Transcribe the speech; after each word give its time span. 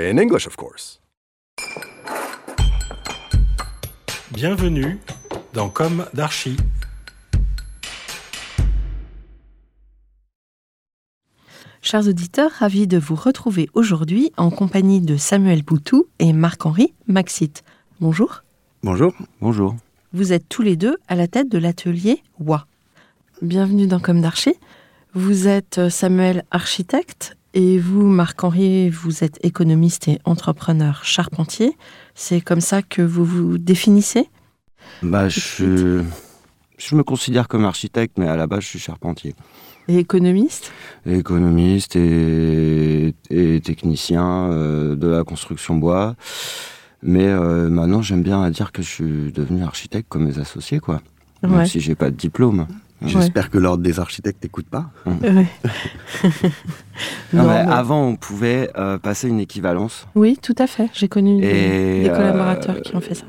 In 0.00 0.16
English, 0.16 0.46
of 0.46 0.54
course. 0.54 1.00
Bienvenue 4.30 5.00
dans 5.54 5.68
Comme 5.68 6.06
d'Archi. 6.14 6.56
Chers 11.82 12.06
auditeurs, 12.06 12.52
ravis 12.52 12.86
de 12.86 12.96
vous 12.96 13.16
retrouver 13.16 13.68
aujourd'hui 13.74 14.30
en 14.36 14.50
compagnie 14.50 15.00
de 15.00 15.16
Samuel 15.16 15.64
Boutou 15.64 16.06
et 16.20 16.32
Marc-Henri 16.32 16.94
Maxit. 17.08 17.64
Bonjour. 18.00 18.44
Bonjour. 18.84 19.12
Bonjour. 19.40 19.74
Vous 20.12 20.32
êtes 20.32 20.48
tous 20.48 20.62
les 20.62 20.76
deux 20.76 20.96
à 21.08 21.16
la 21.16 21.26
tête 21.26 21.48
de 21.48 21.58
l'atelier 21.58 22.22
WA. 22.38 22.68
Bienvenue 23.42 23.88
dans 23.88 23.98
Comme 23.98 24.20
d'Archi. 24.20 24.54
Vous 25.14 25.48
êtes 25.48 25.78
euh, 25.78 25.90
Samuel 25.90 26.44
architecte 26.52 27.37
et 27.54 27.78
vous, 27.78 28.06
Marc-Henri, 28.06 28.90
vous 28.90 29.24
êtes 29.24 29.38
économiste 29.44 30.08
et 30.08 30.18
entrepreneur 30.24 31.04
charpentier. 31.04 31.76
C'est 32.14 32.40
comme 32.40 32.60
ça 32.60 32.82
que 32.82 33.02
vous 33.02 33.24
vous 33.24 33.58
définissez? 33.58 34.28
Bah, 35.02 35.28
je, 35.28 36.02
je 36.78 36.94
me 36.94 37.02
considère 37.02 37.48
comme 37.48 37.64
architecte, 37.64 38.18
mais 38.18 38.28
à 38.28 38.36
la 38.36 38.46
base, 38.46 38.60
je 38.60 38.68
suis 38.68 38.78
charpentier. 38.78 39.34
et 39.88 39.98
économiste? 39.98 40.72
Économiste 41.06 41.96
et, 41.96 43.14
et 43.30 43.60
technicien 43.60 44.50
euh, 44.50 44.96
de 44.96 45.06
la 45.08 45.24
construction 45.24 45.76
bois. 45.76 46.14
Mais 47.02 47.26
euh, 47.26 47.68
maintenant, 47.68 48.02
j'aime 48.02 48.22
bien 48.22 48.42
à 48.42 48.50
dire 48.50 48.72
que 48.72 48.82
je 48.82 48.88
suis 48.88 49.32
devenu 49.32 49.62
architecte 49.62 50.08
comme 50.08 50.24
mes 50.26 50.38
associés, 50.38 50.80
quoi. 50.80 51.00
Même 51.42 51.54
Ouais. 51.54 51.66
si 51.66 51.78
j'ai 51.80 51.94
pas 51.94 52.10
de 52.10 52.16
diplôme. 52.16 52.66
J'espère 53.02 53.50
que 53.50 53.58
l'ordre 53.58 53.82
des 53.82 54.00
architectes 54.00 54.42
n'écoute 54.42 54.66
pas. 54.68 54.90
Ouais. 55.06 55.46
Non, 57.32 57.42
Non, 57.44 57.48
mais 57.48 57.64
mais- 57.66 57.72
Avant, 57.72 58.02
on 58.06 58.16
pouvait 58.16 58.70
euh, 58.76 58.98
passer 58.98 59.28
une 59.28 59.38
équivalence. 59.38 60.06
Oui, 60.14 60.38
tout 60.42 60.54
à 60.58 60.66
fait. 60.66 60.88
J'ai 60.94 61.08
connu 61.08 61.40
des, 61.40 61.46
Et, 61.46 62.02
des 62.04 62.08
euh, 62.08 62.16
collaborateurs 62.16 62.80
qui 62.82 62.96
ont 62.96 63.00
fait 63.00 63.14
ça. 63.14 63.24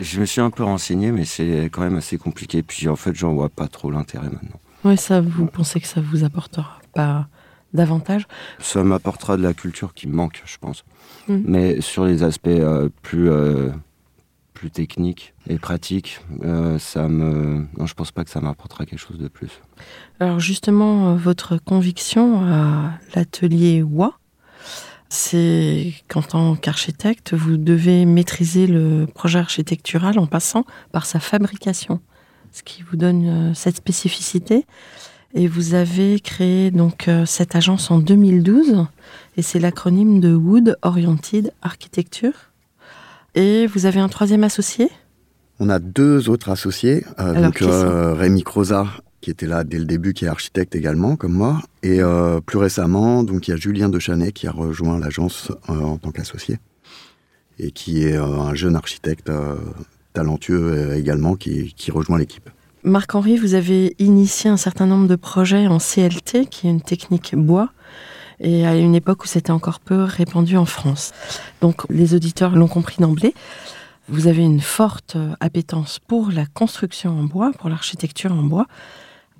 Je 0.00 0.20
me 0.20 0.24
suis 0.24 0.40
un 0.40 0.50
peu 0.50 0.62
renseigné, 0.64 1.12
mais 1.12 1.24
c'est 1.24 1.68
quand 1.72 1.82
même 1.82 1.96
assez 1.96 2.16
compliqué. 2.16 2.62
Puis 2.62 2.88
en 2.88 2.96
fait, 2.96 3.14
j'en 3.14 3.34
vois 3.34 3.48
pas 3.50 3.68
trop 3.68 3.90
l'intérêt 3.90 4.28
maintenant. 4.30 4.58
Oui, 4.84 4.96
ça, 4.96 5.20
vous 5.20 5.46
pensez 5.46 5.80
que 5.80 5.86
ça 5.86 6.00
vous 6.00 6.24
apportera 6.24 6.78
pas 6.94 7.26
davantage? 7.74 8.26
Ça 8.58 8.82
m'apportera 8.84 9.36
de 9.36 9.42
la 9.42 9.52
culture 9.52 9.92
qui 9.94 10.06
me 10.08 10.14
manque, 10.14 10.42
je 10.46 10.56
pense. 10.58 10.84
Mm. 11.28 11.38
Mais 11.44 11.80
sur 11.80 12.04
les 12.06 12.22
aspects 12.22 12.46
euh, 12.48 12.88
plus, 13.02 13.28
euh, 13.30 13.70
plus 14.54 14.70
techniques 14.70 15.34
et 15.48 15.58
pratiques, 15.58 16.20
euh, 16.42 16.78
ça 16.78 17.08
me... 17.08 17.66
non, 17.76 17.86
je 17.86 17.94
pense 17.94 18.12
pas 18.12 18.24
que 18.24 18.30
ça 18.30 18.40
m'apportera 18.40 18.86
quelque 18.86 18.98
chose 18.98 19.18
de 19.18 19.28
plus. 19.28 19.60
Alors 20.20 20.40
justement, 20.40 21.10
euh, 21.10 21.16
votre 21.16 21.58
conviction 21.58 22.42
à 22.46 22.92
l'atelier 23.14 23.82
WA, 23.82 24.16
c'est 25.14 25.92
qu'en 26.08 26.22
tant 26.22 26.56
qu'architecte, 26.56 27.34
vous 27.34 27.56
devez 27.56 28.04
maîtriser 28.04 28.66
le 28.66 29.06
projet 29.06 29.38
architectural 29.38 30.18
en 30.18 30.26
passant 30.26 30.64
par 30.92 31.06
sa 31.06 31.20
fabrication, 31.20 32.00
ce 32.52 32.62
qui 32.62 32.82
vous 32.82 32.96
donne 32.96 33.26
euh, 33.26 33.54
cette 33.54 33.76
spécificité. 33.76 34.66
Et 35.34 35.48
vous 35.48 35.74
avez 35.74 36.20
créé 36.20 36.70
donc 36.70 37.08
euh, 37.08 37.26
cette 37.26 37.56
agence 37.56 37.90
en 37.90 37.98
2012, 37.98 38.86
et 39.36 39.42
c'est 39.42 39.58
l'acronyme 39.58 40.20
de 40.20 40.34
Wood 40.34 40.76
Oriented 40.82 41.52
Architecture. 41.62 42.53
Et 43.34 43.66
vous 43.66 43.86
avez 43.86 44.00
un 44.00 44.08
troisième 44.08 44.44
associé? 44.44 44.90
On 45.60 45.68
a 45.68 45.78
deux 45.78 46.28
autres 46.28 46.50
associés. 46.50 47.04
euh, 47.18 47.30
Alors, 47.34 47.42
donc 47.42 47.62
euh, 47.62 48.14
Rémi 48.14 48.42
Croza, 48.42 48.86
qui 49.20 49.30
était 49.30 49.46
là 49.46 49.64
dès 49.64 49.78
le 49.78 49.84
début, 49.84 50.12
qui 50.12 50.24
est 50.24 50.28
architecte 50.28 50.74
également, 50.74 51.16
comme 51.16 51.32
moi. 51.32 51.60
Et 51.82 52.00
euh, 52.02 52.40
plus 52.40 52.58
récemment, 52.58 53.22
donc 53.22 53.48
il 53.48 53.52
y 53.52 53.54
a 53.54 53.56
Julien 53.56 53.88
Dechanet 53.88 54.32
qui 54.32 54.46
a 54.46 54.52
rejoint 54.52 54.98
l'agence 54.98 55.50
euh, 55.70 55.72
en 55.80 55.96
tant 55.98 56.10
qu'associé. 56.10 56.58
Et 57.58 57.70
qui 57.70 58.04
est 58.04 58.16
un 58.16 58.52
jeune 58.54 58.74
architecte 58.74 59.30
talentueux 60.12 60.94
également, 60.96 61.36
qui, 61.36 61.72
qui 61.74 61.92
rejoint 61.92 62.18
l'équipe. 62.18 62.50
Marc-Henri, 62.82 63.36
vous 63.38 63.54
avez 63.54 63.94
initié 64.00 64.50
un 64.50 64.56
certain 64.56 64.86
nombre 64.86 65.06
de 65.06 65.14
projets 65.16 65.68
en 65.68 65.78
CLT, 65.78 66.46
qui 66.46 66.66
est 66.66 66.70
une 66.70 66.82
technique 66.82 67.34
bois, 67.36 67.70
et 68.40 68.66
à 68.66 68.76
une 68.76 68.94
époque 68.94 69.24
où 69.24 69.26
c'était 69.26 69.50
encore 69.50 69.80
peu 69.80 70.02
répandu 70.02 70.56
en 70.56 70.64
France. 70.64 71.12
Donc 71.60 71.82
les 71.90 72.14
auditeurs 72.14 72.56
l'ont 72.56 72.68
compris 72.68 72.96
d'emblée. 73.00 73.34
Vous 74.08 74.26
avez 74.26 74.42
une 74.42 74.60
forte 74.60 75.16
euh, 75.16 75.34
appétence 75.40 75.98
pour 75.98 76.30
la 76.30 76.44
construction 76.44 77.18
en 77.18 77.24
bois, 77.24 77.52
pour 77.58 77.70
l'architecture 77.70 78.32
en 78.32 78.42
bois. 78.42 78.66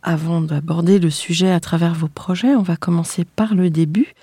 Avant 0.03 0.41
d'aborder 0.41 0.99
le 0.99 1.10
sujet 1.10 1.50
à 1.50 1.60
travers 1.60 1.94
vos 1.94 2.09
projets, 2.09 2.54
on 2.54 2.62
va 2.62 2.77
commencer 2.77 3.25
par 3.25 3.54
le 3.54 3.69
début. 3.69 4.15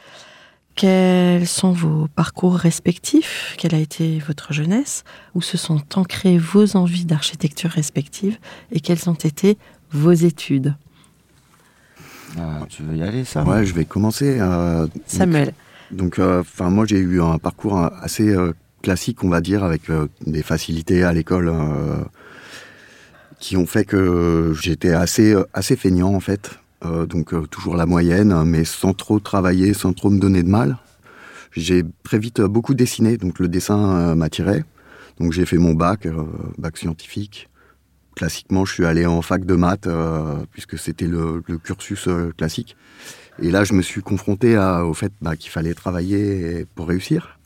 Quels 0.75 1.47
sont 1.47 1.73
vos 1.73 2.07
parcours 2.07 2.55
respectifs? 2.55 3.55
Quelle 3.57 3.75
a 3.75 3.79
été 3.79 4.19
votre 4.19 4.53
jeunesse? 4.53 5.03
Où 5.35 5.41
se 5.41 5.57
sont 5.57 5.81
ancrées 5.95 6.37
vos 6.37 6.75
envies 6.75 7.05
d'architecture 7.05 7.69
respectives 7.69 8.37
Et 8.71 8.79
quelles 8.79 9.09
ont 9.09 9.13
été 9.13 9.57
vos 9.91 10.13
études? 10.13 10.75
Ah, 12.39 12.65
tu 12.69 12.83
veux 12.83 12.95
y 12.95 13.03
aller, 13.03 13.25
ça 13.25 13.43
Ouais, 13.43 13.65
je 13.65 13.73
vais 13.73 13.85
commencer. 13.85 14.37
euh, 14.39 14.87
Samuel. 15.05 15.53
Donc, 15.91 16.19
euh, 16.19 16.39
enfin, 16.41 16.69
moi, 16.69 16.85
j'ai 16.85 16.99
eu 16.99 17.21
un 17.21 17.37
parcours 17.37 17.77
euh, 17.79 17.89
assez 18.01 18.29
euh, 18.29 18.53
classique, 18.81 19.23
on 19.23 19.29
va 19.29 19.41
dire, 19.41 19.63
avec 19.63 19.89
euh, 19.89 20.07
des 20.25 20.41
facilités 20.43 21.03
à 21.03 21.11
l'école 21.11 21.49
euh, 21.49 21.97
qui 23.39 23.57
ont 23.57 23.65
fait 23.65 23.85
que 23.85 24.53
j'étais 24.61 24.93
assez, 24.93 25.35
assez 25.53 25.75
feignant, 25.75 26.13
en 26.13 26.19
fait. 26.19 26.51
Euh, 26.85 27.05
donc, 27.05 27.33
euh, 27.33 27.41
toujours 27.47 27.75
la 27.75 27.85
moyenne, 27.85 28.43
mais 28.45 28.63
sans 28.65 28.93
trop 28.93 29.19
travailler, 29.19 29.73
sans 29.73 29.93
trop 29.93 30.09
me 30.09 30.19
donner 30.19 30.43
de 30.43 30.49
mal. 30.49 30.77
J'ai 31.51 31.83
très 32.03 32.17
vite 32.17 32.39
beaucoup 32.41 32.73
dessiné, 32.73 33.17
donc 33.17 33.39
le 33.39 33.47
dessin 33.49 33.89
euh, 33.89 34.15
m'attirait. 34.15 34.63
Donc, 35.19 35.33
j'ai 35.33 35.45
fait 35.45 35.57
mon 35.57 35.73
bac, 35.73 36.05
euh, 36.05 36.23
bac 36.57 36.77
scientifique. 36.77 37.49
Classiquement, 38.15 38.65
je 38.65 38.73
suis 38.73 38.85
allé 38.85 39.05
en 39.05 39.21
fac 39.21 39.45
de 39.45 39.55
maths, 39.55 39.87
euh, 39.87 40.35
puisque 40.51 40.77
c'était 40.77 41.07
le, 41.07 41.41
cursus 41.63 42.07
euh, 42.07 42.31
classique. 42.37 42.75
Et 43.41 43.49
là, 43.51 43.63
je 43.63 43.73
me 43.73 43.81
suis 43.81 44.01
confronté 44.01 44.57
au 44.57 44.93
fait 44.93 45.11
bah, 45.21 45.35
qu'il 45.35 45.49
fallait 45.49 45.73
travailler 45.73 46.65
pour 46.75 46.87
réussir. 46.87 47.39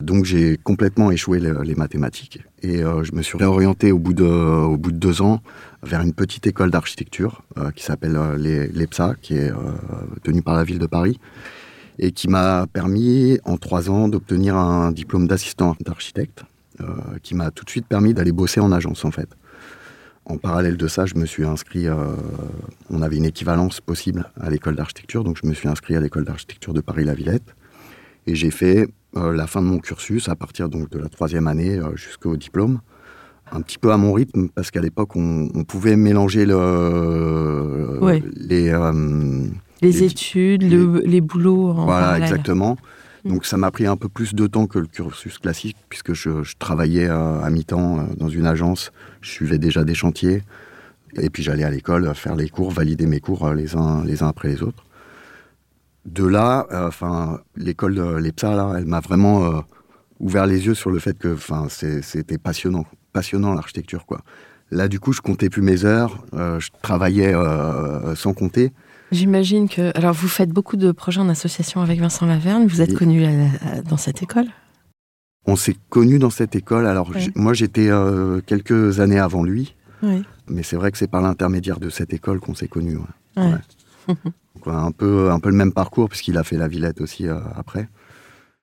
Donc, 0.00 0.24
j'ai 0.24 0.56
complètement 0.56 1.10
échoué 1.12 1.38
le- 1.38 1.62
les 1.62 1.74
mathématiques. 1.76 2.40
Et 2.62 2.82
euh, 2.82 3.04
je 3.04 3.12
me 3.12 3.22
suis 3.22 3.36
réorienté 3.38 3.92
au 3.92 3.98
bout, 3.98 4.14
de, 4.14 4.90
deux 4.90 5.22
ans 5.22 5.40
vers 5.84 6.00
une 6.00 6.12
petite 6.14 6.46
école 6.46 6.70
d'architecture 6.70 7.42
qui 7.76 7.84
s'appelle 7.84 8.18
les- 8.38 8.66
l'EPSA, 8.68 9.14
qui 9.20 9.34
est 9.36 9.52
tenue 10.24 10.42
par 10.42 10.54
la 10.56 10.64
ville 10.64 10.78
de 10.78 10.86
Paris, 10.86 11.20
et 11.98 12.10
qui 12.12 12.28
m'a 12.28 12.66
permis, 12.72 13.38
en 13.44 13.58
trois 13.58 13.90
ans, 13.90 14.08
d'obtenir 14.08 14.56
un 14.56 14.90
diplôme 14.90 15.28
d'assistant 15.28 15.76
d'architecte, 15.80 16.44
qui 17.22 17.34
m'a 17.34 17.50
tout 17.50 17.64
de 17.64 17.70
suite 17.70 17.86
permis 17.86 18.14
d'aller 18.14 18.32
bosser 18.32 18.60
en 18.60 18.72
agence, 18.72 19.04
en 19.04 19.10
fait. 19.10 19.28
En 20.32 20.38
parallèle 20.38 20.78
de 20.78 20.88
ça, 20.88 21.04
je 21.04 21.14
me 21.16 21.26
suis 21.26 21.44
inscrit. 21.44 21.86
euh, 21.88 21.94
on 22.88 23.02
avait 23.02 23.18
une 23.18 23.26
équivalence 23.26 23.82
possible 23.82 24.30
à 24.40 24.48
l'école 24.48 24.76
d'architecture, 24.76 25.24
donc 25.24 25.36
je 25.42 25.46
me 25.46 25.52
suis 25.52 25.68
inscrit 25.68 25.94
à 25.94 26.00
l'école 26.00 26.24
d'architecture 26.24 26.72
de 26.72 26.80
Paris-la-Villette. 26.80 27.54
Et 28.26 28.34
j'ai 28.34 28.50
fait 28.50 28.88
euh, 29.18 29.34
la 29.34 29.46
fin 29.46 29.60
de 29.60 29.66
mon 29.66 29.78
cursus 29.78 30.30
à 30.30 30.34
partir 30.34 30.70
donc 30.70 30.88
de 30.88 30.98
la 30.98 31.10
troisième 31.10 31.48
année 31.48 31.76
euh, 31.78 31.94
jusqu'au 31.96 32.38
diplôme. 32.38 32.80
Un 33.52 33.60
petit 33.60 33.76
peu 33.76 33.92
à 33.92 33.98
mon 33.98 34.14
rythme, 34.14 34.48
parce 34.48 34.70
qu'à 34.70 34.80
l'époque, 34.80 35.16
on, 35.16 35.50
on 35.54 35.64
pouvait 35.64 35.96
mélanger 35.96 36.46
le, 36.46 37.98
Ouais. 38.00 38.22
les, 38.34 38.70
Les, 39.82 39.90
Les- 39.92 40.02
études, 40.04 40.62
le- 40.62 41.02
les 41.04 41.20
boulots 41.20 41.72
en 41.72 41.84
Voilà, 41.84 42.06
parallèle. 42.06 42.22
exactement. 42.22 42.78
Mm. 43.24 43.28
Donc 43.30 43.46
ça 43.46 43.56
m'a 43.56 43.70
pris 43.70 43.86
un 43.86 43.96
peu 43.96 44.08
plus 44.08 44.34
de 44.34 44.46
temps 44.46 44.66
que 44.66 44.78
le 44.78 44.86
cursus 44.86 45.38
classique, 45.38 45.76
puisque 45.88 46.12
je, 46.12 46.30
travaillais 46.58 47.06
à 47.06 47.48
mi-temps 47.50 47.98
euh, 47.98 48.02
dans 48.16 48.28
une 48.28 48.46
agence, 48.46 48.92
je 49.20 49.30
suivais 49.30 49.58
déjà 49.58 49.84
des 49.84 49.94
chantiers, 49.94 50.42
et 51.14 51.30
puis 51.30 51.42
j'allais 51.42 51.64
à 51.64 51.70
l'école 51.70 52.06
euh, 52.06 52.14
faire 52.14 52.36
les 52.36 52.48
cours, 52.48 52.70
valider 52.70 53.06
mes 53.06 53.20
cours 53.20 53.46
euh, 53.46 53.54
les 53.54 53.76
uns, 53.76 54.04
après 54.22 54.48
les 54.48 54.62
autres. 54.62 54.84
De 56.04 56.26
là, 56.26 56.66
l'école 57.54 57.94
de 57.94 58.16
l'EPSA, 58.16 58.74
elle 58.76 58.86
m'a 58.86 58.98
vraiment 58.98 59.62
ouvert 60.18 60.46
les 60.46 60.66
yeux 60.66 60.74
sur 60.74 60.90
le 60.90 60.98
fait 60.98 61.16
que 61.16 61.36
c'était 62.00 62.38
passionnant, 62.38 62.84
passionnant 63.12 63.54
l'architecture. 63.54 64.04
Là, 64.72 64.88
du 64.88 64.98
coup, 64.98 65.12
je 65.12 65.20
comptais 65.20 65.48
plus 65.48 65.62
mes 65.62 65.84
heures, 65.84 66.24
je 66.32 66.70
travaillais 66.82 67.32
sans 68.16 68.34
compter. 68.34 68.72
J'imagine 69.12 69.68
que. 69.68 69.96
Alors, 69.96 70.12
vous 70.14 70.26
faites 70.28 70.50
beaucoup 70.50 70.76
de 70.76 70.90
projets 70.90 71.20
en 71.20 71.28
association 71.28 71.80
avec 71.80 72.00
Vincent 72.00 72.26
Laverne. 72.26 72.66
Vous 72.66 72.80
êtes 72.80 72.94
connu 72.94 73.24
à- 73.24 73.82
dans 73.82 73.96
cette 73.98 74.22
école? 74.22 74.46
On 75.46 75.54
s'est 75.54 75.76
connus 75.90 76.18
dans 76.18 76.30
cette 76.30 76.56
école. 76.56 76.86
Alors, 76.86 77.10
Ouais. 77.10 77.28
moi, 77.36 77.52
j'étais 77.52 77.88
euh, 77.90 78.40
quelques 78.46 79.00
années 79.00 79.18
avant 79.18 79.42
lui, 79.44 79.74
Oui. 80.02 80.22
mais 80.48 80.62
c'est 80.62 80.76
vrai 80.76 80.90
que 80.92 80.98
c'est 80.98 81.08
par 81.10 81.20
l'intermédiaire 81.20 81.78
de 81.78 81.90
cette 81.90 82.12
école 82.12 82.40
qu'on 82.40 82.54
s'est 82.54 82.68
connus. 82.68 82.96
ouais. 83.36 83.52
Un, 84.66 84.92
peu, 84.92 85.30
un 85.30 85.40
peu 85.40 85.50
le 85.50 85.56
même 85.56 85.72
parcours, 85.72 86.08
puisqu'il 86.08 86.38
a 86.38 86.44
fait 86.44 86.56
la 86.56 86.68
Villette 86.68 87.00
aussi 87.00 87.26
euh, 87.28 87.38
après. 87.56 87.88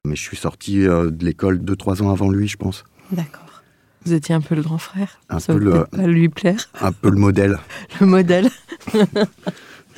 Mais 0.06 0.16
je 0.16 0.22
suis 0.22 0.38
sorti 0.38 0.88
euh, 0.88 1.12
de 1.12 1.26
l'école 1.26 1.60
deux, 1.60 1.76
trois 1.76 2.02
ans 2.02 2.10
avant 2.12 2.30
lui, 2.32 2.48
je 2.48 2.58
pense. 2.58 2.86
D'accord. 3.12 3.62
Vous 4.06 4.14
étiez 4.14 4.34
un 4.34 4.40
peu 4.42 4.56
le 4.56 4.62
grand 4.62 4.78
frère. 4.78 5.20
Un 5.30 5.40
Ça 5.40 5.54
peu 5.54 5.60
le- 5.60 5.84
pas 5.92 6.08
lui 6.08 6.30
plaire. 6.30 6.70
Un 6.80 6.94
peu 6.94 7.10
le 7.10 7.18
modèle. 7.18 7.60
Le 8.00 8.06
modèle. 8.08 8.50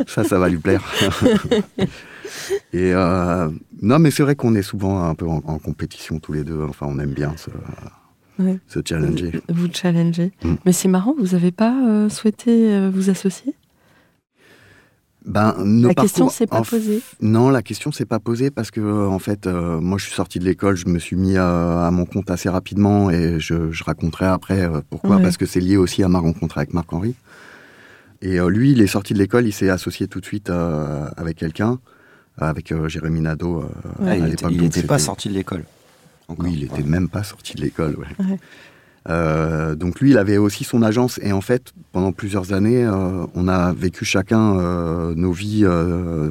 Ça, 0.07 0.24
ça 0.24 0.39
va 0.39 0.50
lui 0.50 0.57
plaire. 0.57 0.83
Et 2.74 2.94
euh, 2.94 3.50
non, 3.81 4.00
mais 4.00 4.12
c'est 4.12 4.24
vrai 4.24 4.36
qu'on 4.36 4.56
est 4.56 4.62
souvent 4.62 5.03
un 5.03 5.15
peu 5.15 5.27
en, 5.27 5.42
en 5.45 5.59
compétition 5.59 6.19
tous 6.19 6.33
les 6.33 6.44
deux. 6.44 6.62
Enfin, 6.69 6.86
on 6.89 6.98
aime 7.00 7.13
bien 7.13 7.33
se, 7.38 7.50
Ouais. 8.39 8.57
se 8.68 8.80
challenger. 8.88 9.42
Vous 9.50 9.68
challenger. 9.71 10.31
Mm. 10.44 10.53
Mais 10.65 10.71
c'est 10.71 10.88
marrant, 10.88 11.13
vous 11.19 11.33
n'avez 11.36 11.51
pas 11.51 11.74
euh, 11.88 12.09
souhaité 12.09 12.74
euh, 12.74 12.89
vous 12.94 13.09
associer? 13.09 13.53
Ben, 15.24 15.53
nos 15.63 15.89
La 15.89 15.94
question 15.94 16.25
parcours- 16.25 16.31
s'est 16.36 16.47
pas 16.47 16.62
f- 16.62 16.69
posée. 16.71 17.01
Non, 17.21 17.50
la 17.51 17.62
question 17.62 17.92
s'est 17.92 18.06
pas 18.06 18.18
posée 18.19 18.50
parce 18.50 18.71
que 18.71 19.06
en 19.07 19.19
fait, 19.19 19.45
moi, 19.45 20.00
je 20.00 20.06
suis 20.06 20.13
sorti 20.15 20.39
de 20.39 20.45
l'école, 20.45 20.75
je 20.77 20.88
me 20.88 20.97
suis 20.97 21.15
mis 21.15 21.38
à, 21.38 21.86
à 21.86 21.92
mon 21.92 22.06
compte 22.06 22.31
assez 22.31 22.50
rapidement 22.50 23.12
et 23.12 23.39
je, 23.39 23.71
je 23.71 23.83
raconterai 23.83 24.25
après 24.25 24.68
pourquoi, 24.89 25.18
Ouais. 25.18 25.21
parce 25.21 25.38
que 25.38 25.45
c'est 25.45 25.59
lié 25.59 25.77
aussi 25.77 26.01
à 26.01 26.07
ma 26.07 26.18
rencontre 26.19 26.57
avec 26.57 26.74
Marc 26.74 26.92
Henry. 26.92 27.13
Et 28.21 28.39
euh, 28.39 28.50
lui, 28.50 28.71
il 28.71 28.81
est 28.81 28.88
sorti 28.88 29.13
de 29.13 29.19
l'école, 29.19 29.47
il 29.47 29.51
s'est 29.53 29.69
associé 29.69 30.07
tout 30.07 30.19
de 30.19 30.25
suite 30.25 30.50
euh, 30.50 31.07
avec 31.18 31.38
quelqu'un, 31.38 31.79
avec 32.38 32.71
euh, 32.71 32.88
Jérémy 32.88 33.21
Nadeau. 33.21 33.62
euh, 33.62 33.68
Ah, 34.06 34.12
à 34.12 34.15
il 34.51 34.62
n'était 34.62 34.83
pas 34.83 35.00
sorti 35.00 35.29
de 35.29 35.33
l'école. 35.33 35.63
Oui, 36.38 36.53
il 36.53 36.63
était 36.63 36.75
Ouais. 36.75 36.83
même 36.83 37.09
pas 37.09 37.23
sorti 37.23 37.56
de 37.56 37.62
l'école. 37.62 37.95
ouais. 37.97 38.25
Ouais. 38.25 38.39
Euh, 39.09 39.73
donc 39.73 40.00
lui, 40.00 40.12
il 40.12 40.18
avait 40.19 40.38
aussi 40.38 40.63
son 40.63 40.83
agence 40.83 41.19
et 41.23 41.31
en 41.33 41.41
fait, 41.41 41.73
pendant 41.91 42.12
plusieurs 42.12 42.53
années, 42.53 42.85
euh, 42.85 43.25
on 43.33 43.47
a 43.47 43.73
vécu 43.73 44.06
chacun 44.06 44.59
euh, 44.59 45.15
nos 45.15 45.31
vies 45.31 45.63
euh, 45.65 46.29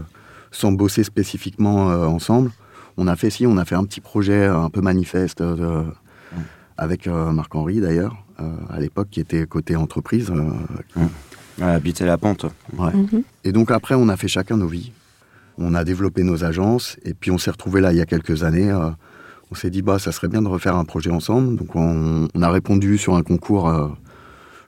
sans 0.52 0.70
bosser 0.70 1.02
spécifiquement 1.02 1.90
euh, 1.90 2.06
ensemble. 2.06 2.52
On 2.96 3.08
a 3.08 3.16
fait 3.16 3.30
si, 3.30 3.44
on 3.46 3.56
a 3.56 3.64
fait 3.64 3.74
un 3.74 3.84
petit 3.84 4.00
projet 4.00 4.46
un 4.46 4.70
peu 4.70 4.80
manifeste 4.82 5.40
euh, 5.40 5.82
avec 6.78 7.08
euh, 7.08 7.32
Marc 7.32 7.52
Henry 7.56 7.80
d'ailleurs 7.80 8.16
euh, 8.38 8.44
à 8.70 8.78
l'époque 8.78 9.08
qui 9.10 9.18
était 9.20 9.44
côté 9.46 9.74
entreprise. 9.74 10.30
euh, 10.30 11.00
Habiter 11.60 12.04
la 12.06 12.16
pente. 12.18 12.46
ouais. 12.78 12.92
Mhm. 12.94 13.22
Et 13.44 13.52
donc 13.52 13.70
après, 13.70 13.94
on 13.94 14.08
a 14.08 14.16
fait 14.16 14.28
chacun 14.28 14.56
nos 14.56 14.66
vies. 14.68 14.92
On 15.58 15.74
a 15.74 15.84
développé 15.84 16.22
nos 16.22 16.42
agences 16.44 16.96
et 17.04 17.12
puis 17.14 17.30
on 17.30 17.38
s'est 17.38 17.50
retrouvés 17.50 17.80
là 17.82 17.92
il 17.92 17.98
y 17.98 18.00
a 18.00 18.06
quelques 18.06 18.42
années. 18.44 18.70
euh, 18.70 18.90
on 19.52 19.56
s'est 19.56 19.68
dit, 19.70 19.82
bah, 19.82 19.98
ça 19.98 20.12
serait 20.12 20.28
bien 20.28 20.42
de 20.42 20.48
refaire 20.48 20.76
un 20.76 20.84
projet 20.84 21.10
ensemble. 21.10 21.56
Donc 21.56 21.74
on, 21.74 22.28
on 22.34 22.42
a 22.42 22.50
répondu 22.50 22.96
sur 22.98 23.14
un 23.16 23.22
concours. 23.22 23.68
euh, 23.68 23.88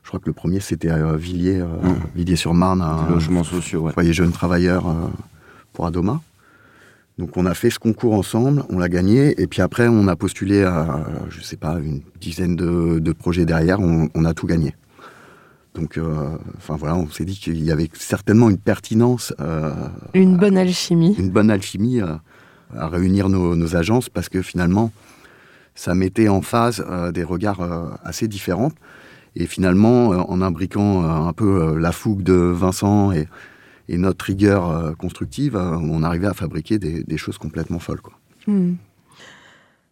je 0.03 0.09
crois 0.09 0.19
que 0.19 0.27
le 0.27 0.33
premier 0.33 0.59
c'était 0.61 0.91
à 0.91 1.12
Villiers, 1.17 1.61
euh, 1.61 1.67
Mhm. 1.83 1.94
Villiers-sur-Marne, 2.17 2.83
un 2.83 3.05
Des 3.05 3.12
logements 3.15 3.44
sociaux, 3.44 3.83
ouais. 3.83 3.93
foyer 3.93 4.12
jeunes 4.12 4.33
travailleurs 4.33 4.89
euh, 4.89 5.09
pour 5.73 5.87
Adoma. 5.87 6.21
Donc 7.19 7.37
on 7.37 7.47
a 7.47 7.55
fait 7.55 7.71
ce 7.71 7.79
concours 7.79 8.15
ensemble, 8.15 8.65
on 8.71 8.79
l'a 8.79 8.89
gagné, 8.89 9.41
et 9.41 9.47
puis 9.47 9.61
après 9.62 9.87
on 9.87 10.09
a 10.09 10.17
postulé 10.17 10.65
à, 10.65 11.05
je 11.31 11.41
sais 11.43 11.56
pas, 11.59 11.79
une 11.79 12.00
dizaine 12.21 12.56
de, 12.56 12.99
de 12.99 13.12
projets 13.12 13.44
derrière, 13.44 13.81
on, 13.81 14.09
on 14.15 14.25
a 14.25 14.33
tout 14.35 14.47
gagné. 14.47 14.75
Donc, 15.74 15.96
euh, 15.96 16.36
enfin 16.58 16.76
voilà, 16.76 16.96
on 16.96 17.08
s'est 17.08 17.24
dit 17.24 17.38
qu'il 17.38 17.62
y 17.64 17.70
avait 17.70 17.88
certainement 17.94 18.50
une 18.50 18.58
pertinence, 18.58 19.32
euh, 19.40 19.72
Une 20.12 20.36
bonne 20.36 20.58
alchimie. 20.58 21.14
une 21.19 21.30
bonne 21.30 21.50
alchimie 21.50 22.00
euh, 22.00 22.14
à 22.76 22.88
réunir 22.88 23.28
nos, 23.28 23.56
nos 23.56 23.74
agences 23.76 24.08
parce 24.10 24.28
que 24.28 24.42
finalement, 24.42 24.92
ça 25.74 25.94
mettait 25.94 26.28
en 26.28 26.42
phase 26.42 26.84
des 27.14 27.24
regards 27.24 27.98
assez 28.04 28.28
différents. 28.28 28.72
Et 29.36 29.46
finalement, 29.46 30.08
en 30.08 30.42
imbriquant 30.42 31.02
un 31.02 31.32
peu 31.32 31.78
la 31.78 31.92
fougue 31.92 32.22
de 32.22 32.34
Vincent 32.34 33.10
et, 33.12 33.26
et 33.88 33.96
notre 33.96 34.26
rigueur 34.26 34.94
constructive, 34.98 35.56
on 35.56 36.02
arrivait 36.02 36.26
à 36.26 36.34
fabriquer 36.34 36.78
des, 36.78 37.02
des 37.04 37.16
choses 37.16 37.38
complètement 37.38 37.78
folles. 37.78 38.02
Quoi. 38.02 38.12
Hmm. 38.46 38.74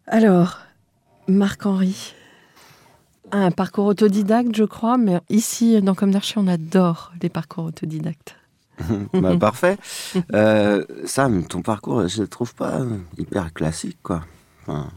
Alors, 0.05 0.59
Marc-Henri, 1.27 2.13
un 3.31 3.51
parcours 3.51 3.85
autodidacte, 3.85 4.55
je 4.55 4.63
crois, 4.63 4.97
mais 4.97 5.19
ici, 5.29 5.81
dans 5.81 5.95
Comme 5.95 6.11
d'Archie, 6.11 6.37
on 6.37 6.47
adore 6.47 7.11
les 7.21 7.29
parcours 7.29 7.65
autodidactes. 7.65 8.35
Bah, 9.13 9.37
parfait. 9.37 9.77
Euh, 10.33 10.83
Sam, 11.05 11.43
ton 11.45 11.61
parcours, 11.61 12.07
je 12.07 12.21
le 12.21 12.27
trouve 12.27 12.55
pas 12.55 12.79
hyper 13.17 13.53
classique, 13.53 13.97
quoi. 14.01 14.23
Enfin, 14.61 14.89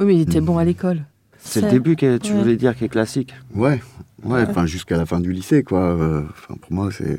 Oui, 0.00 0.06
mais 0.06 0.14
il 0.16 0.20
était 0.22 0.40
bon 0.42 0.58
à 0.58 0.64
l'école. 0.64 1.04
c'est 1.38 1.62
le 1.62 1.70
début 1.70 1.96
que 1.96 2.18
tu 2.18 2.32
ouais. 2.32 2.38
voulais 2.38 2.56
dire 2.56 2.76
qui 2.76 2.84
est 2.84 2.88
classique. 2.90 3.32
Ouais, 3.54 3.80
ouais, 4.24 4.44
enfin 4.48 4.66
jusqu'à 4.66 4.96
la 4.98 5.06
fin 5.06 5.20
du 5.20 5.32
lycée, 5.32 5.62
quoi. 5.62 5.80
Euh, 5.80 6.22
Enfin, 6.30 6.54
pour 6.60 6.72
moi, 6.72 6.90
c'est. 6.92 7.18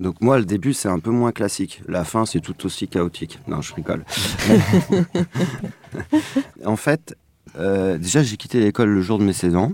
Donc 0.00 0.20
moi, 0.20 0.38
le 0.38 0.44
début, 0.44 0.74
c'est 0.74 0.88
un 0.88 0.98
peu 0.98 1.10
moins 1.10 1.32
classique. 1.32 1.80
La 1.88 2.04
fin, 2.04 2.26
c'est 2.26 2.40
tout 2.40 2.66
aussi 2.66 2.88
chaotique. 2.88 3.38
Non, 3.48 3.62
je 3.62 3.72
rigole. 3.74 4.04
en 6.66 6.76
fait, 6.76 7.16
euh, 7.56 7.98
déjà, 7.98 8.22
j'ai 8.22 8.36
quitté 8.36 8.60
l'école 8.60 8.90
le 8.90 9.02
jour 9.02 9.18
de 9.18 9.24
mes 9.24 9.32
16 9.32 9.56
ans, 9.56 9.72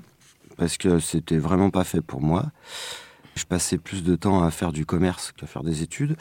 parce 0.56 0.76
que 0.76 0.99
c'était 0.99 1.38
vraiment 1.38 1.70
pas 1.70 1.84
fait 1.84 2.00
pour 2.00 2.20
moi. 2.20 2.46
Je 3.34 3.44
passais 3.44 3.78
plus 3.78 4.02
de 4.02 4.17
temps 4.17 4.43
à 4.43 4.50
faire 4.50 4.72
du 4.72 4.84
commerce 4.84 5.32
qu'à 5.32 5.46
faire 5.46 5.62
des 5.62 5.82
études. 5.82 6.17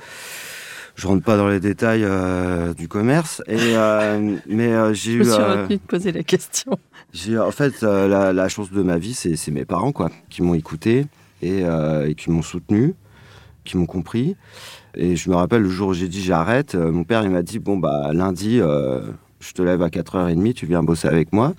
Je 0.96 1.08
rentre 1.08 1.24
pas 1.24 1.38
dans 1.38 1.48
les 1.48 1.62
détails 1.62 2.04
euh, 2.04 2.74
du 2.74 2.90
commerce, 2.90 3.42
et, 3.48 3.56
euh, 3.58 4.36
mais 4.48 4.74
euh, 4.74 4.94
j'ai 4.94 5.14
Je 5.14 5.16
eu... 5.16 5.20
me 5.20 5.24
suis 5.24 5.34
retenue 5.42 5.78
de 5.78 5.82
poser 5.82 6.12
la 6.12 6.24
question. 6.24 6.78
j'ai 7.14 7.38
en 7.40 7.52
fait 7.52 7.82
la, 7.82 8.34
la 8.34 8.50
chance 8.50 8.72
de 8.72 8.82
ma 8.82 8.98
vie, 8.98 9.14
c'est 9.14 9.52
mes 9.52 9.66
parents 9.66 9.94
quoi, 9.94 10.10
qui 10.30 10.42
m'ont 10.42 10.56
écouté 10.56 11.06
et, 11.42 11.62
et 12.06 12.16
qui 12.16 12.30
m'ont 12.32 12.42
soutenu, 12.42 12.96
qui 13.64 13.78
m'ont 13.78 13.86
compris. 13.86 14.36
Et 14.96 15.16
je 15.16 15.30
me 15.30 15.36
rappelle 15.36 15.62
le 15.62 15.70
jour 15.70 15.90
où 15.90 15.94
j'ai 15.94 16.10
dit 16.10 16.22
j'arrête, 16.22 16.76
mon 16.76 17.06
père 17.06 17.24
il 17.24 17.30
m'a 17.30 17.44
dit 17.44 17.60
bon 17.60 17.78
bah 17.78 18.10
lundi 18.12 18.60
je 19.40 19.54
te 19.54 19.62
lève 19.62 19.82
à 19.82 19.90
4h30, 19.90 20.54
tu 20.54 20.66
viens 20.66 20.84
bosser 20.84 21.08
avec 21.08 21.34
moi. 21.34 21.54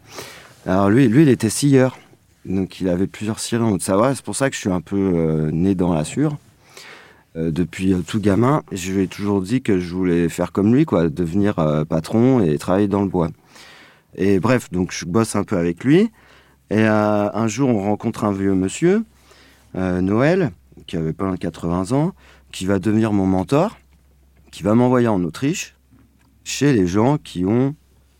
Alors 0.66 0.90
lui, 0.90 1.08
lui 1.08 1.22
il 1.22 1.28
était 1.28 1.50
scieur, 1.50 1.98
donc 2.44 2.80
il 2.80 2.88
avait 2.88 3.06
plusieurs 3.06 3.38
scieries. 3.38 3.76
C'est 3.80 4.22
pour 4.22 4.36
ça 4.36 4.50
que 4.50 4.56
je 4.56 4.60
suis 4.60 4.70
un 4.70 4.80
peu 4.80 4.96
euh, 4.96 5.50
né 5.50 5.74
dans 5.74 5.94
la 5.94 6.04
sûre. 6.04 6.36
Euh, 7.36 7.50
depuis 7.50 7.92
euh, 7.92 8.00
tout 8.00 8.20
gamin, 8.20 8.62
je 8.72 8.92
lui 8.92 9.02
ai 9.04 9.06
toujours 9.06 9.40
dit 9.40 9.62
que 9.62 9.78
je 9.78 9.94
voulais 9.94 10.28
faire 10.28 10.52
comme 10.52 10.74
lui, 10.74 10.84
quoi, 10.84 11.08
devenir 11.08 11.54
patron 11.88 12.40
et 12.40 12.58
travailler 12.58 12.88
dans 12.88 13.02
le 13.02 13.08
bois. 13.08 13.30
Et 14.16 14.40
bref, 14.40 14.70
donc 14.70 14.92
je 14.92 15.04
bosse 15.04 15.36
un 15.36 15.44
peu 15.44 15.56
avec 15.56 15.84
lui. 15.84 16.10
Et 16.70 16.84
un 16.84 17.48
jour, 17.48 17.68
on 17.68 17.82
rencontre 17.82 18.22
un 18.24 18.32
vieux 18.32 18.54
monsieur, 18.54 19.02
Noël, 19.74 20.52
qui 20.86 20.96
avait 20.96 21.12
pas 21.12 21.24
loin 21.24 21.34
de 21.34 21.38
80 21.38 21.90
ans, 21.92 22.12
qui 22.52 22.64
va 22.64 22.78
devenir 22.78 23.12
mon 23.12 23.26
mentor, 23.26 23.76
qui 24.52 24.62
va 24.62 24.74
m'envoyer 24.74 25.08
en 25.08 25.22
Autriche, 25.24 25.74
chez 26.50 26.72
les 26.72 26.86
gens 26.86 27.16
qui 27.16 27.44
ont, 27.44 27.74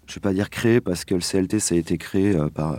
je 0.07 0.15
vais 0.15 0.21
pas 0.21 0.33
dire 0.33 0.51
créé, 0.51 0.81
parce 0.81 1.05
que 1.05 1.15
le 1.15 1.21
CLT, 1.21 1.59
ça 1.59 1.75
a 1.75 1.79
été 1.79 1.99
créé 1.99 2.35
euh, 2.35 2.49
par, 2.49 2.73
euh, 2.73 2.77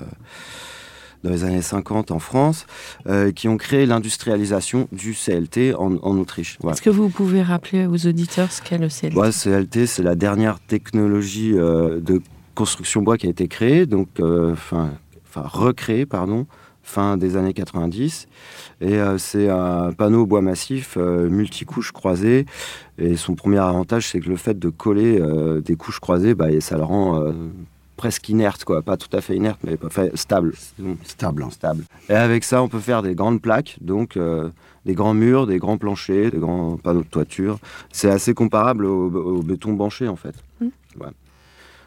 dans 1.24 1.30
les 1.30 1.44
années 1.44 1.62
50 1.62 2.12
en 2.12 2.20
France, 2.20 2.66
euh, 3.08 3.32
qui 3.32 3.48
ont 3.48 3.58
créé 3.58 3.86
l'industrialisation 3.86 4.88
du 4.92 5.14
CLT 5.14 5.76
en, 5.76 5.98
en 5.98 6.18
Autriche. 6.18 6.58
Voilà. 6.62 6.74
Est-ce 6.74 6.82
que 6.82 6.90
vous 6.90 7.10
pouvez 7.10 7.42
rappeler 7.42 7.86
aux 7.86 8.08
auditeurs 8.08 8.52
ce 8.52 8.62
qu'est 8.62 8.78
le 8.78 8.88
CLT 8.88 9.16
Ouais, 9.16 9.30
CLT, 9.32 9.86
c'est 9.86 10.04
la 10.04 10.16
dernière 10.16 10.60
technologie 10.60 11.52
de 11.52 12.22
construction 12.56 13.02
bois 13.02 13.18
qui 13.18 13.28
a 13.28 13.30
été 13.30 13.48
créée, 13.48 13.86
donc 13.86 14.08
enfin, 14.20 14.92
enfin 15.28 15.48
recréée, 15.48 16.06
pardon, 16.06 16.48
fin 16.92 17.18
des 17.18 17.38
années 17.38 17.54
90. 17.54 18.28
Et 18.82 19.00
euh, 19.00 19.18
c'est 19.18 19.50
un 19.50 19.92
panneau 19.94 20.26
bois 20.26 20.42
massif 20.42 20.96
euh, 20.98 21.30
multicouche 21.30 21.92
croisée. 21.92 22.46
Et 22.98 23.16
son 23.16 23.36
premier 23.36 23.60
avantage, 23.60 24.08
c'est 24.10 24.20
que 24.20 24.30
le 24.30 24.36
fait 24.38 24.60
de 24.60 24.70
coller 24.70 25.20
euh, 25.20 25.62
des 25.62 25.76
couches 25.76 26.00
croisées, 26.00 26.36
bah, 26.36 26.52
et 26.52 26.62
ça 26.62 26.78
le 26.78 26.84
rend 26.84 27.20
euh, 27.22 27.32
presque 27.98 28.30
inerte, 28.30 28.64
quoi. 28.64 28.82
Pas 28.82 28.98
tout 28.98 29.16
à 29.16 29.22
fait 29.22 29.36
inerte, 29.36 29.60
mais 29.64 29.78
pas 29.78 29.90
fait 29.90 30.16
stable. 30.18 30.54
Stable. 31.04 31.44
hein. 31.44 31.50
Stable. 31.52 31.84
Et 32.10 32.14
avec 32.14 32.44
ça, 32.44 32.62
on 32.62 32.68
peut 32.68 32.80
faire 32.80 33.02
des 33.02 33.16
grandes 33.16 33.42
plaques, 33.42 33.78
donc 33.82 34.18
euh, 34.18 34.50
des 34.86 34.94
grands 34.96 35.14
murs, 35.14 35.46
des 35.48 35.60
grands 35.60 35.78
planchers, 35.78 36.32
des 36.32 36.40
grands 36.40 36.78
panneaux 36.78 37.04
de 37.04 37.08
toiture. 37.08 37.60
C'est 37.92 38.10
assez 38.10 38.34
comparable 38.34 38.86
au, 38.86 39.10
au 39.38 39.42
béton 39.44 39.74
banché, 39.74 40.08
en 40.08 40.16
fait. 40.16 40.36
Mm. 40.60 40.66
Ouais. 41.00 41.08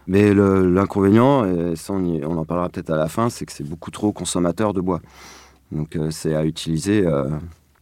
Mais 0.07 0.35
l'inconvénient, 0.35 1.45
et 1.47 1.77
ça 1.77 1.93
on, 1.93 2.05
y- 2.05 2.25
on 2.25 2.37
en 2.37 2.45
parlera 2.45 2.69
peut-être 2.69 2.91
à 2.91 2.97
la 2.97 3.09
fin, 3.09 3.31
c'est 3.31 3.47
que 3.47 3.53
c'est 3.53 3.69
beaucoup 3.69 3.91
trop 3.91 4.13
consommateur 4.13 4.73
de 4.75 4.81
bois. 4.81 5.01
Donc 5.73 5.97
euh, 5.97 6.11
c'est 6.11 6.35
à 6.35 6.45
utiliser, 6.45 7.07
euh, 7.07 7.29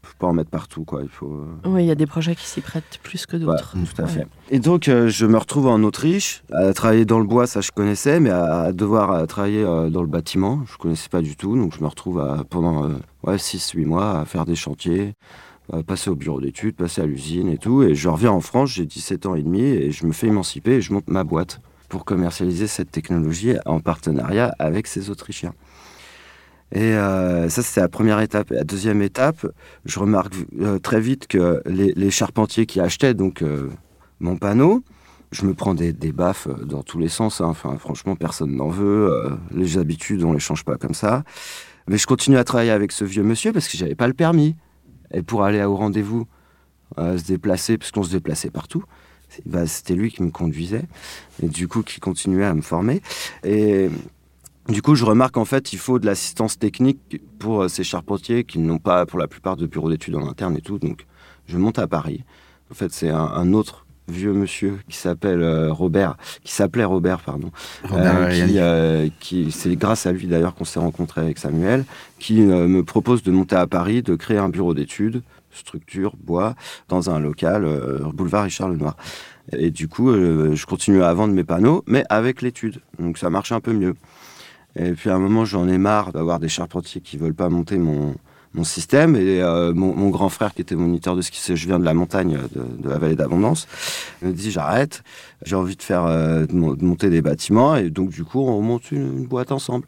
faut 0.03 0.15
pas 0.19 0.27
en 0.29 0.33
mettre 0.33 0.51
partout, 0.51 0.85
quoi. 0.85 1.01
Il 1.03 1.09
faut. 1.09 1.33
euh, 1.33 1.69
Oui, 1.69 1.83
il 1.85 1.87
y 1.87 1.91
a 1.91 1.95
des 1.97 2.07
projets 2.07 2.35
qui 2.37 2.47
s'y 2.47 2.61
prêtent 2.61 3.01
plus 3.03 3.27
que 3.27 3.37
Ouais, 3.37 3.43
d'autres. 3.45 3.73
tout 3.73 4.01
à 4.03 4.05
Ouais. 4.05 4.11
fait. 4.11 4.27
Et 4.51 4.61
donc, 4.61 4.89
euh, 4.89 5.09
je 5.09 5.27
me 5.27 5.37
retrouve 5.37 5.67
en 5.67 5.83
Autriche, 5.83 6.43
à 6.53 6.73
travailler 6.73 7.05
dans 7.05 7.19
le 7.19 7.27
bois, 7.27 7.47
ça 7.47 7.61
je 7.61 7.71
connaissais, 7.73 8.21
mais 8.21 8.31
à, 8.31 8.61
à 8.61 8.73
devoir 8.73 9.11
euh, 9.11 9.27
travailler 9.27 9.65
euh, 9.65 9.91
dans 9.91 10.03
le 10.03 10.09
bâtiment, 10.09 10.63
je 10.71 10.77
connaissais 10.77 11.09
pas 11.09 11.23
du 11.23 11.37
tout. 11.37 11.57
Donc, 11.57 11.75
je 11.77 11.83
me 11.83 11.89
retrouve 11.89 12.21
à- 12.21 12.45
pendant 12.49 12.85
euh, 12.85 12.95
ouais, 13.25 13.37
6-8 13.39 13.85
mois 13.85 14.21
à 14.21 14.25
faire 14.25 14.45
des 14.45 14.55
chantiers, 14.57 15.15
à 15.73 15.83
passer 15.83 16.09
au 16.11 16.15
bureau 16.17 16.41
d'études, 16.41 16.77
passer 16.77 17.01
à 17.03 17.07
l'usine 17.07 17.49
et 17.49 17.59
tout. 17.59 17.83
Et 17.83 17.95
je 17.95 18.09
reviens 18.09 18.31
en 18.33 18.41
France, 18.41 18.71
j'ai 18.71 18.87
17 18.87 19.27
ans 19.27 19.35
et 19.35 19.43
demi, 19.43 19.63
et 19.63 19.91
je 19.91 20.07
me 20.07 20.13
fais 20.13 20.29
émanciper 20.29 20.73
et 20.75 20.81
je 20.81 20.93
monte 20.93 21.09
ma 21.09 21.25
boîte 21.25 21.61
pour 21.93 22.07
commercialiser 22.07 22.69
cette 22.69 22.91
technologie 22.91 23.55
en 23.67 23.79
partenariat 23.79 24.57
avec 24.59 24.87
ces 24.87 25.11
Autrichiens. 25.11 25.53
Et 26.73 26.95
euh, 26.95 27.51
ça, 27.51 27.61
c'était 27.61 27.83
la 27.83 27.91
première 27.91 28.19
étape. 28.21 28.49
La 28.49 28.65
deuxième 28.65 29.03
étape, 29.03 29.47
je 29.85 29.99
remarque 30.01 30.33
euh, 30.59 30.79
très 30.79 31.03
vite 31.03 31.27
que 31.27 31.63
les, 31.67 32.11
charpentiers 32.11 32.65
qui 32.65 32.81
achetaient 32.81 33.13
donc 33.13 33.43
euh, 33.43 33.69
mon 34.21 34.39
panneau, 34.39 34.83
je 35.33 35.45
me 35.45 35.53
prends 35.53 35.75
des, 35.75 35.93
baffes 36.13 36.49
dans 36.65 36.83
tous 36.83 36.99
les 36.99 37.11
sens. 37.11 37.43
hein. 37.43 37.49
Enfin, 37.49 37.77
franchement, 37.77 38.17
personne 38.17 38.57
n'en 38.57 38.69
veut. 38.69 39.39
les 39.51 39.77
habitudes, 39.77 40.25
on 40.25 40.33
les 40.33 40.41
change 40.41 40.65
pas 40.65 40.79
comme 40.79 40.95
ça. 40.95 41.25
Mais 41.89 41.99
je 41.99 42.07
continue 42.07 42.39
à 42.39 42.45
travailler 42.45 42.71
avec 42.71 42.91
ce 42.91 43.05
vieux 43.05 43.23
monsieur 43.23 43.53
parce 43.53 43.69
que 43.69 43.77
j'avais 43.77 43.95
pas 43.95 44.07
le 44.07 44.15
permis. 44.15 44.57
Et 45.13 45.21
pour 45.21 45.45
aller 45.45 45.63
au 45.63 45.77
rendez-vous, 45.77 46.27
se 46.97 47.25
déplacer, 47.27 47.77
parce 47.77 47.91
qu'on 47.91 48.03
se 48.03 48.13
déplaçait 48.13 48.51
partout, 48.51 48.83
c'est- 48.83 49.01
bah, 49.47 49.67
c'était 49.67 49.95
lui 49.95 50.11
qui 50.11 50.23
me 50.23 50.31
conduisait. 50.31 50.85
Et 51.43 51.49
du 51.49 51.69
coup, 51.69 51.83
qui 51.83 52.01
continuait 52.01 52.45
à 52.45 52.55
me 52.55 52.63
former. 52.63 53.01
Et 53.45 53.89
du 54.69 54.83
coup, 54.83 54.95
je 54.95 55.05
remarque 55.05 55.37
en 55.37 55.45
fait, 55.45 55.73
il 55.73 55.79
faut 55.79 55.99
de 55.99 56.07
l'assistance 56.07 56.59
technique 56.59 57.21
pour 57.39 57.63
euh, 57.63 57.69
ces 57.69 57.85
charpentiers 57.85 58.45
qui 58.45 58.59
n'ont 58.59 58.79
pas, 58.79 59.07
pour 59.07 59.19
la 59.19 59.27
plupart, 59.27 59.57
de 59.57 59.67
bureaux 59.67 59.91
d'études 59.91 60.15
en 60.17 60.29
interne 60.29 60.57
et 60.57 60.61
tout. 60.61 60.79
Donc, 60.79 61.07
je 61.47 61.59
monte 61.59 61.79
à 61.79 61.87
Paris. 61.89 62.25
En 62.71 62.75
fait, 62.75 62.93
c'est 62.93 63.09
un, 63.11 63.19
un 63.19 63.53
autre 63.53 63.85
vieux 64.09 64.33
monsieur 64.33 64.79
qui 64.89 64.97
s'appelle 64.97 65.43
euh, 65.43 65.73
Robert, 65.73 66.17
qui 66.43 66.53
s'appelait 66.53 66.85
Robert, 66.85 67.21
pardon, 67.21 67.51
Robert 67.85 68.17
euh, 68.17 68.47
qui, 68.47 68.59
euh, 68.59 69.09
qui- 69.21 69.53
c'est 69.53 69.77
grâce 69.77 70.07
à 70.07 70.13
lui 70.13 70.27
d'ailleurs 70.27 70.55
qu'on 70.55 70.65
s'est 70.65 70.81
rencontré 70.81 71.21
avec 71.21 71.39
Samuel, 71.39 71.85
qui 72.19 72.41
me 72.41 72.83
propose 72.83 73.23
de 73.23 73.31
monter 73.31 73.57
à 73.57 73.67
Paris, 73.67 74.03
de 74.03 74.15
créer 74.17 74.39
un 74.39 74.49
bureau 74.49 74.75
d'études, 74.75 75.23
structure, 75.53 76.15
bois, 76.17 76.55
dans 76.89 77.11
un 77.11 77.21
local, 77.21 77.65
euh, 77.65 77.99
boulevard 78.13 78.45
Richard 78.45 78.69
Lenoir. 78.69 78.97
Et 79.53 79.71
du 79.71 79.89
coup, 79.89 80.11
euh, 80.11 80.55
je 80.55 80.67
continue 80.67 81.03
à 81.03 81.13
vendre 81.15 81.35
mes 81.35 81.45
panneaux, 81.45 81.83
mais 81.87 82.05
avec 82.09 82.43
l'étude. 82.43 82.81
Donc 82.99 83.19
ça 83.19 83.31
marche 83.31 83.53
un 83.53 83.61
peu 83.61 83.73
mieux. 83.73 83.95
Et 84.77 84.93
puis 84.93 85.11
à 85.11 85.15
un 85.15 85.19
moment, 85.19 85.45
j'en 85.45 85.69
ai 85.69 85.79
marre 85.79 86.13
d'avoir 86.13 86.39
des 86.39 86.49
charpentiers 86.49 87.01
qui 87.01 87.17
veulent 87.17 87.35
pas 87.35 87.49
monter 87.49 87.77
mon, 87.77 88.15
mon 88.55 88.65
système. 88.65 89.17
Et 89.17 89.43
euh, 89.43 89.75
mon, 89.75 90.09
grand 90.11 90.29
frère, 90.29 90.55
qui 90.55 90.63
était 90.63 90.77
moniteur 90.77 91.17
de 91.17 91.23
ski, 91.23 91.55
je 91.55 91.67
viens 91.67 91.79
de 91.79 91.85
la 91.85 91.95
montagne, 91.95 92.39
de, 92.55 92.89
la 92.89 92.99
vallée 92.99 93.17
d'Abondance, 93.17 93.69
me 94.23 94.33
dit 94.33 94.51
j'arrête, 94.51 95.03
j'ai 95.45 95.57
envie 95.57 95.77
de 95.77 95.83
faire 95.83 96.05
monter 96.53 97.11
des 97.11 97.21
bâtiments. 97.21 97.77
Et 97.77 97.91
donc 97.91 98.11
du 98.11 98.25
coup, 98.25 98.41
on 98.41 98.63
monte 98.63 98.91
une, 98.93 99.19
une 99.19 99.27
boîte 99.27 99.53
ensemble, 99.53 99.87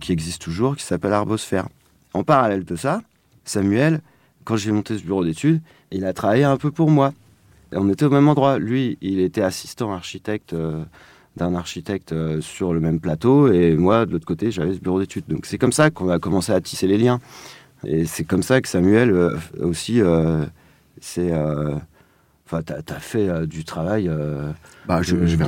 qui 0.00 0.12
existe 0.12 0.40
toujours, 0.40 0.76
qui 0.76 0.84
s'appelle 0.84 1.12
Arbosphère. 1.12 1.68
En 2.14 2.24
parallèle 2.24 2.64
de 2.64 2.76
ça, 2.76 3.02
Samuel, 3.44 4.00
quand 4.46 4.56
j'ai 4.56 4.72
monté 4.72 4.96
ce 4.96 5.02
bureau 5.02 5.24
d'études, 5.24 5.60
il 5.90 6.04
a 6.06 6.12
travaillé 6.14 6.44
un 6.44 6.56
peu 6.56 6.70
pour 6.70 6.90
moi. 6.90 7.12
Et 7.72 7.76
on 7.76 7.88
était 7.90 8.04
au 8.06 8.10
même 8.10 8.28
endroit. 8.28 8.58
Lui, 8.58 8.96
il 9.02 9.20
était 9.20 9.42
assistant 9.42 9.92
architecte 9.92 10.52
euh, 10.54 10.82
d'un 11.36 11.54
architecte 11.54 12.12
euh, 12.12 12.40
sur 12.40 12.72
le 12.72 12.80
même 12.80 13.00
plateau, 13.00 13.52
et 13.52 13.74
moi, 13.76 14.06
de 14.06 14.12
l'autre 14.12 14.24
côté, 14.24 14.50
j'avais 14.50 14.72
ce 14.72 14.78
bureau 14.78 15.00
d'études. 15.00 15.24
Donc 15.28 15.44
c'est 15.46 15.58
comme 15.58 15.72
ça 15.72 15.90
qu'on 15.90 16.08
a 16.08 16.18
commencé 16.18 16.52
à 16.52 16.60
tisser 16.60 16.86
les 16.86 16.96
liens. 16.96 17.20
Et 17.84 18.06
c'est 18.06 18.24
comme 18.24 18.42
ça 18.42 18.60
que 18.62 18.68
Samuel 18.68 19.10
euh, 19.10 19.36
aussi, 19.60 20.00
c'est... 21.00 21.32
Enfin, 22.48 22.62
t'as 22.62 22.76
as 22.94 23.00
fait 23.00 23.46
du 23.48 23.64
travail 23.64 24.08
Bah, 24.86 25.02
je, 25.02 25.16
de- 25.16 25.26
je 25.26 25.34
vais 25.34 25.44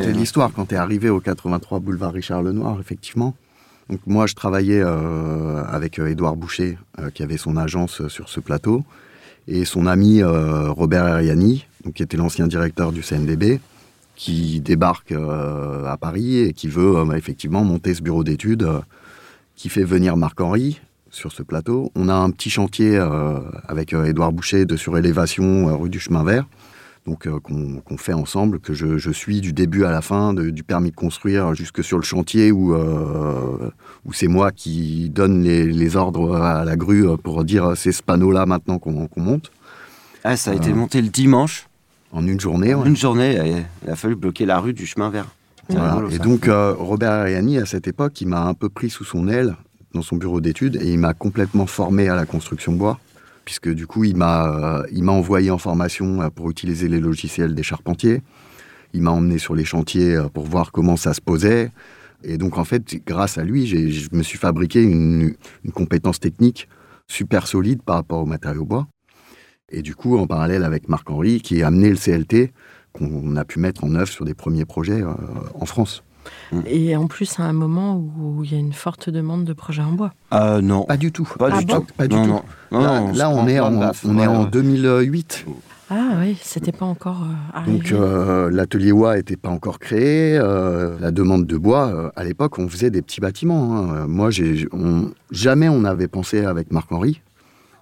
raconter 0.00 0.12
l'histoire 0.18 0.50
quand 0.54 0.64
tu 0.66 0.74
es 0.74 0.78
arrivé 0.78 1.10
au 1.10 1.20
83 1.20 1.80
boulevard 1.80 2.12
Richard 2.14 2.42
Lenoir, 2.42 2.80
effectivement. 2.80 3.34
Donc 3.88 4.00
moi, 4.06 4.26
je 4.26 4.34
travaillais 4.34 4.82
euh, 4.84 5.64
avec 5.64 5.98
euh, 5.98 6.08
Édouard 6.08 6.36
Boucher, 6.36 6.78
euh, 6.98 7.10
qui 7.10 7.22
avait 7.22 7.38
son 7.38 7.56
agence 7.56 8.06
sur 8.08 8.28
ce 8.28 8.40
plateau, 8.40 8.84
et 9.46 9.64
son 9.64 9.86
ami 9.86 10.22
Robert 10.22 11.06
Ariani, 11.06 11.64
qui 11.94 12.02
était 12.02 12.18
l'ancien 12.18 12.46
directeur 12.46 12.92
du 12.92 13.00
CNDB, 13.00 13.60
qui 14.14 14.60
débarque 14.60 15.12
à 15.12 15.96
Paris 15.98 16.40
et 16.40 16.52
qui 16.52 16.68
veut 16.68 16.98
euh, 16.98 17.12
effectivement 17.12 17.64
monter 17.64 17.94
ce 17.94 18.02
bureau 18.02 18.24
d'études, 18.24 18.68
qui 19.56 19.70
fait 19.70 19.84
venir 19.84 20.18
Marc-Henri 20.18 20.82
sur 21.10 21.32
ce 21.32 21.42
plateau. 21.42 21.90
On 21.94 22.10
a 22.10 22.14
un 22.14 22.28
petit 22.30 22.50
chantier 22.50 22.98
avec 23.66 23.94
Édouard 23.94 24.32
Boucher 24.32 24.66
de 24.66 24.76
surélévation 24.76 25.78
rue 25.78 25.88
du 25.88 25.98
Chemin 25.98 26.24
Vert 26.24 26.44
donc 27.08 27.26
euh, 27.26 27.38
qu'on 27.40 27.96
fait 27.96 28.12
ensemble, 28.12 28.60
que 28.60 28.74
je, 28.74 28.98
je 28.98 29.10
suis 29.10 29.40
du 29.40 29.52
début 29.54 29.84
à 29.84 29.90
la 29.90 30.02
fin, 30.02 30.34
de- 30.34 30.50
du 30.50 30.62
permis 30.62 30.90
de 30.90 30.96
construire 30.96 31.54
jusque 31.54 31.82
sur 31.82 31.96
le 31.96 32.02
chantier 32.04 32.52
où, 32.52 32.74
euh, 32.74 33.70
où 34.04 34.12
c'est 34.12 34.28
moi 34.28 34.52
qui 34.52 35.08
donne 35.08 35.42
les, 35.42 35.64
les 35.64 35.96
ordres 35.96 36.36
à 36.36 36.64
la 36.66 36.76
grue 36.76 37.06
pour 37.22 37.44
dire 37.44 37.64
euh, 37.70 37.74
c'est 37.74 37.92
ce 37.92 38.02
panneau-là 38.02 38.44
maintenant 38.44 38.78
qu'on 38.78 39.08
monte. 39.16 39.50
Ah, 40.22 40.36
ça 40.36 40.50
a 40.50 40.54
été 40.54 40.70
Euh, 40.70 40.74
monté 40.74 41.00
le 41.00 41.08
dimanche. 41.08 41.66
En 42.12 42.26
une 42.26 42.40
journée, 42.40 42.74
En 42.74 42.82
ouais. 42.82 42.88
une 42.88 42.96
journée, 42.96 43.64
il 43.84 43.90
a 43.90 43.96
fallu 43.96 44.14
bloquer 44.14 44.44
la 44.46 44.58
rue 44.60 44.72
du 44.74 44.86
chemin 44.86 45.08
vert. 45.10 45.26
C'est 45.70 45.76
Voilà. 45.76 45.94
rigolo, 45.94 46.10
Et 46.10 46.18
donc 46.18 46.46
euh, 46.48 46.74
Robert 46.78 47.12
Ariani, 47.12 47.56
à 47.58 47.64
cette 47.66 47.86
époque, 47.88 48.20
il 48.20 48.28
m'a 48.28 48.42
un 48.44 48.54
peu 48.54 48.68
pris 48.68 48.90
sous 48.90 49.04
son 49.04 49.28
aile 49.28 49.56
dans 49.94 50.02
son 50.02 50.16
bureau 50.16 50.40
d'études 50.42 50.76
et 50.82 50.92
il 50.92 50.98
m'a 50.98 51.14
complètement 51.14 51.66
formé 51.66 52.08
à 52.08 52.14
la 52.14 52.26
construction 52.26 52.72
bois, 52.72 52.98
puisque 53.48 53.72
du 53.72 53.86
coup, 53.86 54.04
il 54.04 54.14
m'a 54.14 54.84
euh, 54.84 55.06
envoyé 55.06 55.50
en 55.50 55.56
formation 55.56 56.20
euh, 56.20 56.28
pour 56.28 56.50
utiliser 56.50 56.86
les 56.86 57.00
logiciels 57.00 57.54
des 57.54 57.62
charpentiers. 57.62 58.20
Il 58.92 59.00
m'a 59.00 59.10
emmené 59.10 59.38
sur 59.38 59.54
les 59.54 59.64
chantiers 59.64 60.16
euh, 60.16 60.28
pour 60.28 60.44
voir 60.44 60.70
comment 60.70 60.98
ça 60.98 61.14
se 61.14 61.22
posait. 61.22 61.70
Et 62.22 62.36
donc, 62.36 62.58
en 62.58 62.64
fait, 62.64 62.82
grâce 63.06 63.38
à 63.38 63.44
lui, 63.44 63.66
je 63.66 64.08
me 64.12 64.22
suis 64.22 64.36
fabriqué 64.36 64.82
une, 64.82 65.34
compétence 65.72 66.20
technique 66.20 66.68
super 67.06 67.46
solide 67.46 67.80
par 67.82 67.96
rapport 67.96 68.20
au 68.20 68.26
matériau 68.26 68.66
bois. 68.66 68.86
Et 69.70 69.80
du 69.80 69.94
coup, 69.94 70.18
en 70.18 70.26
parallèle 70.26 70.62
avec 70.62 70.90
Marc-Henri, 70.90 71.40
qui 71.40 71.62
a 71.62 71.68
amené 71.68 71.88
le 71.88 71.96
CLT, 71.96 72.52
qu'on 72.92 73.34
a 73.34 73.46
pu 73.46 73.60
mettre 73.60 73.82
en 73.82 73.94
œuvre 73.94 74.12
sur 74.12 74.26
des 74.26 74.34
premiers 74.34 74.66
projets 74.66 75.02
en 75.54 75.64
France. 75.64 76.04
Et 76.66 76.96
en 76.96 77.06
plus, 77.06 77.38
à 77.38 77.44
un 77.44 77.52
moment 77.52 77.96
où 77.96 78.42
il 78.44 78.52
y 78.52 78.54
a 78.54 78.58
une 78.58 78.72
forte 78.72 79.10
demande 79.10 79.44
de 79.44 79.52
projets 79.52 79.82
en 79.82 79.92
bois. 79.92 80.12
Ah 80.30 80.60
non. 80.62 80.82
Pas 80.84 80.96
du 80.96 81.12
tout. 81.12 81.28
Pas 81.38 81.50
Ah 81.52 81.58
du 81.60 81.66
bon 81.66 81.80
tout. 81.80 81.86
Pas 81.96 82.08
du 82.08 82.16
non, 82.16 82.24
tout. 82.24 82.30
Non, 82.72 82.80
non, 82.80 82.80
là, 82.80 83.00
non, 83.00 83.12
là, 83.12 83.24
se 83.24 83.34
on, 83.34 83.48
est 83.48 83.60
en, 83.60 83.74
on 83.74 84.18
est 84.18 84.26
Ouais, 84.26 84.26
en 84.26 84.44
ouais. 84.44 84.50
2008. 84.50 85.44
Ah 85.90 86.16
oui, 86.20 86.36
c'était 86.42 86.72
pas 86.72 86.84
encore 86.84 87.22
euh, 87.22 87.56
arrivé. 87.58 87.78
Donc 87.78 87.92
euh, 87.92 88.50
l'atelier 88.50 88.92
bois 88.92 89.16
n'était 89.16 89.36
pas 89.38 89.48
encore 89.48 89.78
créé. 89.78 90.36
euh, 90.38 90.96
la 91.00 91.10
demande 91.10 91.46
de 91.46 91.56
bois, 91.56 91.86
euh, 91.88 92.10
à 92.14 92.24
l'époque, 92.24 92.58
on 92.58 92.68
faisait 92.68 92.90
des 92.90 93.00
petits 93.00 93.20
bâtiments. 93.22 93.74
hein. 93.76 93.94
Euh, 93.94 94.06
Moi, 94.06 94.30
j'ai, 94.30 94.68
on- 94.72 95.10
jamais 95.30 95.68
on 95.70 95.80
n'avait 95.80 96.08
pensé 96.08 96.44
avec 96.44 96.72
Marc-Henri 96.72 97.22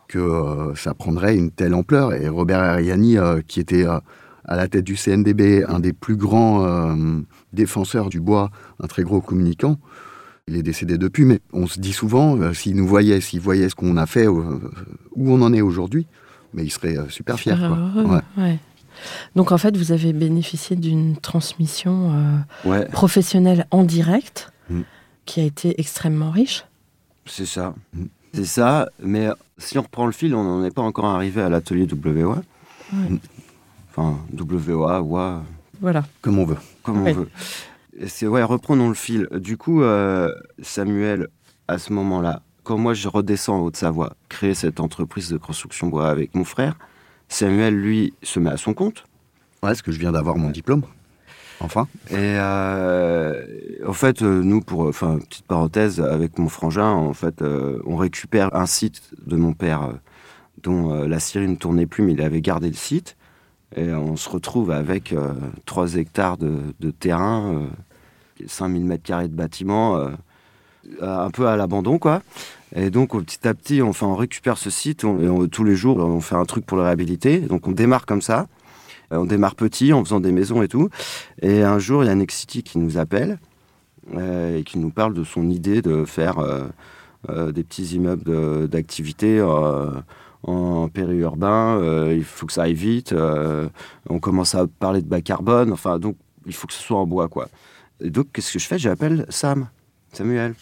que 0.06 0.18
euh, 0.20 0.72
ça 0.76 0.94
prendrait 0.94 1.36
une 1.36 1.50
telle 1.50 1.74
ampleur. 1.74 2.14
Et 2.14 2.28
Robert 2.28 2.60
Ariani, 2.60 3.18
euh, 3.18 3.40
qui 3.44 3.58
était 3.58 3.84
euh, 3.84 3.98
à 4.44 4.54
la 4.54 4.68
tête 4.68 4.84
du 4.84 4.94
CNDB, 4.94 5.64
un 5.66 5.80
des 5.80 5.92
plus 5.92 6.14
grands 6.16 6.64
euh, 7.52 7.56
défenseurs 7.56 8.08
du 8.10 8.20
bois, 8.20 8.50
un 8.80 8.86
très 8.86 9.02
gros 9.02 9.20
communicant, 9.20 9.78
il 10.48 10.56
est 10.56 10.62
décédé 10.62 10.96
depuis, 10.98 11.24
mais 11.24 11.40
on 11.52 11.66
se 11.66 11.80
dit 11.80 11.92
souvent, 11.92 12.36
euh, 12.38 12.52
s'il 12.52 12.76
nous 12.76 12.86
voyait, 12.86 13.20
s'il 13.20 13.40
voyait 13.40 13.68
ce 13.68 13.74
qu'on 13.74 13.96
a 13.96 14.06
fait, 14.06 14.26
euh, 14.26 14.30
où 15.14 15.30
on 15.32 15.42
en 15.42 15.52
est 15.52 15.60
aujourd'hui, 15.62 16.06
mais 16.54 16.64
il 16.64 16.70
serait 16.70 16.96
euh, 16.96 17.08
super 17.08 17.38
fier. 17.38 17.56
Super 17.56 17.68
quoi. 17.70 17.78
heureux, 17.78 18.04
Ouais. 18.04 18.42
ouais. 18.44 18.58
Donc 19.34 19.52
en 19.52 19.58
fait, 19.58 19.76
vous 19.76 19.92
avez 19.92 20.12
bénéficié 20.14 20.74
d'une 20.76 21.16
transmission 21.16 22.12
euh, 22.14 22.68
Ouais, 22.68 22.86
professionnelle 22.86 23.66
en 23.70 23.84
direct 23.84 24.52
Mm. 24.70 24.80
qui 25.26 25.40
a 25.40 25.44
été 25.44 25.80
extrêmement 25.80 26.30
riche. 26.32 26.64
c'est 27.26 27.46
ça. 27.46 27.74
Mm. 27.94 28.04
C'est 28.34 28.44
ça, 28.44 28.88
mais 29.02 29.28
si 29.58 29.78
on 29.78 29.82
reprend 29.82 30.06
le 30.06 30.12
fil, 30.12 30.34
on 30.34 30.42
n'en 30.44 30.64
est 30.64 30.74
pas 30.74 30.82
encore 30.82 31.04
arrivé 31.06 31.40
à 31.40 31.48
l'atelier 31.48 31.86
WOA. 31.90 32.42
Ouais. 32.92 33.18
Enfin, 33.90 34.18
WOA, 34.36 35.00
Voilà. 35.80 36.04
Comme 36.22 36.38
on 36.38 36.44
veut. 36.44 36.56
comme 36.82 37.02
Ouais. 37.02 37.12
on 37.12 37.20
veut. 37.20 37.28
C'est 38.06 38.26
ouais, 38.26 38.42
reprenons 38.42 38.88
le 38.88 38.94
fil. 38.94 39.28
Du 39.32 39.56
coup, 39.56 39.82
euh, 39.82 40.30
Samuel, 40.62 41.28
à 41.68 41.78
ce 41.78 41.92
moment-là, 41.92 42.42
quand 42.62 42.76
moi 42.78 42.94
je 42.94 43.08
redescends 43.08 43.56
en 43.58 43.60
Haute-Savoie, 43.62 44.14
créer 44.28 44.54
cette 44.54 44.80
entreprise 44.80 45.30
de 45.30 45.38
construction 45.38 45.86
bois 45.88 46.08
avec 46.08 46.34
mon 46.34 46.44
frère, 46.44 46.76
Samuel, 47.28 47.74
lui, 47.74 48.12
se 48.22 48.38
met 48.38 48.50
à 48.50 48.56
son 48.56 48.74
compte. 48.74 49.04
Ouais, 49.62 49.70
parce 49.70 49.82
que 49.82 49.92
je 49.92 49.98
viens 49.98 50.12
d'avoir 50.12 50.36
mon 50.36 50.50
diplôme. 50.50 50.82
Enfin. 51.60 51.88
Et 52.10 52.14
euh, 52.16 53.42
en 53.86 53.94
fait, 53.94 54.20
euh, 54.22 54.42
nous, 54.42 54.60
pour, 54.60 54.80
enfin, 54.82 55.18
petite 55.18 55.46
parenthèse, 55.46 56.00
avec 56.00 56.38
mon 56.38 56.48
frangin, 56.50 56.90
en 56.90 57.14
fait, 57.14 57.40
euh, 57.40 57.80
on 57.86 57.96
récupère 57.96 58.54
un 58.54 58.66
site 58.66 59.02
de 59.26 59.36
mon 59.36 59.54
père 59.54 59.82
euh, 59.84 59.92
dont 60.62 60.92
euh, 60.92 61.06
la 61.08 61.18
scierie 61.18 61.48
ne 61.48 61.56
tournait 61.56 61.86
plus, 61.86 62.04
mais 62.04 62.12
il 62.12 62.20
avait 62.20 62.42
gardé 62.42 62.68
le 62.68 62.74
site. 62.74 63.16
Et 63.74 63.92
on 63.92 64.16
se 64.16 64.28
retrouve 64.28 64.70
avec 64.70 65.12
euh, 65.12 65.32
3 65.66 65.96
hectares 65.96 66.36
de, 66.36 66.52
de 66.80 66.90
terrain, 66.90 67.52
euh, 68.40 68.44
5000 68.46 68.84
mètres 68.84 69.02
carrés 69.02 69.28
de 69.28 69.34
bâtiments, 69.34 69.96
euh, 69.96 70.10
un 71.00 71.30
peu 71.30 71.48
à 71.48 71.56
l'abandon, 71.56 71.98
quoi. 71.98 72.22
Et 72.74 72.90
donc, 72.90 73.10
petit 73.24 73.46
à 73.48 73.54
petit, 73.54 73.82
enfin, 73.82 74.06
on 74.06 74.14
récupère 74.14 74.56
ce 74.58 74.70
site, 74.70 75.04
on- 75.04 75.18
on- 75.18 75.48
tous 75.48 75.64
les 75.64 75.74
jours, 75.74 75.96
on 75.98 76.20
fait 76.20 76.36
un 76.36 76.44
truc 76.44 76.64
pour 76.64 76.76
le 76.76 76.84
réhabiliter. 76.84 77.40
Donc, 77.40 77.66
on 77.66 77.72
démarre 77.72 78.06
comme 78.06 78.22
ça. 78.22 78.46
Euh, 79.12 79.18
On 79.18 79.24
démarre 79.24 79.54
petit, 79.54 79.92
en 79.92 80.04
faisant 80.04 80.20
des 80.20 80.32
maisons 80.32 80.62
et 80.62 80.68
tout. 80.68 80.88
Et 81.42 81.62
un 81.62 81.78
jour, 81.78 82.02
il 82.02 82.06
y 82.06 82.10
a 82.10 82.14
Nexity 82.14 82.62
qui 82.62 82.78
nous 82.78 82.98
appelle 82.98 83.38
euh, 84.16 84.58
et 84.58 84.62
qui 84.64 84.78
nous 84.78 84.90
parle 84.90 85.14
de 85.14 85.22
son 85.24 85.48
idée 85.50 85.80
de 85.82 86.04
faire 86.04 86.38
euh, 86.38 86.64
euh, 87.30 87.52
des 87.52 87.62
petits 87.64 87.94
immeubles 87.96 88.68
d'activité 88.68 89.38
euh, 89.38 89.90
en 90.46 90.88
périurbain. 90.88 91.78
Euh, 91.80 92.14
il 92.16 92.24
faut 92.24 92.46
que 92.46 92.52
ça 92.52 92.62
aille 92.62 92.74
vite. 92.74 93.12
euh, 93.12 93.68
on 94.08 94.18
commence 94.20 94.54
à 94.54 94.66
parler 94.66 95.02
de 95.02 95.06
bas 95.08 95.20
carbone. 95.20 95.72
Enfin, 95.72 95.98
donc, 95.98 96.16
il 96.46 96.54
faut 96.54 96.66
que 96.66 96.72
ce 96.72 96.82
soit 96.82 96.98
en 96.98 97.06
bois, 97.06 97.28
quoi. 97.28 97.48
Et 98.00 98.10
donc, 98.10 98.26
qu'est-ce 98.32 98.52
que 98.52 98.58
je 98.58 98.66
fais? 98.66 98.78
J'appelle 98.78 99.26
Sam, 99.28 99.68
Samuel. 100.12 100.54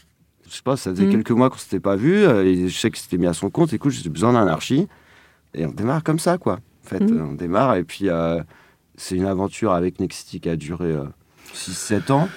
Je 0.48 0.54
sais 0.56 0.62
pas, 0.62 0.76
ça 0.76 0.90
faisait 0.90 1.04
Mhm. 1.06 1.10
quelques 1.12 1.30
mois 1.30 1.50
qu'on 1.50 1.58
s'était 1.58 1.80
pas 1.80 1.96
vu. 1.96 2.14
euh, 2.24 2.44
et 2.44 2.68
je 2.68 2.78
sais 2.78 2.90
qu'il 2.90 2.98
s'était 3.00 3.18
mis 3.18 3.26
à 3.26 3.32
son 3.32 3.50
compte. 3.50 3.72
Écoute, 3.72 3.92
j'ai 3.92 4.08
besoin 4.10 4.32
d'un 4.32 4.46
archi. 4.46 4.88
Et 5.54 5.64
on 5.66 5.70
démarre 5.72 6.02
comme 6.02 6.18
ça, 6.18 6.36
quoi. 6.38 6.54
En 6.84 6.88
fait, 6.88 7.00
Mhm. 7.00 7.28
on 7.30 7.32
démarre 7.34 7.76
et 7.76 7.84
puis 7.84 8.08
euh, 8.10 8.42
c'est 8.96 9.16
une 9.16 9.24
aventure 9.26 9.72
avec 9.72 10.00
Nexity 10.00 10.40
qui 10.40 10.48
a 10.48 10.56
duré 10.56 10.94
6-7 11.52 12.10
ans. 12.10 12.28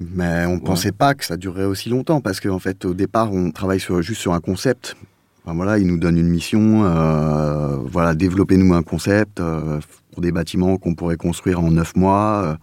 Mais 0.00 0.46
on 0.46 0.56
ne 0.56 0.60
pensait 0.60 0.92
pas 0.92 1.14
que 1.14 1.24
ça 1.24 1.36
durerait 1.36 1.64
aussi 1.64 1.88
longtemps 1.88 2.20
parce 2.20 2.40
qu'en 2.40 2.58
fait, 2.58 2.84
au 2.84 2.92
départ, 2.94 3.32
on 3.32 3.50
travaille 3.52 3.78
sur, 3.80 4.02
juste 4.02 4.20
sur 4.20 4.32
un 4.34 4.40
concept. 4.40 4.96
Enfin, 5.44 5.56
voilà, 5.56 5.78
ils 5.78 5.86
nous 5.86 5.98
donnent 5.98 6.18
une 6.18 6.28
mission, 6.28 6.84
euh, 6.84 7.76
voilà, 7.84 8.14
développez-nous 8.14 8.74
un 8.74 8.82
concept 8.82 9.40
euh, 9.40 9.80
pour 10.12 10.22
des 10.22 10.30
bâtiments 10.30 10.76
qu'on 10.76 10.94
pourrait 10.94 11.16
construire 11.16 11.60
en 11.60 11.72
neuf 11.72 11.96
mois. 11.96 12.42
euh. 12.44 12.56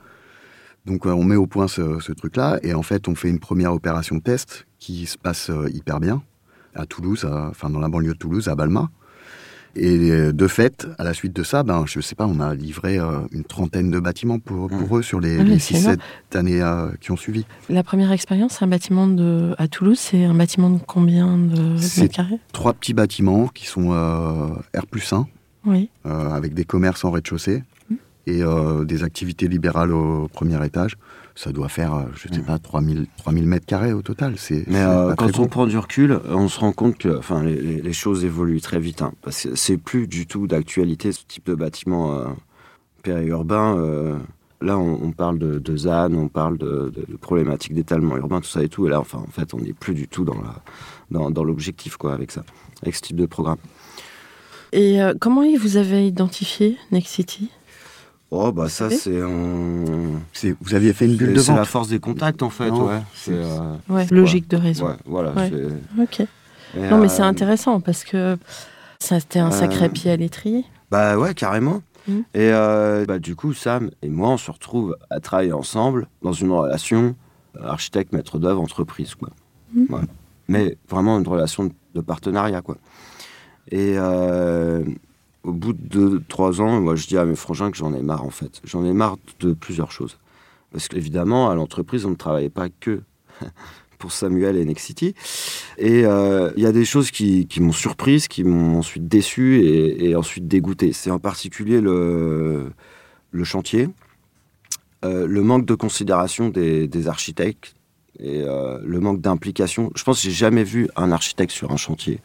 Donc, 0.85 1.05
on 1.05 1.23
met 1.23 1.35
au 1.35 1.45
point 1.45 1.67
ce, 1.67 2.11
truc-là 2.13 2.57
et 2.63 2.73
en 2.73 2.81
fait, 2.81 3.07
on 3.09 3.15
fait 3.15 3.29
une 3.29 3.39
première 3.39 3.73
opération 3.73 4.19
test 4.21 4.65
qui 4.79 5.05
se 5.05 5.17
passe 5.17 5.51
hyper 5.73 5.99
bien 5.99 6.23
à 6.73 6.85
Toulouse, 6.85 7.25
enfin 7.29 7.69
dans 7.69 7.79
la 7.79 7.89
banlieue 7.89 8.13
de 8.13 8.17
Toulouse, 8.17 8.47
à 8.47 8.55
Balma. 8.55 8.89
Et 9.75 10.09
euh, 10.11 10.31
de 10.33 10.47
fait, 10.47 10.87
à 10.97 11.03
la 11.03 11.13
suite 11.13 11.33
de 11.35 11.43
ça, 11.43 11.63
ben, 11.63 11.83
je 11.85 11.99
sais 12.01 12.15
pas, 12.15 12.25
on 12.25 12.39
a 12.39 12.53
livré 12.55 12.97
euh, 12.97 13.19
une 13.31 13.43
trentaine 13.43 13.91
de 13.91 13.99
bâtiments 13.99 14.39
pour, 14.39 14.67
pour 14.67 14.97
eux 14.97 15.01
sur 15.03 15.19
les, 15.19 15.37
Ah 15.39 15.43
oui, 15.43 15.49
les 15.51 15.59
c'est 15.59 15.75
6-7 15.75 15.99
années 16.35 16.61
euh, 16.61 16.89
qui 16.99 17.11
ont 17.11 17.17
suivi. 17.17 17.45
La 17.69 17.83
première 17.83 18.11
expérience, 18.11 18.61
un 18.61 18.67
bâtiment 18.67 19.07
de, 19.07 19.53
à 19.57 19.67
Toulouse, 19.67 19.99
c'est 19.99 20.25
un 20.25 20.33
bâtiment 20.33 20.69
de 20.71 20.79
combien 20.85 21.37
de 21.37 21.75
mètres 22.01 22.13
carrés? 22.13 22.39
Trois 22.51 22.73
petits 22.73 22.93
bâtiments 22.93 23.47
qui 23.47 23.67
sont 23.67 23.91
euh, 23.93 24.47
R 24.77 24.87
plus 24.89 25.13
1, 25.13 25.27
Oui. 25.65 25.89
euh, 26.05 26.29
avec 26.31 26.53
des 26.53 26.65
commerces 26.65 27.05
en 27.05 27.11
rez-de-chaussée 27.11 27.63
et 28.27 28.43
euh, 28.43 28.85
des 28.85 29.03
activités 29.03 29.47
libérales 29.47 29.91
au 29.93 30.27
premier 30.27 30.63
étage. 30.65 30.97
Ça 31.41 31.53
doit 31.53 31.69
faire, 31.69 31.93
euh, 31.95 32.03
je 32.15 32.27
sais 32.27 32.41
pas, 32.41 32.59
3000, 32.59 33.07
3000 33.15 33.45
mètres 33.47 33.65
carrés 33.65 33.93
au 33.93 34.01
total. 34.01 34.33
C'est, 34.37 34.65
Mais 34.67 34.73
c'est 34.73 34.79
euh, 34.83 35.15
quand 35.15 35.39
on 35.39 35.47
prend 35.47 35.67
du 35.67 35.77
recul, 35.77 36.19
on 36.27 36.49
se 36.49 36.59
rend 36.59 36.73
compte 36.73 36.97
que 36.97 37.17
enfin, 37.17 37.41
les, 37.43 37.55
les- 37.55 37.81
les 37.81 37.93
choses 37.93 38.25
évoluent 38.25 38.59
très 38.59 38.77
vite. 38.81 39.01
hein, 39.01 39.13
parce 39.21 39.43
que 39.43 39.55
c'est 39.55 39.77
plus 39.77 40.05
du 40.07 40.27
tout 40.27 40.47
d'actualité 40.47 41.13
ce 41.13 41.21
type 41.25 41.45
de 41.45 41.55
bâtiment 41.55 42.11
euh, 42.13 42.25
périurbain. 43.03 43.77
euh, 43.77 44.17
là, 44.61 44.77
on, 44.77 44.99
on 45.01 45.11
parle 45.13 45.39
de, 45.39 45.59
de 45.59 45.77
ZAN, 45.77 46.13
on 46.13 46.27
parle 46.27 46.57
de, 46.57 46.91
de- 46.93 47.05
de 47.09 47.15
problématiques 47.15 47.73
d'étalement 47.73 48.17
urbain, 48.17 48.41
tout 48.41 48.49
ça 48.49 48.61
et 48.61 48.67
tout. 48.67 48.85
Et 48.87 48.89
là, 48.89 48.99
enfin, 48.99 49.19
en 49.25 49.31
fait, 49.31 49.53
on 49.53 49.59
n'est 49.59 49.71
plus 49.71 49.93
du 49.93 50.09
tout 50.09 50.25
dans, 50.25 50.41
la, 50.41 50.55
dans, 51.09 51.31
dans 51.31 51.45
l'objectif 51.45 51.95
quoi, 51.95 52.13
avec 52.13 52.31
ça, 52.31 52.43
avec 52.81 52.95
ce 52.95 53.01
type 53.01 53.15
de 53.15 53.25
programme. 53.25 53.59
Et 54.73 55.01
euh, 55.01 55.13
comment 55.19 55.43
vous 55.57 55.77
avez 55.77 56.05
identifié 56.05 56.77
Next 56.91 57.13
City? 57.15 57.49
Oh, 58.31 58.51
bah 58.51 58.69
ça, 58.69 58.89
c'est 58.91 59.19
un- 59.21 60.19
C'est- 60.33 60.55
vous 60.61 60.75
aviez 60.75 60.93
fait 60.93 61.05
une 61.05 61.15
bulle 61.15 61.33
de 61.33 61.39
c'est 61.39 61.51
la 61.51 61.59
vente. 61.59 61.67
force 61.67 61.87
des 61.87 61.99
contacts, 61.99 62.43
en 62.43 62.49
fait. 62.51 62.69
Non, 62.69 62.87
ouais. 62.87 63.01
C'est, 63.15 63.31
euh, 63.33 63.73
Ouais, 63.89 64.05
logique 64.11 64.47
de 64.49 64.57
réseau. 64.57 64.85
ouais, 64.87 64.93
voilà. 65.05 65.33
Ok. 65.99 66.19
et, 66.19 66.27
Non, 66.89 66.99
mais 66.99 67.09
c'est 67.09 67.23
euh, 67.23 67.25
intéressant 67.25 67.79
parce 67.81 68.03
que 68.03 68.37
ça, 68.99 69.19
c'était 69.19 69.39
un 69.39 69.49
sacré 69.51 69.85
Euh, 69.85 69.89
pied 69.89 70.11
à 70.11 70.15
l'étrier. 70.15 70.63
Bah 70.91 71.17
ouais, 71.17 71.33
carrément. 71.33 71.81
Mhm. 72.07 72.19
Et 72.35 72.51
euh, 72.53 73.05
bah, 73.05 73.17
du 73.17 73.35
coup, 73.35 73.53
Sam 73.53 73.89
et 74.03 74.09
moi, 74.09 74.29
on 74.29 74.37
se 74.37 74.51
retrouve 74.51 74.95
à 75.09 75.19
travailler 75.19 75.53
ensemble 75.53 76.07
dans 76.21 76.31
une 76.33 76.51
relation 76.51 77.15
architecte, 77.63 78.13
maître 78.13 78.37
d'œuvre, 78.37 78.61
entreprise. 78.61 79.15
Quoi. 79.15 79.29
Ouais. 79.75 80.01
Mais 80.47 80.77
vraiment 80.87 81.17
une 81.19 81.27
relation 81.27 81.63
de, 81.65 81.71
de 81.95 82.01
partenariat. 82.01 82.61
Quoi. 82.61 82.77
Et 83.71 83.95
euh, 83.97 84.83
au 85.43 85.53
bout 85.53 85.73
de 85.73 85.81
deux, 85.81 86.23
trois 86.27 86.61
ans, 86.61 86.81
moi, 86.81 86.95
je 86.95 87.07
dis 87.07 87.17
à 87.17 87.25
mes 87.25 87.35
frangins 87.35 87.71
que 87.71 87.77
j'en 87.77 87.93
ai 87.93 88.01
marre, 88.01 88.25
en 88.25 88.29
fait. 88.29 88.61
J'en 88.63 88.85
ai 88.85 88.93
marre 88.93 89.17
de 89.39 89.53
plusieurs 89.53 89.91
choses. 89.91 90.17
Parce 90.71 90.87
qu'évidemment, 90.87 91.49
à 91.49 91.55
l'entreprise, 91.55 92.05
on 92.05 92.11
ne 92.11 92.15
travaillait 92.15 92.49
pas 92.49 92.67
que 92.69 93.01
pour 93.97 94.11
Samuel 94.11 94.57
et 94.57 94.65
Nexity. 94.65 95.15
Et 95.77 96.05
euh, 96.05 96.51
il 96.55 96.63
y 96.63 96.65
a 96.65 96.71
des 96.71 96.85
choses 96.85 97.11
qui, 97.11 97.47
m'ont 97.59 97.71
surprise, 97.71 98.27
qui 98.27 98.43
m'ont 98.43 98.79
ensuite 98.79 99.07
déçu 99.07 99.61
et, 99.63 100.15
ensuite 100.15 100.47
dégoûté. 100.47 100.93
C'est 100.93 101.11
en 101.11 101.19
particulier 101.19 101.81
le, 101.81 102.71
chantier, 103.43 103.89
euh, 105.05 105.25
le 105.27 105.41
manque 105.41 105.65
de 105.65 105.75
considération 105.75 106.49
des, 106.49 106.87
des 106.87 107.07
architectes 107.07 107.75
et 108.19 108.43
euh, 108.43 108.79
le 108.83 108.99
manque 108.99 109.21
d'implication. 109.21 109.91
Je 109.95 110.03
pense 110.03 110.17
que 110.17 110.23
j'ai 110.23 110.35
jamais 110.35 110.63
vu 110.63 110.89
un 110.95 111.11
architecte 111.11 111.51
sur 111.51 111.71
un 111.71 111.77
chantier. 111.77 112.19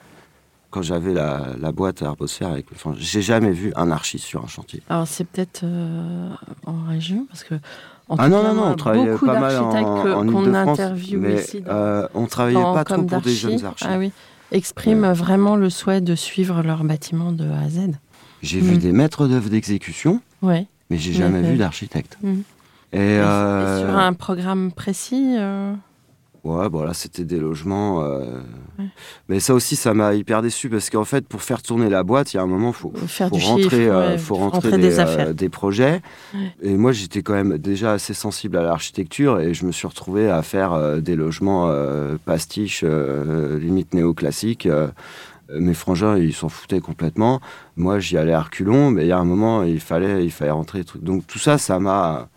Quand 0.74 0.82
j'avais 0.82 1.14
la, 1.14 1.50
la 1.60 1.70
boîte 1.70 2.02
à 2.02 2.06
Arbosphère 2.06 2.48
avec 2.48 2.66
enfin, 2.74 2.94
j'ai 2.98 3.22
jamais 3.22 3.52
vu 3.52 3.72
un 3.76 3.92
archi 3.92 4.18
sur 4.18 4.42
un 4.42 4.48
chantier. 4.48 4.82
Alors, 4.88 5.06
c'est 5.06 5.22
peut-être 5.22 5.60
euh, 5.62 6.30
en 6.66 6.82
région 6.88 7.26
parce 7.28 7.44
que. 7.44 7.54
en 8.08 8.16
Ah 8.18 8.28
non, 8.28 8.42
non, 8.42 8.54
non, 8.54 8.66
on 8.72 8.74
travaillait 8.74 9.16
pas 9.16 9.38
mal 9.38 9.56
en, 9.58 10.26
qu'on 10.26 10.52
interviewe 10.52 11.20
mais 11.20 11.34
ici 11.37 11.60
dans- 11.60 11.70
euh, 11.70 12.06
on 12.14 12.26
travaillait 12.26 12.60
pas 12.60 12.82
trop 12.82 13.04
pour 13.04 13.20
des 13.20 13.32
jeunes 13.34 13.64
archis. 13.64 13.84
Ah 13.88 13.98
oui. 13.98 14.10
Expriment 14.50 15.12
vraiment 15.12 15.54
le 15.54 15.70
souhait 15.70 16.00
de 16.00 16.16
suivre 16.16 16.60
leur 16.62 16.82
bâtiment 16.82 17.30
de 17.30 17.48
A 17.48 17.60
à 17.66 17.68
Z. 17.68 17.92
J'ai 18.42 18.58
vu 18.58 18.74
Mm. 18.74 18.78
des 18.78 18.92
maîtres 18.92 19.28
d'œuvre 19.28 19.48
d'exécution, 19.50 20.20
Ouais. 20.42 20.66
mais 20.90 20.98
j'ai 20.98 21.12
Mais, 21.12 21.18
jamais 21.18 21.42
vu 21.42 21.56
d'architecte. 21.56 22.18
Mm. 22.20 22.28
Et, 22.92 22.98
Et, 22.98 23.00
et 23.00 23.20
euh, 23.20 23.78
sur 23.80 23.96
un 23.96 24.12
programme 24.12 24.72
précis. 24.72 25.37
Ouais, 26.44 26.68
bon 26.68 26.83
là 26.83 26.92
c'était 26.94 27.24
des 27.24 27.38
logements. 27.38 28.02
euh, 28.04 28.40
Ouais. 28.78 28.87
Mais 29.28 29.38
ça 29.38 29.54
aussi, 29.54 29.76
ça 29.76 29.94
m'a 29.94 30.14
hyper 30.14 30.42
déçu 30.42 30.68
parce 30.68 30.90
qu'en 30.90 31.04
fait, 31.04 31.26
pour 31.28 31.42
faire 31.42 31.62
tourner 31.62 31.88
la 31.88 32.02
boîte, 32.02 32.35
il 32.35 32.38
y 32.38 32.40
a 32.40 32.42
un 32.42 32.46
moment, 32.46 32.72
faut, 32.72 32.92
Faut 32.94 33.07
faire 33.07 33.28
faut 33.28 33.37
du 33.37 33.44
rentrer, 33.44 33.62
chiffre, 33.70 33.76
euh, 33.92 34.11
ouais, 34.11 34.18
faut 34.18 34.35
faut 34.35 34.40
rentrer, 34.40 34.70
rentrer 34.70 34.78
des, 34.83 34.88
des 34.88 34.98
euh, 34.98 35.33
des 35.33 35.48
projets. 35.48 36.02
Ouais. 36.35 36.52
Et 36.61 36.76
moi, 36.76 36.90
j'étais 36.90 37.22
quand 37.22 37.35
même 37.35 37.57
déjà 37.57 37.92
assez 37.92 38.14
sensible 38.14 38.57
à 38.57 38.62
l'architecture 38.62 39.38
et 39.40 39.54
je 39.54 39.64
me 39.64 39.70
suis 39.70 39.87
retrouvé 39.87 40.28
à 40.28 40.42
faire 40.42 41.00
des 41.00 41.14
logements 41.14 41.72
pastiches, 42.24 42.83
limite 42.85 43.94
néoclassiques. 43.94 44.68
mes 45.52 45.74
frangins, 45.74 46.18
ils 46.18 46.35
s'en 46.35 46.48
foutaient 46.48 46.80
complètement. 46.80 47.40
Moi, 47.76 48.00
j'y 48.00 48.16
allais 48.18 48.33
à 48.33 48.42
reculons, 48.42 48.90
mais 48.90 49.02
il 49.04 49.09
y 49.09 49.12
a 49.12 49.18
un 49.18 49.24
moment, 49.24 49.62
il 49.62 49.78
fallait, 49.80 50.24
il 50.24 50.33
fallait 50.33 50.50
rentrer. 50.50 50.83
Donc 51.00 51.26
tout 51.28 51.38
ça, 51.38 51.59
ça 51.59 51.78
m'a, 51.78 52.28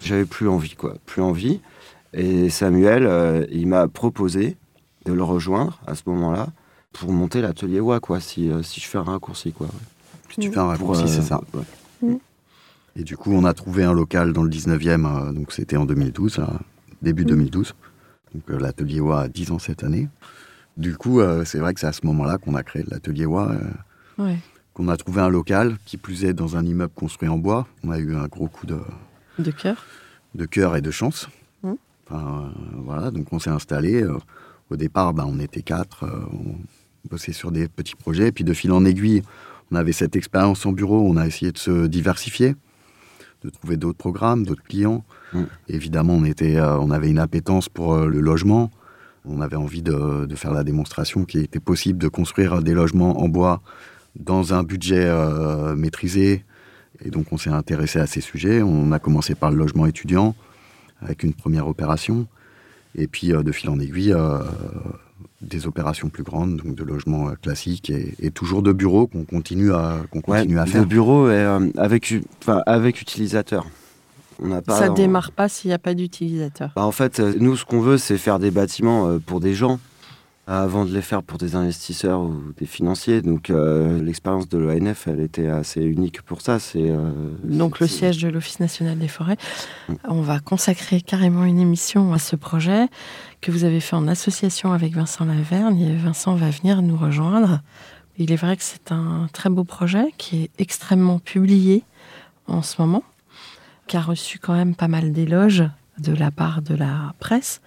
j'avais 0.00 0.24
plus 0.24 0.48
envie, 0.48 0.74
quoi, 0.76 0.94
plus 1.04 1.20
envie. 1.22 1.60
Et 2.16 2.48
Samuel, 2.50 3.06
euh, 3.06 3.44
il 3.50 3.66
m'a 3.66 3.88
proposé 3.88 4.56
de 5.04 5.12
le 5.12 5.22
rejoindre 5.22 5.80
à 5.86 5.94
ce 5.94 6.02
moment-là 6.06 6.48
pour 6.92 7.12
monter 7.12 7.40
l'atelier 7.40 7.80
WA, 7.80 7.98
quoi, 8.00 8.20
si, 8.20 8.50
euh, 8.50 8.62
si 8.62 8.80
je 8.80 8.86
fais 8.86 8.98
un 8.98 9.02
raccourci, 9.02 9.52
quoi. 9.52 9.66
ouais. 9.66 9.72
Si 10.30 10.40
tu 10.40 10.50
fais 10.52 10.58
un 10.58 10.66
raccourci, 10.66 11.02
euh, 11.04 11.06
c'est 11.08 11.22
ça. 11.22 11.40
ouais. 11.54 12.18
Et 12.96 13.02
du 13.02 13.16
coup, 13.16 13.32
on 13.32 13.44
a 13.44 13.52
trouvé 13.54 13.82
un 13.82 13.92
local 13.92 14.32
dans 14.32 14.44
le 14.44 14.48
19e, 14.50 15.04
euh, 15.28 15.32
donc 15.32 15.52
c'était 15.52 15.76
en 15.76 15.84
2012, 15.84 16.38
là, 16.38 16.48
début 17.02 17.24
2012. 17.24 17.74
Donc 18.34 18.42
euh, 18.50 18.58
l'atelier 18.58 19.00
WA 19.00 19.22
a 19.22 19.28
10 19.28 19.50
ans 19.50 19.58
cette 19.58 19.82
année. 19.82 20.08
Du 20.76 20.96
coup, 20.96 21.20
euh, 21.20 21.44
c'est 21.44 21.58
vrai 21.58 21.74
que 21.74 21.80
c'est 21.80 21.86
à 21.88 21.92
ce 21.92 22.06
moment-là 22.06 22.38
qu'on 22.38 22.54
a 22.54 22.62
créé 22.62 22.84
l'atelier 22.88 23.26
WA, 23.26 23.50
euh, 23.50 24.22
ouais, 24.24 24.38
qu'on 24.74 24.86
a 24.88 24.96
trouvé 24.96 25.20
un 25.22 25.28
local 25.28 25.76
qui 25.86 25.96
plus 25.96 26.24
est 26.24 26.34
dans 26.34 26.56
un 26.56 26.64
immeuble 26.64 26.92
construit 26.94 27.28
en 27.28 27.38
bois. 27.38 27.66
On 27.82 27.90
a 27.90 27.98
eu 27.98 28.14
un 28.14 28.26
gros 28.26 28.46
coup 28.48 28.66
de, 28.66 28.78
de 29.40 29.50
cœur. 29.50 29.84
de 30.36 30.44
cœur 30.46 30.76
et 30.76 30.80
de 30.80 30.90
chance. 30.92 31.28
Enfin, 32.06 32.52
euh, 32.54 32.80
voilà, 32.84 33.10
donc 33.10 33.32
on 33.32 33.38
s'est 33.38 33.50
installé. 33.50 34.02
euh, 34.02 34.18
au 34.70 34.76
départ, 34.76 35.12
ben, 35.12 35.26
on 35.28 35.38
était 35.40 35.62
quatre, 35.62 36.04
euh, 36.04 36.24
on 36.32 36.56
bossait 37.10 37.32
sur 37.32 37.52
des 37.52 37.68
petits 37.68 37.96
projets. 37.96 38.32
Puis 38.32 38.44
de 38.44 38.54
fil 38.54 38.72
en 38.72 38.84
aiguille, 38.84 39.22
on 39.70 39.76
avait 39.76 39.92
cette 39.92 40.16
expérience 40.16 40.64
en 40.66 40.72
bureau, 40.72 41.00
on 41.00 41.16
a 41.16 41.26
essayé 41.26 41.52
de 41.52 41.58
se 41.58 41.86
diversifier, 41.86 42.56
de 43.42 43.50
trouver 43.50 43.76
d'autres 43.76 43.98
programmes, 43.98 44.44
d'autres 44.44 44.62
clients. 44.62 45.04
Mhm. 45.32 45.46
Évidemment, 45.68 46.14
on, 46.14 46.24
était, 46.24 46.60
on 46.60 46.90
avait 46.90 47.10
une 47.10 47.18
appétence 47.18 47.68
pour 47.68 47.96
le 47.96 48.20
logement. 48.20 48.70
On 49.26 49.40
avait 49.40 49.56
envie 49.56 49.82
de, 49.82 50.26
de 50.26 50.34
faire 50.34 50.52
la 50.52 50.64
démonstration 50.64 51.24
qu'il 51.24 51.42
était 51.42 51.60
possible 51.60 51.98
de 51.98 52.08
construire 52.08 52.62
des 52.62 52.74
logements 52.74 53.20
en 53.22 53.28
bois 53.28 53.62
dans 54.16 54.54
un 54.54 54.62
budget 54.62 55.04
euh, 55.06 55.74
maîtrisé 55.74 56.44
Et 57.04 57.10
donc 57.10 57.32
on 57.32 57.38
s'est 57.38 57.50
intéressé 57.50 57.98
à 57.98 58.06
ces 58.06 58.20
sujets. 58.20 58.62
On 58.62 58.92
a 58.92 58.98
commencé 58.98 59.34
par 59.34 59.50
le 59.50 59.56
logement 59.56 59.86
étudiant 59.86 60.34
avec 61.04 61.22
une 61.22 61.34
première 61.34 61.68
opération. 61.68 62.26
Et 62.96 63.06
puis 63.06 63.28
de 63.28 63.52
fil 63.52 63.70
en 63.70 63.78
aiguille, 63.80 64.14
des 65.40 65.66
opérations 65.66 66.08
plus 66.08 66.22
grandes, 66.22 66.56
donc 66.56 66.74
de 66.74 66.84
logements 66.84 67.32
classiques 67.42 67.90
et, 67.90 68.30
toujours 68.30 68.62
de 68.62 68.72
bureaux 68.72 69.06
qu'on 69.06 69.24
continue 69.24 69.72
à, 69.72 69.98
qu'on 70.10 70.20
continue 70.20 70.58
à 70.58 70.66
faire. 70.66 70.82
De 70.82 70.86
bureaux 70.86 71.26
avec, 71.26 72.14
enfin, 72.40 72.62
avec 72.66 73.00
utilisateurs. 73.00 73.66
On 74.40 74.48
n'a 74.48 74.62
pas, 74.62 74.78
ça 74.78 74.88
ne 74.88 74.94
démarre 74.94 75.32
pas 75.32 75.48
s'il 75.48 75.68
n'y 75.68 75.74
a 75.74 75.78
pas 75.78 75.94
d'utilisateur. 75.94 76.72
Bah, 76.76 76.84
en 76.84 76.92
fait, 76.92 77.18
nous, 77.18 77.56
ce 77.56 77.64
qu'on 77.64 77.80
veut, 77.80 77.98
c'est 77.98 78.18
faire 78.18 78.38
des 78.38 78.50
bâtiments 78.50 79.18
pour 79.26 79.40
des 79.40 79.54
gens 79.54 79.78
avant 80.46 80.84
de 80.84 80.92
les 80.92 81.00
faire 81.00 81.22
pour 81.22 81.38
des 81.38 81.56
investisseurs 81.56 82.20
ou 82.20 82.52
des 82.58 82.66
financiers. 82.66 83.22
Donc 83.22 83.50
euh, 83.50 84.02
l'expérience 84.02 84.48
de 84.48 84.58
l'ONF, 84.58 85.06
elle 85.06 85.20
était 85.20 85.48
assez 85.48 85.82
unique 85.82 86.22
pour 86.22 86.42
ça. 86.42 86.58
C'est 86.58 86.90
euh, 86.90 87.10
donc 87.42 87.80
le 87.80 87.86
siège 87.86 88.18
de 88.18 88.28
l'Office 88.28 88.60
national 88.60 88.98
des 88.98 89.08
forêts. 89.08 89.36
Mm. 89.88 89.94
On 90.08 90.20
va 90.20 90.40
consacrer 90.40 91.00
carrément 91.00 91.44
une 91.44 91.58
émission 91.58 92.12
à 92.12 92.18
ce 92.18 92.36
projet 92.36 92.88
que 93.40 93.50
vous 93.50 93.64
avez 93.64 93.80
fait 93.80 93.96
en 93.96 94.06
association 94.06 94.72
avec 94.72 94.94
Vincent 94.94 95.24
Laverne. 95.24 95.78
Et 95.78 95.96
Vincent 95.96 96.34
va 96.34 96.50
venir 96.50 96.82
nous 96.82 96.96
rejoindre. 96.96 97.60
Il 98.18 98.30
est 98.30 98.36
vrai 98.36 98.56
que 98.56 98.62
c'est 98.62 98.92
un 98.92 99.28
très 99.32 99.50
beau 99.50 99.64
projet 99.64 100.12
qui 100.18 100.44
est 100.44 100.50
extrêmement 100.58 101.18
publié 101.18 101.82
en 102.46 102.62
ce 102.62 102.80
moment, 102.80 103.02
qui 103.86 103.96
a 103.96 104.02
reçu 104.02 104.38
quand 104.38 104.54
même 104.54 104.74
pas 104.74 104.88
mal 104.88 105.12
d'éloges 105.12 105.64
de 105.98 106.12
la 106.12 106.30
part 106.30 106.60
de 106.60 106.74
la 106.74 107.14
presse 107.18 107.60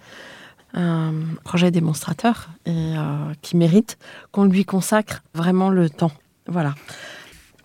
un 0.74 1.12
projet 1.44 1.70
démonstrateur 1.70 2.50
et 2.66 2.70
euh, 2.72 3.32
qui 3.42 3.56
mérite 3.56 3.98
qu'on 4.32 4.44
lui 4.44 4.64
consacre 4.64 5.22
vraiment 5.34 5.70
le 5.70 5.88
temps. 5.88 6.12
Voilà. 6.46 6.74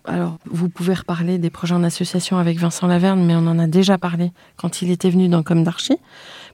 Alors, 0.06 0.38
vous 0.46 0.68
pouvez 0.68 0.94
reparler 0.94 1.38
des 1.38 1.50
projets 1.50 1.74
en 1.74 1.82
association 1.82 2.36
avec 2.36 2.58
Vincent 2.58 2.86
Laverne, 2.86 3.24
mais 3.24 3.34
on 3.34 3.46
en 3.46 3.58
a 3.58 3.66
déjà 3.66 3.96
parlé 3.96 4.32
quand 4.56 4.82
il 4.82 4.90
était 4.90 5.08
venu 5.08 5.28
dans 5.28 5.42
Comme 5.42 5.64
d'Archie. 5.64 5.96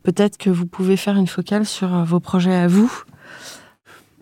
Peut-être 0.02 0.38
que 0.38 0.50
vous 0.50 0.66
pouvez 0.66 0.96
faire 0.96 1.16
une 1.16 1.26
focale 1.26 1.66
sur 1.66 1.94
euh, 1.94 2.04
vos 2.04 2.20
projets 2.20 2.54
à 2.54 2.68
vous. 2.68 2.92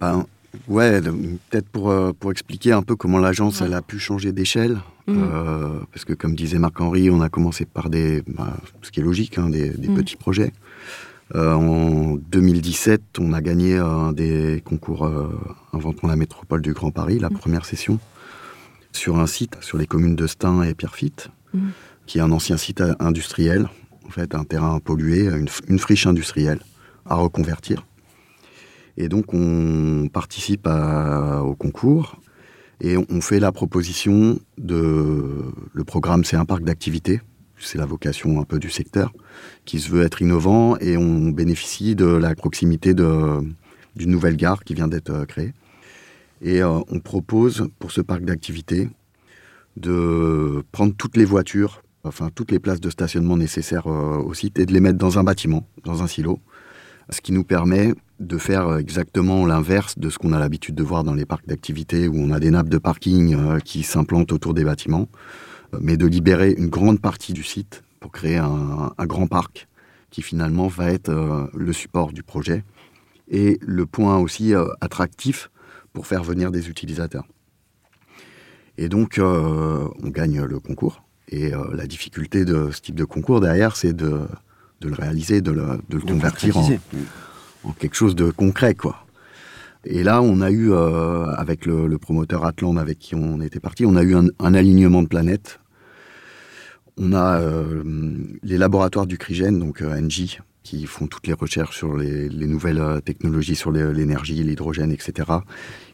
Ben, 0.00 0.24
ouais, 0.66 1.00
peut-être 1.02 1.68
pour, 1.68 1.90
euh, 1.90 2.12
pour 2.18 2.30
expliquer 2.30 2.72
un 2.72 2.82
peu 2.82 2.96
comment 2.96 3.18
l'agence 3.18 3.60
elle 3.60 3.74
a 3.74 3.82
pu 3.82 3.98
changer 3.98 4.32
d'échelle. 4.32 4.78
Mmh. 5.06 5.86
parce 5.90 6.04
que 6.04 6.12
comme 6.12 6.34
disait 6.34 6.58
Marc-Henri, 6.58 7.08
on 7.08 7.22
a 7.22 7.30
commencé 7.30 7.64
par 7.64 7.88
des, 7.88 8.22
ben, 8.26 8.52
ce 8.82 8.90
qui 8.90 9.00
est 9.00 9.02
logique, 9.02 9.38
hein, 9.38 9.48
des, 9.48 9.70
mmh. 9.70 9.94
petits 9.94 10.16
projets. 10.16 10.52
Euh, 11.34 11.52
en 11.52 12.16
2017, 12.16 13.18
on 13.20 13.32
a 13.32 13.42
gagné 13.42 13.76
un 13.76 14.12
des 14.12 14.62
concours 14.64 15.04
euh, 15.04 15.28
Inventons 15.72 16.06
la 16.06 16.16
métropole 16.16 16.62
du 16.62 16.72
Grand 16.72 16.90
Paris, 16.90 17.18
la 17.18 17.28
mm. 17.28 17.34
première 17.34 17.64
session, 17.66 17.98
sur 18.92 19.18
un 19.18 19.26
site 19.26 19.56
sur 19.60 19.76
les 19.76 19.86
communes 19.86 20.16
de 20.16 20.26
Stein 20.26 20.62
et 20.62 20.74
Pierrefitte, 20.74 21.28
mm. 21.52 21.68
qui 22.06 22.18
est 22.18 22.22
un 22.22 22.32
ancien 22.32 22.56
site 22.56 22.82
industriel, 22.98 23.68
en 24.06 24.10
fait 24.10 24.34
un 24.34 24.44
terrain 24.44 24.80
pollué, 24.80 25.26
une, 25.68 25.78
friche 25.78 26.06
industrielle 26.06 26.60
à 27.04 27.16
reconvertir. 27.16 27.84
Et 28.96 29.08
donc 29.08 29.34
on 29.34 30.08
participe 30.12 30.66
au 30.66 31.54
concours 31.54 32.16
et 32.80 32.96
on 32.96 33.20
fait 33.20 33.38
la 33.38 33.52
proposition 33.52 34.38
de... 34.56 35.44
Le 35.72 35.84
programme, 35.84 36.24
c'est 36.24 36.36
un 36.36 36.44
parc 36.44 36.62
d'activités 36.62 37.20
c'est 37.60 37.78
la 37.78 37.86
vocation 37.86 38.40
un 38.40 38.44
peu 38.44 38.58
du 38.58 38.70
secteur, 38.70 39.12
qui 39.64 39.80
se 39.80 39.90
veut 39.90 40.02
être 40.02 40.22
innovant 40.22 40.76
et 40.78 40.96
on 40.96 41.30
bénéficie 41.30 41.94
de 41.94 42.06
la 42.06 42.34
proximité 42.34 42.94
d'une 42.94 43.54
nouvelle 44.10 44.36
gare 44.36 44.64
qui 44.64 44.74
vient 44.74 44.88
d'être 44.88 45.10
euh, 45.10 45.24
créée. 45.24 45.52
Et 46.40 46.62
euh, 46.62 46.78
on 46.88 47.00
propose 47.00 47.68
pour 47.78 47.90
ce 47.90 48.00
parc 48.00 48.22
d'activités 48.22 48.88
de 49.76 50.62
prendre 50.72 50.94
toutes 50.96 51.16
les 51.16 51.24
voitures, 51.24 51.82
enfin 52.04 52.30
toutes 52.34 52.50
les 52.50 52.58
places 52.58 52.80
de 52.80 52.90
stationnement 52.90 53.36
nécessaires 53.36 53.86
euh, 53.86 54.18
au 54.18 54.34
site 54.34 54.58
et 54.58 54.66
de 54.66 54.72
les 54.72 54.80
mettre 54.80 54.98
dans 54.98 55.18
un 55.18 55.24
bâtiment, 55.24 55.66
dans 55.84 56.02
un 56.02 56.06
silo, 56.06 56.40
ce 57.10 57.20
qui 57.20 57.32
nous 57.32 57.44
permet 57.44 57.94
de 58.20 58.38
faire 58.38 58.76
exactement 58.76 59.46
l'inverse 59.46 59.98
de 59.98 60.10
ce 60.10 60.18
qu'on 60.18 60.32
a 60.32 60.38
l'habitude 60.38 60.74
de 60.74 60.82
voir 60.82 61.04
dans 61.04 61.14
les 61.14 61.24
parcs 61.24 61.46
d'activités 61.46 62.08
où 62.08 62.16
on 62.16 62.32
a 62.32 62.40
des 62.40 62.50
nappes 62.50 62.68
de 62.68 62.78
parking 62.78 63.60
qui 63.60 63.84
s'implantent 63.84 64.32
autour 64.32 64.54
des 64.54 64.64
bâtiments 64.64 65.08
mais 65.80 65.96
de 65.96 66.06
libérer 66.06 66.52
une 66.52 66.68
grande 66.68 67.00
partie 67.00 67.32
du 67.32 67.42
site 67.42 67.82
pour 68.00 68.12
créer 68.12 68.36
un, 68.36 68.92
grand 69.00 69.26
parc 69.26 69.68
qui 70.10 70.22
finalement 70.22 70.68
va 70.68 70.90
être 70.90 71.10
euh, 71.10 71.46
le 71.54 71.72
support 71.72 72.12
du 72.12 72.22
projet 72.22 72.64
et 73.28 73.58
le 73.60 73.84
point 73.84 74.16
aussi 74.18 74.54
euh, 74.54 74.66
attractif 74.80 75.50
pour 75.92 76.06
faire 76.06 76.22
venir 76.22 76.50
des 76.50 76.68
utilisateurs. 76.68 77.26
Et 78.78 78.88
donc, 78.88 79.18
euh, 79.18 79.88
on 80.02 80.08
gagne 80.08 80.42
le 80.42 80.60
concours. 80.60 81.02
Et 81.30 81.50
la 81.74 81.86
difficulté 81.86 82.46
de 82.46 82.70
ce 82.70 82.80
type 82.80 82.94
de 82.94 83.04
concours 83.04 83.40
derrière, 83.40 83.76
c'est 83.76 83.92
de, 83.92 84.26
le 84.80 84.94
réaliser, 84.94 85.42
de 85.42 85.50
le, 85.50 86.00
convertir 86.00 86.56
en, 86.56 87.72
quelque 87.72 87.96
chose 87.96 88.14
de 88.14 88.30
concret, 88.30 88.74
quoi. 88.74 89.04
Et 89.90 90.02
là, 90.02 90.20
on 90.20 90.42
a 90.42 90.50
eu, 90.50 90.70
euh, 90.70 91.24
avec 91.36 91.64
le, 91.64 91.96
promoteur 91.96 92.44
Atlan 92.44 92.76
avec 92.76 92.98
qui 92.98 93.14
on 93.14 93.40
était 93.40 93.58
parti, 93.58 93.86
on 93.86 93.96
a 93.96 94.02
eu 94.02 94.14
un, 94.14 94.54
alignement 94.54 95.02
de 95.02 95.08
planètes. 95.08 95.60
On 96.98 97.14
a 97.14 97.40
euh, 97.40 97.82
les 98.42 98.58
laboratoires 98.58 99.06
du 99.06 99.16
Crigène, 99.16 99.58
donc 99.58 99.80
euh, 99.80 99.98
NG, 99.98 100.40
qui 100.62 100.84
font 100.84 101.06
toutes 101.06 101.26
les 101.26 101.32
recherches 101.32 101.78
sur 101.78 101.96
les, 101.96 102.28
nouvelles 102.28 103.00
technologies, 103.02 103.56
sur 103.56 103.72
l'énergie, 103.72 104.42
l'hydrogène, 104.42 104.92
etc., 104.92 105.26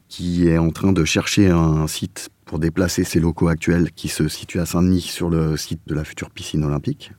qui 0.08 0.48
est 0.48 0.58
en 0.58 0.70
train 0.70 0.92
de 0.92 1.04
chercher 1.04 1.50
un 1.50 1.86
site 1.86 2.30
pour 2.46 2.58
déplacer 2.58 3.04
ses 3.04 3.20
locaux 3.20 3.46
actuels 3.46 3.92
qui 3.92 4.08
se 4.08 4.26
situe 4.26 4.58
à 4.58 4.66
Saint-Denis 4.66 5.02
sur 5.02 5.30
le 5.30 5.56
site 5.56 5.82
de 5.86 5.94
la 5.94 6.02
future 6.02 6.30
piscine 6.30 6.64
olympique 6.64 7.12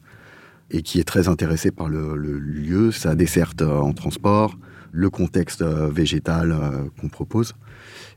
et 0.71 0.81
qui 0.81 0.99
est 0.99 1.05
très 1.05 1.29
intéressé 1.29 1.71
par 1.71 1.87
le, 1.87 2.17
le 2.17 2.37
lieu, 2.37 2.91
sa 2.91 3.15
desserte 3.15 3.61
en 3.61 3.93
transport, 3.93 4.57
le 4.95 5.09
contexte 5.09 5.61
euh, 5.61 5.89
végétal 5.89 6.51
euh, 6.51 6.85
qu'on 6.99 7.09
propose, 7.09 7.53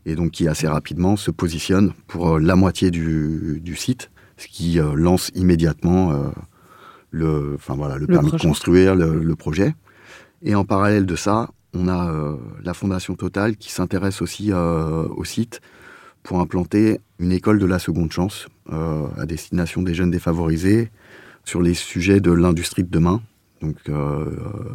et 0.07 0.15
donc 0.15 0.31
qui 0.31 0.47
assez 0.47 0.69
rapidement 0.69 1.17
se 1.17 1.33
positionne 1.33 1.93
pour 2.07 2.37
euh, 2.37 2.39
la 2.39 2.55
moitié 2.55 2.91
du, 2.93 3.77
site, 3.77 4.11
ce 4.37 4.47
qui 4.47 4.79
lance 4.95 5.31
immédiatement 5.35 6.33
le, 7.11 7.55
enfin 7.57 7.75
voilà, 7.75 7.99
le, 7.99 8.07
permis 8.07 8.31
de 8.31 8.39
construire, 8.39 8.95
le, 8.95 9.35
projet. 9.35 9.75
Et 10.43 10.55
en 10.55 10.65
parallèle 10.65 11.07
de 11.07 11.17
ça, 11.17 11.51
on 11.75 11.89
a 11.89 12.37
la 12.63 12.75
Fondation 12.75 13.15
Total 13.17 13.57
qui 13.57 13.73
s'intéresse 13.73 14.23
aussi 14.23 14.53
au 14.53 15.25
site 15.25 15.61
pour 16.23 16.41
implanter 16.41 17.01
une 17.19 17.33
école 17.33 17.59
de 17.59 17.67
la 17.67 17.81
seconde 17.81 18.13
chance 18.13 18.47
à 18.71 19.27
destination 19.27 19.83
des 19.83 19.95
jeunes 19.95 20.13
défavorisés 20.13 20.91
sur 21.45 21.61
les 21.61 21.75
sujets 21.75 22.21
de 22.21 22.31
l'industrie 22.31 22.85
de 22.85 22.91
demain, 22.91 23.21
donc 23.61 23.77
euh, 23.89 24.25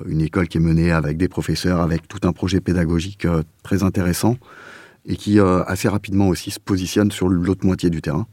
une 0.08 0.22
école 0.22 0.48
qui 0.48 0.58
est 0.58 0.62
menée 0.62 0.91
avec 0.91 1.17
des 1.17 1.28
professeurs, 1.28 1.82
avec 1.82 2.08
tout 2.08 2.19
un 2.24 2.34
projet 2.34 2.60
pédagogique 2.60 3.26
euh, 3.26 3.43
très 3.63 3.84
intéressant 3.84 4.38
et 5.06 5.15
qui 5.15 5.39
euh, 5.39 5.63
assez 5.65 5.88
rapidement 5.88 6.28
aussi 6.28 6.52
se 6.52 6.60
positionne 6.60 7.12
sur 7.12 7.28
l'autre 7.28 7.65
moitié 7.65 7.89
du 7.89 8.02
terrain. 8.02 8.28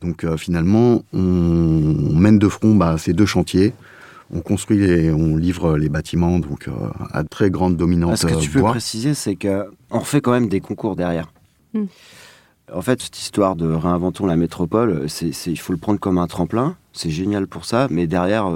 Donc 0.00 0.26
finalement, 0.36 1.02
on, 1.14 1.18
mène 1.18 2.38
de 2.38 2.48
front 2.48 2.74
bah, 2.74 2.96
ces 2.98 3.14
deux 3.14 3.24
chantiers. 3.24 3.72
On 4.30 4.40
construit 4.40 4.82
et 4.84 5.10
on 5.10 5.36
livre 5.36 5.78
les 5.78 5.88
bâtiments 5.88 6.38
donc 6.38 6.68
à 7.10 7.24
très 7.24 7.48
grande 7.48 7.76
dominance. 7.78 8.20
Ce 8.20 8.26
que 8.26 8.38
tu 8.38 8.50
peux 8.50 8.62
préciser, 8.62 9.14
c'est 9.14 9.34
qu'on 9.34 9.98
refait 9.98 10.20
quand 10.20 10.32
même 10.32 10.48
des 10.48 10.60
concours 10.60 10.94
derrière. 10.94 11.32
Hmm. 11.72 11.86
En 12.70 12.82
fait, 12.82 13.00
cette 13.00 13.18
histoire 13.18 13.56
de 13.56 13.70
réinventons 13.70 14.26
la 14.26 14.36
métropole, 14.36 15.08
c'est, 15.08 15.30
il 15.46 15.58
faut 15.58 15.72
le 15.72 15.78
prendre 15.78 16.00
comme 16.00 16.18
un 16.18 16.26
tremplin. 16.26 16.76
C'est 16.92 17.10
génial 17.10 17.46
pour 17.46 17.64
ça, 17.64 17.86
mais 17.90 18.06
derrière, 18.06 18.46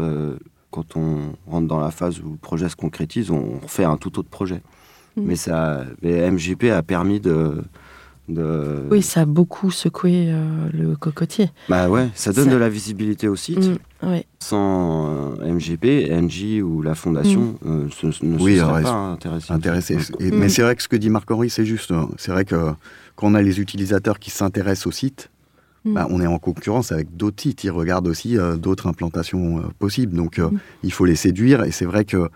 quand 0.71 0.97
on 0.97 1.35
rentre 1.47 1.67
dans 1.67 1.81
la 1.81 1.91
phase 1.91 2.21
où 2.21 2.33
le 2.33 2.37
projet 2.37 2.69
se 2.69 2.77
concrétise, 2.77 3.31
on 3.31 3.61
fait 3.67 3.85
un 3.85 3.97
tout 3.97 4.19
autre 4.19 4.29
projet. 4.29 4.63
Mm. 5.17 5.23
Mais, 5.25 5.37
ça, 5.37 5.85
MGP 6.03 6.71
a 6.71 6.83
permis 6.83 7.21
de, 7.21 7.63
de... 8.29 8.87
Oui, 8.91 9.03
ça 9.03 9.23
a 9.23 9.25
beaucoup 9.25 9.71
secoué 9.71 10.27
euh, 10.29 10.69
le 10.73 10.97
cocotier. 10.97 11.51
Bah 11.69 11.89
ouais, 11.89 12.09
ça 12.15 12.33
donne 12.33 12.51
de 12.51 12.57
la 12.57 12.69
visibilité 12.69 13.29
au 13.29 13.37
site. 13.37 13.71
Mm, 14.03 14.17
Sans 14.39 15.37
euh, 15.41 15.55
MGP, 15.55 16.11
NG 16.11 16.63
ou 16.63 16.83
la 16.83 16.95
fondation, 16.95 17.59
mm. 17.63 17.69
euh, 17.69 17.89
ce, 17.91 18.25
ne 18.25 18.39
oui, 18.39 18.59
serait 18.59 18.83
pas 18.83 19.19
intéressé. 19.51 19.97
Mais 20.21 20.49
c'est 20.49 20.63
vrai 20.63 20.77
que 20.77 20.83
ce 20.83 20.89
que 20.89 20.97
dit 20.97 21.11
Marc-Henri, 21.11 21.51
c'est 21.51 21.65
juste. 21.65 21.91
Hein. 21.91 22.09
C'est 22.17 22.31
vrai 22.31 22.45
que 22.45 22.73
quand 23.17 23.29
on 23.29 23.35
a 23.35 23.43
les 23.43 23.61
utilisateurs 23.61 24.19
qui 24.19 24.31
s'intéressent 24.31 24.87
au 24.87 24.93
site, 24.93 25.31
Mm. 25.85 25.95
Bah, 25.95 26.07
on 26.11 26.21
est 26.21 26.27
en 26.27 26.39
concurrence 26.39 26.93
avec 26.93 27.17
d'autres 27.17 27.43
sites. 27.43 27.65
Ils 27.65 27.71
regardent 27.71 28.09
aussi 28.09 28.39
euh, 28.39 28.57
d'autres 28.57 28.87
implantations 28.87 29.59
euh, 29.59 29.63
possibles. 29.79 30.15
Donc, 30.15 30.39
euh, 30.39 30.51
mm. 30.51 30.59
il 30.85 30.93
faut 30.93 31.05
les 31.05 31.17
séduire. 31.17 31.65
Et 31.65 31.71
c'est 31.71 31.85
vrai 31.85 32.05
que 32.05 32.29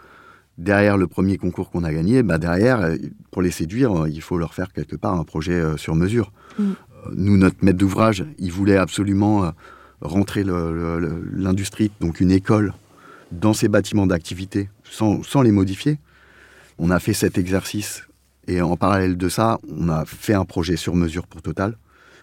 derrière 0.59 0.97
le 0.97 1.07
premier 1.07 1.39
concours 1.39 1.71
qu'on 1.71 1.85
a 1.85 1.93
gagné, 1.93 2.23
bah, 2.23 2.39
derrière, 2.39 2.97
pour 3.31 3.43
les 3.43 3.51
séduire, 3.51 4.07
il 4.09 4.23
faut 4.23 4.39
leur 4.39 4.55
faire 4.55 4.73
quelque 4.73 4.97
part 4.97 5.15
un 5.15 5.25
projet 5.25 5.61
sur 5.77 5.95
mesure. 5.95 6.33
Mm. 6.59 6.73
nous, 7.17 7.37
notre 7.37 7.57
maître 7.63 7.79
d'ouvrage, 7.79 8.25
il 8.39 8.53
voulait 8.53 8.77
absolument 8.77 9.53
rentrer 10.01 10.45
l'industrie, 10.45 11.91
donc 12.01 12.21
une 12.21 12.31
école, 12.31 12.75
dans 13.31 13.55
ces 13.55 13.69
bâtiments 13.69 14.07
d'activité, 14.07 14.69
sans, 14.85 15.23
sans 15.23 15.43
les 15.43 15.53
modifier. 15.53 15.99
On 16.79 16.91
a 16.91 16.99
fait 16.99 17.15
cet 17.15 17.39
exercice 17.39 18.05
et 18.47 18.61
en 18.61 18.77
parallèle 18.77 19.17
de 19.17 19.29
ça, 19.29 19.59
on 19.71 19.89
a 19.89 20.05
fait 20.05 20.35
un 20.35 20.45
projet 20.45 20.77
sur 20.77 20.95
mesure 20.97 21.27
pour 21.27 21.41
Total 21.43 21.77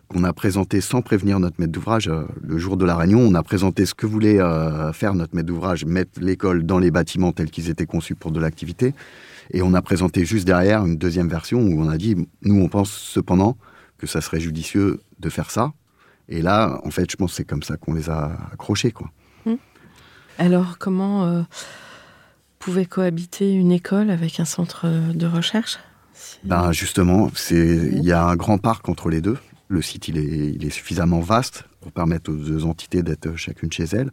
qu'on 0.09 0.23
a 0.23 0.33
présenté 0.33 0.81
sans 0.81 1.01
prévenir 1.01 1.39
notre 1.39 1.59
maître 1.59 1.71
d'ouvrage. 1.71 2.07
Euh, 2.07 2.23
le 2.41 2.57
jour 2.57 2.77
de 2.77 2.85
la 2.85 2.95
réunion, 2.95 3.19
on 3.19 3.35
a 3.35 3.43
présenté 3.43 3.85
ce 3.85 3.93
que 3.93 4.05
voulait 4.05 4.41
euh, 4.41 4.91
faire 4.91 5.13
notre 5.13 5.35
maître 5.35 5.47
d'ouvrage, 5.47 5.85
mettre 5.85 6.19
l'école 6.19 6.63
dans 6.65 6.79
les 6.79 6.91
bâtiments 6.91 7.31
tels 7.31 7.51
qu'ils 7.51 7.69
étaient 7.69 7.85
conçus 7.85 8.15
pour 8.15 8.31
de 8.31 8.39
l'activité. 8.39 8.93
Et 9.51 9.61
on 9.61 9.73
a 9.73 9.81
présenté 9.81 10.25
juste 10.25 10.45
derrière 10.45 10.85
une 10.85 10.97
deuxième 10.97 11.29
version 11.29 11.61
où 11.61 11.81
on 11.81 11.89
a 11.89 11.97
dit, 11.97 12.15
nous, 12.41 12.59
on 12.59 12.67
pense 12.67 12.91
cependant 12.91 13.55
que 13.97 14.07
ça 14.07 14.21
serait 14.21 14.39
judicieux 14.39 14.99
de 15.19 15.29
faire 15.29 15.51
ça. 15.51 15.73
Et 16.27 16.41
là, 16.41 16.81
en 16.83 16.91
fait, 16.91 17.09
je 17.09 17.15
pense 17.15 17.31
que 17.31 17.37
c'est 17.37 17.45
comme 17.45 17.63
ça 17.63 17.77
qu'on 17.77 17.93
les 17.93 18.09
a 18.09 18.31
accrochés, 18.51 18.91
quoi. 18.91 19.09
Alors, 20.37 20.77
comment 20.77 21.25
euh, 21.25 21.41
pouvait 22.59 22.85
cohabiter 22.85 23.51
une 23.53 23.73
école 23.73 24.09
avec 24.09 24.39
un 24.39 24.45
centre 24.45 24.87
de 25.13 25.25
recherche? 25.25 25.79
Ben 26.43 26.71
justement, 26.71 27.29
c'est 27.33 27.75
il 27.91 28.03
y 28.03 28.13
a 28.13 28.23
un 28.25 28.35
grand 28.37 28.57
parc 28.57 28.87
entre 28.87 29.09
les 29.09 29.19
deux. 29.19 29.37
Le 29.69 29.81
site 29.81 30.07
il 30.07 30.17
est, 30.17 30.51
il 30.55 30.65
est 30.65 30.69
suffisamment 30.71 31.19
vaste 31.21 31.63
pour 31.79 31.91
permettre 31.91 32.31
aux 32.31 32.35
deux 32.35 32.65
entités 32.65 33.03
d'être 33.03 33.35
chacune 33.35 33.71
chez 33.71 33.85
elles. 33.93 34.11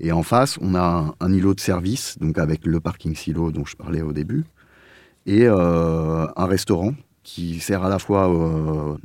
Et 0.00 0.12
en 0.12 0.22
face, 0.22 0.58
on 0.60 0.74
a 0.74 0.82
un, 0.82 1.14
un 1.20 1.32
îlot 1.32 1.54
de 1.54 1.60
service, 1.60 2.18
donc 2.20 2.38
avec 2.38 2.66
le 2.66 2.80
parking 2.80 3.14
silo 3.14 3.50
dont 3.52 3.64
je 3.64 3.76
parlais 3.76 4.02
au 4.02 4.12
début, 4.12 4.44
et 5.26 5.42
euh, 5.46 6.26
un 6.34 6.46
restaurant 6.46 6.94
qui 7.22 7.60
sert 7.60 7.84
à 7.84 7.88
la 7.88 7.98
fois 7.98 8.28
euh, 8.28 8.96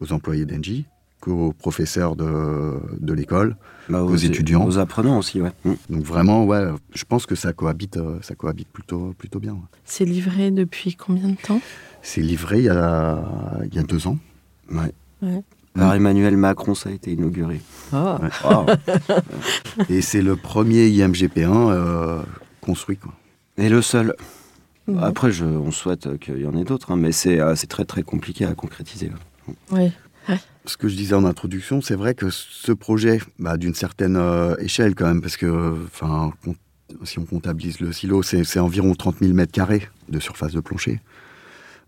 aux 0.00 0.12
employés 0.12 0.44
d'Engie 0.44 0.84
qu'aux 1.20 1.54
professeurs 1.54 2.14
de, 2.16 2.78
de 3.00 3.12
l'école. 3.14 3.56
Bah, 3.88 4.02
Aux 4.04 4.14
étudiants. 4.16 4.66
Aux 4.66 4.76
apprenants 4.78 5.18
aussi, 5.18 5.40
ouais. 5.40 5.52
Mm. 5.64 5.72
Donc 5.88 6.04
vraiment, 6.04 6.44
ouais, 6.44 6.66
je 6.94 7.04
pense 7.04 7.24
que 7.24 7.34
ça 7.34 7.54
cohabite, 7.54 7.96
euh, 7.96 8.18
ça 8.20 8.34
cohabite 8.34 8.68
plutôt, 8.68 9.14
plutôt 9.16 9.40
bien. 9.40 9.54
ouais. 9.54 9.68
C'est 9.84 10.04
livré 10.04 10.50
depuis 10.50 10.94
combien 10.94 11.30
de 11.30 11.36
temps? 11.36 11.62
C'est 12.02 12.20
livré 12.20 12.58
il 12.58 12.64
y 12.66 12.68
a, 12.68 13.24
il 13.64 13.74
y 13.74 13.78
a 13.78 13.82
deux 13.82 14.06
ans. 14.06 14.18
Ouais. 14.70 14.92
Ouais. 15.24 15.42
Par 15.74 15.94
Emmanuel 15.94 16.36
Macron, 16.36 16.74
ça 16.74 16.90
a 16.90 16.92
été 16.92 17.12
inauguré. 17.12 17.60
Oh. 17.92 18.16
Waouh. 18.44 18.66
Et 19.90 20.02
c'est 20.02 20.22
le 20.22 20.36
premier 20.36 20.88
IMGP1 20.88 21.70
euh, 21.70 22.22
construit. 22.60 22.96
Quoi. 22.96 23.12
Et 23.58 23.68
le 23.68 23.82
seul. 23.82 24.14
Mhm. 24.86 25.02
Après, 25.02 25.32
je, 25.32 25.44
on 25.44 25.72
souhaite 25.72 26.18
qu'il 26.18 26.38
y 26.38 26.46
en 26.46 26.56
ait 26.56 26.64
d'autres, 26.64 26.92
hein, 26.92 26.96
mais 26.96 27.10
c'est 27.10 27.40
euh, 27.40 27.56
c'est 27.56 27.66
très 27.66 27.84
très 27.84 28.02
compliqué 28.02 28.44
à 28.44 28.54
concrétiser. 28.54 29.10
Oui. 29.72 29.90
Ce 30.66 30.78
que 30.78 30.88
je 30.88 30.96
disais 30.96 31.14
en 31.14 31.26
introduction, 31.26 31.82
c'est 31.82 31.96
vrai 31.96 32.14
que 32.14 32.30
ce 32.30 32.72
projet, 32.72 33.20
bah, 33.38 33.58
d'une 33.58 33.74
certaine 33.74 34.16
euh, 34.16 34.56
échelle 34.58 34.94
quand 34.94 35.06
même, 35.06 35.20
parce 35.20 35.36
que 35.36 35.74
enfin, 35.84 36.32
si 37.02 37.18
on 37.18 37.26
comptabilise 37.26 37.80
le 37.80 37.92
silo, 37.92 38.22
c'est 38.22 38.44
c'est 38.44 38.60
environ 38.60 38.94
30 38.94 39.16
000 39.20 39.34
mètres 39.34 39.52
carrés 39.52 39.88
de 40.08 40.20
surface 40.20 40.52
de 40.52 40.60
plancher. 40.60 41.00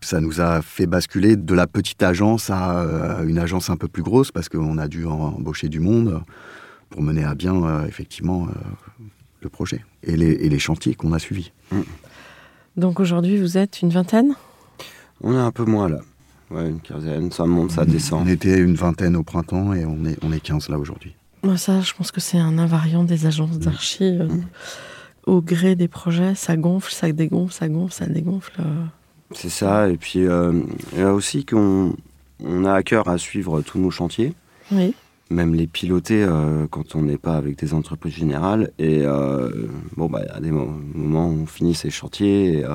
Ça 0.01 0.21
nous 0.21 0.39
a 0.41 0.61
fait 0.61 0.85
basculer 0.85 1.35
de 1.35 1.53
la 1.53 1.67
petite 1.67 2.01
agence 2.03 2.49
à 2.49 2.81
euh, 2.81 3.27
une 3.27 3.39
agence 3.39 3.69
un 3.69 3.77
peu 3.77 3.87
plus 3.87 4.03
grosse, 4.03 4.31
parce 4.31 4.47
qu'on 4.49 4.77
a 4.77 4.87
dû 4.87 5.05
embaucher 5.05 5.69
du 5.69 5.79
monde 5.79 6.21
pour 6.89 7.01
mener 7.01 7.23
à 7.23 7.35
bien 7.35 7.55
euh, 7.63 7.85
effectivement 7.85 8.45
euh, 8.47 8.51
le 9.41 9.49
projet 9.49 9.83
et 10.03 10.15
les, 10.15 10.31
et 10.31 10.49
les 10.49 10.59
chantiers 10.59 10.95
qu'on 10.95 11.13
a 11.13 11.19
suivis. 11.19 11.51
Donc 12.77 12.99
aujourd'hui, 12.99 13.37
vous 13.39 13.57
êtes 13.57 13.81
une 13.81 13.89
vingtaine? 13.89 14.33
On 15.21 15.33
est 15.33 15.37
un 15.39 15.51
peu 15.51 15.65
moins 15.65 15.89
là. 15.89 15.99
Ouais, 16.51 16.69
une 16.69 16.79
quinzaine, 16.79 17.31
ça 17.31 17.45
monte, 17.45 17.71
ça 17.71 17.83
descend. 17.83 18.25
On 18.25 18.29
était 18.29 18.57
une 18.57 18.75
vingtaine 18.75 19.15
au 19.17 19.23
printemps 19.23 19.73
et 19.73 19.83
on 19.85 20.05
est, 20.05 20.17
on 20.23 20.31
est 20.31 20.39
15 20.39 20.69
là 20.69 20.77
aujourd'hui. 20.79 21.13
Moi, 21.43 21.57
ça, 21.57 21.81
je 21.81 21.93
pense 21.93 22.11
que 22.11 22.21
c'est 22.21 22.37
un 22.37 22.57
invariant 22.57 23.03
des 23.03 23.25
agences 23.25 23.59
d'archi. 23.59 24.03
euh, 24.03 24.27
Au 25.25 25.41
gré 25.41 25.75
des 25.75 25.87
projets, 25.89 26.35
ça 26.35 26.55
gonfle, 26.55 26.93
ça 26.93 27.11
dégonfle, 27.11 27.53
ça 27.53 27.67
gonfle, 27.67 27.93
ça 27.93 28.05
dégonfle. 28.05 28.53
C'est 29.31 29.49
ça, 29.49 29.89
et 29.89 29.97
puis 29.97 30.25
euh, 30.25 30.53
il 30.93 30.99
y 30.99 31.01
a 31.01 31.13
aussi 31.13 31.45
qu'on 31.45 31.95
on 32.43 32.65
a 32.65 32.73
à 32.73 32.83
cœur 32.83 33.07
à 33.09 33.17
suivre 33.17 33.61
tous 33.61 33.77
nos 33.79 33.91
chantiers, 33.91 34.33
Oui. 34.71 34.93
même 35.29 35.53
les 35.55 35.67
piloter 35.67 36.23
euh, 36.23 36.65
quand 36.69 36.95
on 36.95 37.01
n'est 37.01 37.17
pas 37.17 37.35
avec 37.35 37.57
des 37.57 37.73
entreprises 37.73 38.13
générales. 38.13 38.71
Et 38.79 39.01
euh, 39.03 39.49
bon, 39.97 40.07
bah, 40.07 40.21
il 40.23 40.27
y 40.33 40.37
a 40.37 40.39
des 40.39 40.51
mo- 40.51 40.71
moments 40.93 41.27
où 41.29 41.41
on 41.43 41.45
finit 41.45 41.75
ces 41.75 41.89
chantiers 41.89 42.59
et, 42.59 42.65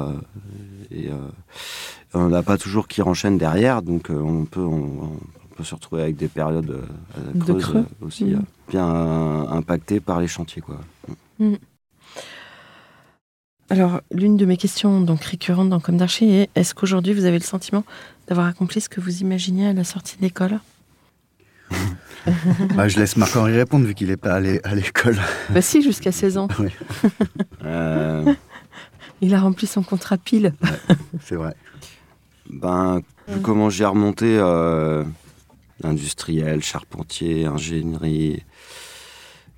et, 0.90 1.08
on 2.14 2.28
n'a 2.28 2.42
pas 2.42 2.58
toujours 2.58 2.88
qui 2.88 3.00
renchaîne 3.00 3.38
derrière, 3.38 3.80
donc 3.80 4.08
on, 4.10 4.44
peut, 4.44 4.60
on, 4.60 5.04
on 5.04 5.54
peut 5.56 5.64
se 5.64 5.74
retrouver 5.74 6.02
avec 6.02 6.16
des 6.16 6.28
périodes 6.28 6.70
euh, 6.70 7.32
De 7.34 7.40
creuses 7.40 7.62
creux. 7.64 7.84
aussi, 8.02 8.24
Mhm. 8.24 8.42
bien 8.68 8.86
impactées 9.50 10.00
par 10.00 10.20
les 10.20 10.26
chantiers. 10.28 10.60
Quoi. 10.60 10.76
Alors, 13.72 14.02
l'une 14.12 14.36
de 14.36 14.44
mes 14.44 14.58
questions 14.58 15.00
donc 15.00 15.24
récurrentes 15.24 15.70
dans 15.70 15.80
Comme 15.80 15.96
d'Archi 15.96 16.26
est 16.30 16.50
est-ce 16.54 16.74
qu'aujourd'hui 16.74 17.14
vous 17.14 17.24
avez 17.24 17.38
le 17.38 17.42
sentiment 17.42 17.84
d'avoir 18.28 18.46
accompli 18.46 18.82
ce 18.82 18.90
que 18.90 19.00
vous 19.00 19.22
imaginiez 19.22 19.68
à 19.68 19.72
la 19.72 19.82
sortie 19.82 20.18
de 20.18 20.22
l'école? 20.22 20.60
Bah, 22.76 22.86
je 22.86 23.00
laisse 23.00 23.16
Marc-Henri 23.16 23.56
répondre 23.56 23.84
vu 23.86 23.94
qu'il 23.94 24.08
n'est 24.08 24.18
pas 24.18 24.34
allé 24.34 24.60
à 24.62 24.76
l'école. 24.76 25.18
Bah 25.50 25.62
si, 25.62 25.82
jusqu'à 25.82 26.12
16 26.12 26.36
ans. 26.36 26.48
Euh, 27.64 28.32
Il 29.22 29.34
a 29.34 29.40
rempli 29.40 29.66
son 29.66 29.82
contrat 29.82 30.18
pile. 30.18 30.52
C'est 31.22 31.34
vrai. 31.34 31.54
Ben, 32.50 33.00
vu 33.26 33.40
comment 33.40 33.70
j'ai 33.70 33.86
remonté 33.86 34.36
euh, 34.38 35.02
industriel, 35.82 36.62
charpentier, 36.62 37.46
ingénierie, 37.46 38.44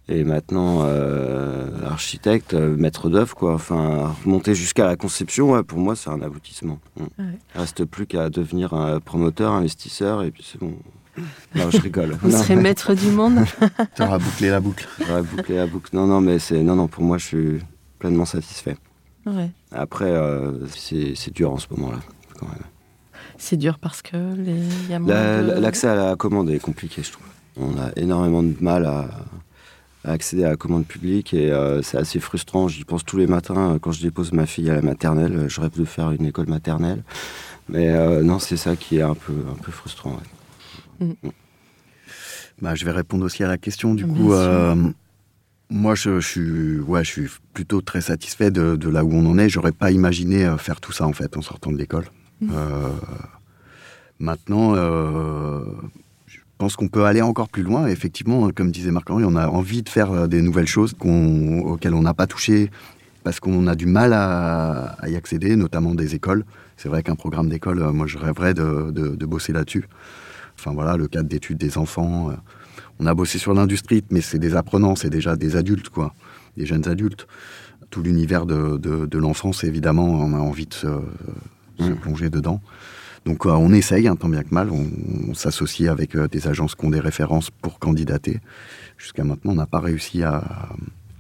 et 0.09 0.23
maintenant 0.25 0.81
euh, 0.83 1.69
architecte, 1.87 2.55
euh, 2.55 2.77
maître 2.77 3.09
d'œuvre, 3.09 3.35
quoi. 3.35 3.55
Enfin, 3.55 4.15
remonter 4.25 4.55
jusqu'à 4.55 4.85
la 4.87 4.97
conception, 4.97 5.53
ouais, 5.53 5.63
pour 5.63 5.79
moi, 5.79 5.97
c'est 5.97 6.11
un 6.11 6.21
aboutissement. 6.23 6.79
Mm. 6.99 7.03
Ouais. 7.03 7.39
Il 7.55 7.61
reste 7.61 7.85
plus 7.85 8.07
qu'à 8.07 8.29
devenir 8.31 8.75
un 8.75 9.01
promoteur, 9.01 9.53
investisseur, 9.53 10.23
et 10.23 10.31
puis 10.31 10.47
c'est 10.51 10.59
bon. 10.61 10.75
Non, 11.55 11.71
je 11.71 11.81
rigole. 11.81 12.17
Vous 12.21 12.29
Non, 12.31 12.43
serez 12.43 12.57
maître 12.57 12.93
du 12.93 13.07
monde. 13.09 13.45
Tu 13.97 14.03
auras 14.03 14.19
bouclé 14.19 14.49
la 14.51 14.59
boucle. 14.61 14.89
j'aurais 15.07 15.23
bouclé 15.23 15.55
la 15.57 15.67
boucle. 15.69 15.91
Non, 15.95 16.07
non, 16.09 16.21
mais 16.21 16.41
c'est 16.41 16.61
non, 16.63 16.75
non. 16.75 16.89
Pour 16.89 17.05
moi, 17.05 17.19
je 17.19 17.25
suis 17.27 17.59
pleinement 18.01 18.25
satisfait. 18.25 18.77
Ouais. 19.25 19.49
Après, 19.71 20.11
euh, 20.11 20.67
c'est 20.77 21.33
dur 21.33 21.53
en 21.53 21.59
ce 21.59 21.67
moment-là, 21.71 22.01
quand 22.39 22.49
même. 22.49 22.59
C'est 23.39 23.57
dur 23.57 23.79
parce 23.79 24.03
que 24.03 24.17
les... 24.37 24.55
de- 24.99 25.61
L'accès 25.61 25.87
à 25.89 25.95
la 25.95 26.17
commande 26.17 26.51
est 26.51 26.59
compliqué, 26.59 27.03
je 27.05 27.13
trouve. 27.13 27.27
On 27.57 27.79
a 27.81 27.91
énormément 27.97 28.43
de 28.43 28.55
mal 28.61 28.85
à, 28.85 29.09
à 30.05 30.13
accéder 30.13 30.45
à 30.45 30.51
la 30.51 30.57
commande 30.57 30.87
publique 30.87 31.33
et 31.35 31.51
euh, 31.51 31.83
c'est 31.83 31.97
assez 31.97 32.21
frustrant. 32.21 32.69
J'y 32.69 32.85
pense 32.85 33.05
tous 33.05 33.17
les 33.17 33.27
matins 33.27 33.73
euh, 33.75 33.79
quand 33.79 33.93
je 33.93 34.03
dépose 34.03 34.33
ma 34.33 34.47
fille 34.47 34.71
à 34.71 34.75
la 34.75 34.83
maternelle. 34.83 35.47
Je 35.49 35.61
rêve 35.61 35.77
de 35.77 35.85
faire 35.85 36.11
une 36.13 36.27
école 36.27 36.47
maternelle. 36.49 37.03
Mais 37.69 37.89
euh, 37.89 38.23
non, 38.23 38.39
c'est 38.39 38.59
ça 38.59 38.77
qui 38.77 38.99
est 38.99 39.03
un 39.03 39.15
peu, 39.15 39.33
un 39.51 39.61
peu 39.63 39.73
frustrant. 39.73 40.19
ouais. 41.01 41.17
Bah, 42.61 42.75
je 42.75 42.85
vais 42.85 42.93
répondre 42.93 43.25
aussi 43.25 43.43
à 43.43 43.49
la 43.49 43.59
question. 43.59 43.95
Du 43.95 44.05
Bien 44.05 44.15
coup, 44.15 44.33
euh, 44.33 44.77
moi, 45.71 45.95
je, 45.95 46.21
je 46.21 46.29
suis, 46.29 46.79
ouais, 46.81 47.03
je 47.03 47.11
suis 47.11 47.29
plutôt 47.53 47.81
très 47.81 48.01
satisfait 48.01 48.51
de, 48.51 48.77
de 48.77 48.89
là 48.89 49.05
où 49.05 49.13
on 49.13 49.27
en 49.27 49.39
est. 49.39 49.49
J'aurais 49.49 49.73
pas 49.73 49.91
imaginé 49.91 50.55
faire 50.59 50.81
tout 50.81 50.93
ça 50.93 51.07
en 51.07 51.13
fait 51.13 51.37
en 51.37 51.43
sortant 51.43 51.73
de 51.73 51.79
l'école. 51.79 52.05
Euh, 52.53 52.91
maintenant, 54.19 54.75
euh, 54.77 55.65
pense 56.59 56.77
qu'on 56.77 56.89
peut 56.89 57.05
aller 57.05 57.23
encore 57.23 57.49
plus 57.49 57.63
loin. 57.63 57.87
Effectivement, 57.89 58.51
comme 58.51 58.71
disait 58.71 58.91
Marc-Henri, 58.91 59.25
on 59.27 59.37
a 59.37 59.49
envie 59.49 59.83
de 59.83 59.89
faire 59.89 60.13
euh, 60.13 60.27
des 60.27 60.43
nouvelles 60.43 60.67
choses 60.69 60.95
auxquelles 61.01 61.95
on 61.95 62.03
n'a 62.03 62.15
pas 62.15 62.27
touché 62.27 62.71
parce 63.23 63.41
qu'on 63.41 63.67
a 63.67 63.75
du 63.75 63.87
mal 63.87 64.13
à, 64.13 64.97
à 65.01 65.09
y 65.09 65.17
accéder, 65.17 65.57
notamment 65.57 65.95
des 65.95 66.15
écoles. 66.15 66.45
C'est 66.77 66.89
vrai 66.89 67.03
qu'un 67.03 67.15
programme 67.17 67.49
d'école, 67.49 67.81
euh, 67.81 67.93
moi, 67.93 68.07
je 68.07 68.19
rêverais 68.19 68.55
de, 68.55 68.91
de- 68.91 69.15
de 69.17 69.27
bosser 69.27 69.53
là-dessus. 69.53 69.89
Enfin 70.59 70.73
voilà, 70.73 70.97
le 70.97 71.09
cadre 71.09 71.29
d'études 71.29 71.59
des 71.59 71.79
enfants. 71.79 72.31
euh, 72.31 72.35
on 73.01 73.07
a 73.07 73.15
bossé 73.15 73.39
sur 73.39 73.55
l'industrie, 73.55 74.05
mais 74.11 74.21
c'est 74.21 74.39
des 74.39 74.55
apprenants, 74.55 74.95
c'est 74.95 75.11
déjà 75.11 75.35
des 75.37 75.57
adultes, 75.57 75.89
quoi, 75.89 76.15
des 76.57 76.65
jeunes 76.67 76.87
adultes. 76.89 77.27
Tout 77.91 78.03
l'univers 78.03 78.47
de, 78.47 79.19
l'enfance, 79.19 79.65
évidemment, 79.65 80.05
on 80.07 80.33
a 80.35 80.39
envie 80.39 80.67
de 80.67 80.75
se, 80.75 80.87
se 81.81 81.91
plonger 81.93 82.31
dedans. 82.31 82.61
Donc 83.25 83.47
euh, 83.47 83.51
on 83.51 83.73
essaye, 83.73 84.07
un 84.09 84.17
tant 84.17 84.29
bien 84.29 84.43
que 84.43 84.55
mal, 84.55 84.71
on, 84.71 84.87
on 85.31 85.35
s'associe 85.35 85.89
avec 85.91 86.15
euh, 86.15 86.29
des 86.29 86.47
agences 86.47 86.75
qui 86.75 86.85
ont 86.85 86.91
des 86.91 87.01
références 87.01 87.51
pour 87.51 87.79
candidater. 87.79 88.41
Jusqu'à 88.99 89.25
maintenant, 89.25 89.53
on 89.53 89.57
n'a 89.57 89.67
pas 89.67 89.81
réussi 89.81 90.23
à, 90.23 90.43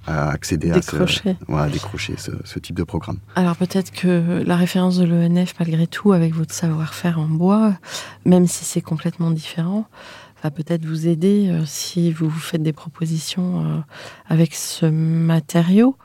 à 0.06 0.30
accéder 0.30 0.70
à 0.70 0.74
Décrocher. 0.74 1.36
ce, 1.46 1.52
ouais, 1.52 1.60
à 1.60 1.68
décrocher 1.68 2.14
ce, 2.18 2.32
ce 2.44 2.58
type 2.58 2.76
de 2.76 2.84
programme. 2.84 3.18
Alors 3.36 3.56
peut-être 3.56 3.90
que 3.90 4.42
la 4.46 4.56
référence 4.56 4.98
de 4.98 5.04
l'ENF, 5.04 5.54
malgré 5.58 5.86
tout, 5.86 6.12
avec 6.12 6.34
votre 6.34 6.52
savoir-faire 6.54 7.18
en 7.18 7.26
bois, 7.28 7.74
même 8.24 8.46
si 8.46 8.64
c'est 8.64 8.82
complètement 8.82 9.30
différent, 9.30 9.88
va 10.42 10.50
peut-être 10.50 10.84
vous 10.84 11.08
aider 11.08 11.48
euh, 11.48 11.64
si 11.64 12.12
vous 12.12 12.28
vous 12.28 12.38
faites 12.38 12.62
des 12.62 12.74
propositions 12.74 13.64
euh, 13.64 13.78
avec 14.28 14.54
ce 14.54 14.84
matériau. 14.84 15.96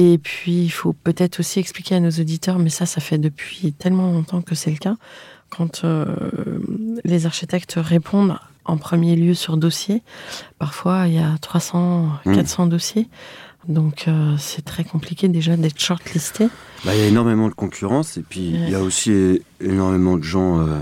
Et 0.00 0.16
puis, 0.16 0.62
il 0.62 0.68
faut 0.70 0.92
peut-être 0.92 1.40
aussi 1.40 1.58
expliquer 1.58 1.96
à 1.96 2.00
nos 2.00 2.10
auditeurs, 2.10 2.60
mais 2.60 2.70
ça, 2.70 2.86
ça 2.86 3.00
fait 3.00 3.18
depuis 3.18 3.72
tellement 3.72 4.12
longtemps 4.12 4.42
que 4.42 4.54
c'est 4.54 4.70
le 4.70 4.76
cas, 4.76 4.94
quand 5.50 5.82
euh, 5.84 6.06
les 7.04 7.26
architectes 7.26 7.74
répondent 7.76 8.38
en 8.64 8.76
premier 8.76 9.16
lieu 9.16 9.34
sur 9.34 9.56
dossier, 9.56 10.02
parfois 10.60 11.08
il 11.08 11.14
y 11.14 11.18
a 11.18 11.36
300, 11.40 12.10
Mm. 12.26 12.34
400 12.36 12.66
dossiers. 12.68 13.08
Donc 13.66 14.06
euh, 14.06 14.34
c'est 14.38 14.64
très 14.64 14.84
compliqué 14.84 15.26
déjà 15.28 15.56
d'être 15.56 15.80
shortlisté. 15.80 16.48
Bah, 16.84 16.94
Il 16.94 17.00
y 17.00 17.02
a 17.02 17.06
énormément 17.08 17.48
de 17.48 17.54
concurrence 17.54 18.16
et 18.18 18.22
puis 18.22 18.50
il 18.54 18.70
y 18.70 18.74
a 18.74 18.80
aussi 18.80 19.42
énormément 19.60 20.16
de 20.16 20.22
gens 20.22 20.60
euh, 20.60 20.78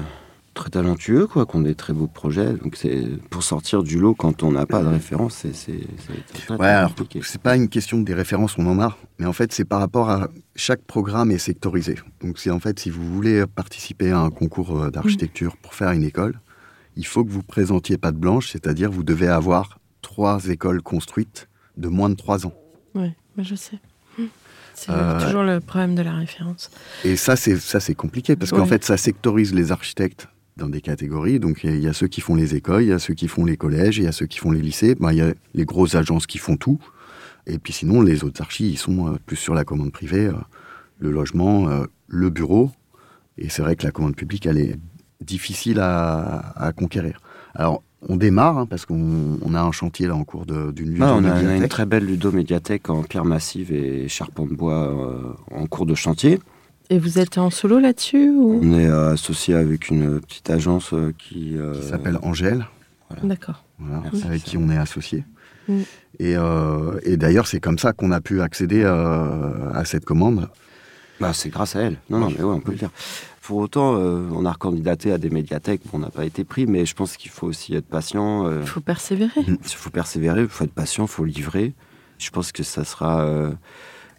très 0.57 0.71
talentueux, 0.71 1.27
quoi, 1.29 1.47
qui 1.47 1.55
ont 1.55 1.61
des 1.61 1.75
très 1.77 1.92
beaux 1.92 2.09
projets. 2.09 2.55
Donc 2.55 2.75
c'est 2.77 3.05
pour 3.31 3.45
sortir 3.45 3.83
du 3.85 4.01
lot 4.01 4.14
quand 4.14 4.42
on 4.42 4.51
n'a 4.53 4.66
pas 4.66 4.83
de 4.83 4.88
référence, 4.88 5.47
c'est 5.53 5.79
Ouais, 6.59 6.66
alors 6.66 6.92
c'est 7.23 7.40
pas 7.40 7.55
une 7.57 7.69
question 7.69 8.01
des 8.01 8.14
références, 8.14 8.57
on 8.59 8.66
en 8.66 8.81
a, 8.81 8.97
mais 9.19 9.27
en 9.27 9.33
fait 9.33 9.53
c'est 9.53 9.64
par 9.64 9.79
rapport 9.81 10.11
à 10.11 10.29
chaque 10.57 10.83
programme 10.83 11.31
est 11.31 11.38
sectorisé. 11.38 11.97
Donc 12.23 12.38
c'est 12.38 12.51
en 12.51 12.59
fait 12.59 12.79
si 12.81 12.90
vous 12.90 13.05
voulez 13.14 13.45
participer 13.47 14.11
à 14.11 14.19
un 14.21 14.31
concours 14.31 14.77
euh, 14.83 14.90
d'architecture 14.90 15.57
pour 15.59 15.75
faire 15.75 15.90
une 15.92 16.03
école, 16.05 16.40
il 16.97 17.07
faut 17.07 17.25
que 17.25 17.31
vous 17.31 17.42
présentiez 17.42 17.99
patte 17.99 18.16
blanche, 18.16 18.51
c'est-à-dire 18.51 18.90
vous 18.90 19.05
devez 19.05 19.29
avoir 19.29 19.79
trois 20.03 20.47
écoles 20.49 20.83
construites 20.83 21.49
de 21.77 21.88
moins 21.88 22.09
de 22.09 22.14
trois 22.14 22.47
ans. 22.47 22.55
Oui, 22.95 23.11
mais 23.37 23.45
je 23.45 23.55
sais. 23.55 23.79
C'est 24.75 24.90
Euh, 24.90 25.21
toujours 25.25 25.42
le 25.42 25.61
problème 25.61 25.95
de 25.95 26.03
la 26.03 26.14
référence. 26.14 26.71
Et 27.05 27.16
ça 27.16 27.35
c'est 27.37 27.57
ça 27.59 27.81
c'est 27.81 27.95
compliqué 27.95 28.37
parce 28.37 28.51
qu'en 28.51 28.66
fait 28.66 28.85
ça 28.85 28.97
sectorise 28.97 29.53
les 29.55 29.73
architectes 29.73 30.29
dans 30.57 30.69
des 30.69 30.81
catégories. 30.81 31.38
Donc 31.38 31.62
il 31.64 31.71
y 31.71 31.73
a- 31.73 31.77
il 31.77 31.83
y, 31.83 31.88
a 31.88 31.92
ceux 31.92 32.09
qui 32.09 32.21
font 32.21 32.35
les 32.35 32.55
écoles, 32.55 32.83
il 32.83 32.88
y 32.88 32.92
a 32.92 32.99
ceux 32.99 33.14
qui 33.14 33.29
font 33.29 33.45
les 33.45 33.57
collèges, 33.57 33.99
il 33.99 34.05
y 34.05 34.07
a 34.07 34.12
ceux 34.12 34.27
qui 34.27 34.38
font 34.38 34.51
les 34.51 34.61
lycées. 34.62 34.95
Ben, 34.99 35.12
il 35.12 35.19
y 35.19 35.23
a 35.23 35.33
les 35.55 35.64
grosses 35.64 35.95
agences 35.95 36.27
qui 36.27 36.38
font 36.38 36.57
tout. 36.57 36.79
Et 37.47 37.59
puis 37.59 37.73
sinon 37.73 38.01
les 38.03 38.25
autres 38.25 38.40
archis 38.42 38.69
ils 38.71 38.79
sont 38.79 39.09
euh, 39.09 39.16
plus 39.25 39.37
sur 39.37 39.55
la 39.55 39.64
commande 39.64 39.92
privée, 39.92 40.27
euh, 40.27 40.33
le 40.99 41.11
logement, 41.11 41.69
euh, 41.69 41.85
le 42.09 42.31
bureau. 42.31 42.71
Et 43.38 43.49
c'est 43.51 43.62
vrai 43.62 43.77
que 43.77 43.85
la 43.85 43.90
commande 43.92 44.16
publique 44.16 44.47
elle 44.47 44.59
est 44.59 44.77
difficile 45.21 45.79
à, 45.81 46.53
à 46.57 46.73
conquérir. 46.73 47.21
Alors 47.55 47.83
on 48.09 48.16
démarre 48.16 48.59
hein, 48.59 48.66
parce 48.66 48.87
qu'on 48.87 49.38
on 49.42 49.55
a 49.55 49.61
un 49.61 49.73
chantier 49.73 50.07
là 50.07 50.14
en 50.16 50.25
cours 50.25 50.47
d'une 50.47 50.92
Ouais, 51.03 51.03
on, 51.03 51.25
a, 51.25 51.42
on 51.42 51.47
a 51.49 51.57
une 51.57 51.69
très 51.69 51.87
belle 51.87 52.07
ludomédiathèque 52.07 52.88
en 52.88 53.03
pierre 53.03 53.25
massive 53.25 53.73
et 53.73 54.09
charpente 54.09 54.51
de 54.51 54.55
bois 54.55 55.37
en 55.51 55.66
cours 55.66 55.87
de 55.87 55.95
chantier. 55.95 56.38
Et 56.90 56.99
vous 56.99 57.18
êtes 57.18 57.37
en 57.38 57.51
solo 57.51 57.79
là-dessus 57.79 58.31
ou... 58.31 58.61
On 58.62 58.79
est 58.79 58.87
euh, 58.87 59.12
associé 59.12 59.55
avec 59.55 59.88
une 59.90 60.20
petite 60.20 60.51
agence 60.51 60.92
euh, 60.92 61.12
qui, 61.18 61.57
euh, 61.57 61.72
qui 61.75 61.88
s'appelle 61.88 62.18
Angèle. 62.22 62.66
D'accord. 63.22 63.64
voilà, 63.79 64.03
avec 64.25 64.42
qui 64.42 64.57
on 64.57 64.68
est 64.70 64.77
associé. 64.77 65.25
Mm. 65.68 65.81
Et, 66.20 66.37
euh, 66.37 66.99
et 67.03 67.16
d'ailleurs, 67.16 67.46
c'est 67.46 67.61
comme 67.61 67.79
ça 67.79 67.92
qu'on 67.92 68.12
a 68.12 68.20
pu 68.20 68.40
accéder 68.40 68.83
euh, 68.85 69.70
à 69.72 69.85
cette 69.85 70.05
commande. 70.05 70.49
Bah, 71.20 71.33
c'est 71.33 71.49
grâce 71.49 71.77
à 71.77 71.81
elle. 71.83 71.99
Non, 72.11 72.18
non, 72.18 72.29
mais 72.31 72.42
ouais, 72.42 72.55
on 72.55 72.61
peut 72.61 72.72
le 72.72 72.79
dire. 72.79 72.90
Pour 73.42 73.59
autant, 73.59 73.96
euh, 73.96 74.29
on 74.33 74.44
a 74.44 74.53
recandidaté 74.53 75.12
à 75.12 75.18
des 75.18 75.31
médiathèques, 75.31 75.83
bon, 75.85 75.99
on 75.99 76.01
n'a 76.01 76.11
pas 76.11 76.25
été 76.25 76.44
pris, 76.44 76.66
mais 76.66 76.85
je 76.85 76.94
pense 76.94 77.16
qu'il 77.16 77.31
faut 77.31 77.46
aussi 77.46 77.75
être 77.75 77.87
patient. 77.87 78.46
euh, 78.46 78.61
Il 78.62 78.68
faut 78.68 78.81
persévérer. 78.81 79.40
Il 79.46 79.59
faut 79.62 79.90
persévérer, 79.90 80.42
il 80.42 80.49
faut 80.49 80.64
être 80.64 80.72
patient, 80.75 81.05
il 81.05 81.09
faut 81.09 81.25
livrer. 81.25 81.75
Je 82.18 82.31
pense 82.31 82.51
que 82.53 82.62
ça 82.62 82.85
sera 82.85 83.20
euh, 83.25 83.53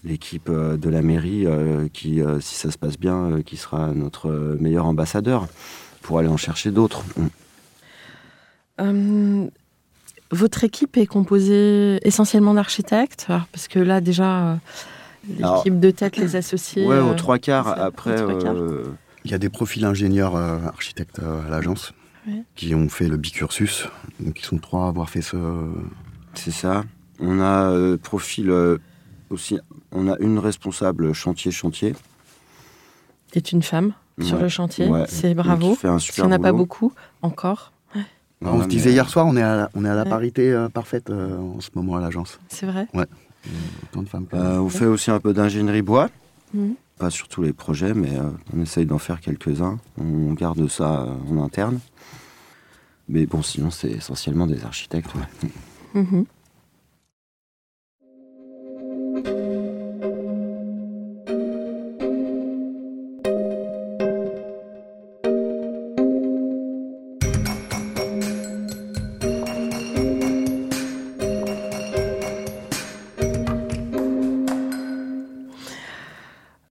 l'équipe 0.08 0.50
euh, 0.50 0.78
de 0.78 0.89
la 0.89 1.02
mairie 1.02 1.46
euh, 1.46 1.88
qui, 1.91 2.22
euh, 2.22 2.39
si 2.39 2.56
ça 2.56 2.72
se 2.72 2.78
passe 2.78 2.98
bien, 2.98 3.32
euh, 3.32 3.41
qui 3.41 3.58
sera 3.58 3.88
notre 3.93 4.30
meilleur 4.60 4.86
ambassadeur 4.86 5.48
pour 6.02 6.20
aller 6.20 6.28
en 6.30 6.38
chercher 6.38 6.72
d'autres. 6.72 7.04
Mm. 8.80 9.48
Votre 10.32 10.63
équipe 10.65 10.98
est 10.98 11.06
composée 11.06 12.00
essentiellement 12.06 12.54
d'architectes 12.54 13.26
alors, 13.30 13.46
Parce 13.52 13.67
que 13.67 13.80
là, 13.80 14.02
déjà, 14.02 14.52
euh, 14.52 14.56
l'équipe 15.39 15.80
de 15.80 15.89
tête, 15.91 16.17
les 16.17 16.36
associés. 16.36 16.86
Ouais, 16.86 17.00
aux 17.00 17.13
trois 17.13 17.39
quarts. 17.39 17.67
Après, 17.80 18.15
trois 18.15 18.38
quarts. 18.38 18.56
euh, 18.56 18.93
Il 19.24 19.32
y 19.32 19.34
a 19.34 19.38
des 19.38 19.50
profils 19.50 19.86
ingénieurs 19.86 20.36
euh, 20.36 20.60
architectes 20.65 21.20
euh, 21.20 21.46
à 21.48 21.50
l'agence 21.50 21.93
Ouais. 22.28 22.43
qui 22.58 22.76
ont 22.76 22.89
fait 22.89 23.08
le 23.08 23.15
bicursus. 23.15 23.88
Donc, 24.20 24.38
ils 24.41 24.43
sont 24.46 24.58
trois 24.58 24.84
à 24.86 24.88
avoir 24.89 25.10
fait 25.10 25.22
ce. 25.22 25.38
c'est 26.34 26.52
ça. 26.52 26.84
On 27.22 27.39
a 27.39 27.70
euh, 27.72 27.96
profil 27.96 28.50
euh, 28.50 28.80
aussi. 29.30 29.60
On 29.92 30.08
a 30.08 30.18
une 30.20 30.40
responsable 30.40 31.13
chantier-chantier. 31.13 31.96
est 33.34 33.52
une 33.52 33.62
femme 33.62 33.94
sur 34.22 34.38
Ouais. 34.38 34.44
le 34.44 34.50
chantier. 34.50 34.88
Ouais. 34.88 35.06
C'est 35.08 35.34
bravo. 35.36 35.72
qui 35.74 35.76
fait 35.82 35.88
un 35.88 36.00
S'il 36.00 36.12
super 36.13 36.26
n'y 36.28 36.34
en 36.34 36.36
a 36.36 36.40
pas 36.40 36.52
beaucoup, 36.54 36.92
encore. 37.22 37.72
on 38.42 38.62
se 38.63 38.68
disait 38.68 38.92
hier 38.92 39.10
soir, 39.10 39.26
on 39.28 39.36
est 39.38 39.42
à 39.42 39.56
la, 39.56 39.70
on 39.76 39.84
est 39.86 39.90
à 39.90 39.96
la 39.96 40.04
Ouais. 40.04 40.10
parité 40.10 40.52
euh, 40.52 40.70
parfaite 40.70 41.10
euh, 41.10 41.38
en 41.38 41.60
ce 41.60 41.70
moment 41.76 41.96
à 41.98 42.00
l'agence. 42.02 42.40
C'est 42.50 42.66
vrai 42.66 42.88
Autant 43.84 44.02
de 44.04 44.10
femmes. 44.10 44.26
que- 44.28 44.36
Euh, 44.36 44.60
on 44.62 44.70
fait 44.70 44.86
aussi 44.86 45.10
un 45.12 45.20
peu 45.20 45.34
d'ingénierie 45.34 45.82
bois. 45.82 46.10
Mhm. 46.54 46.76
Pas 46.98 47.10
sur 47.12 47.28
tous 47.28 47.44
les 47.44 47.54
projets, 47.54 47.94
mais 47.94 48.18
euh, 48.18 48.24
on 48.56 48.62
essaye 48.62 48.86
d'en 48.88 48.98
faire 48.98 49.22
quelques-uns. 49.22 49.78
On 50.00 50.34
garde 50.34 50.68
ça 50.68 51.02
euh, 51.04 51.13
en 51.32 51.44
interne. 51.44 51.80
Mais 53.10 53.26
bon, 53.26 53.42
sinon, 53.44 53.70
c'est 53.72 53.92
essentiellement 53.92 54.48
des 54.48 54.66
architectes. 54.66 55.12
ouais. 55.16 56.04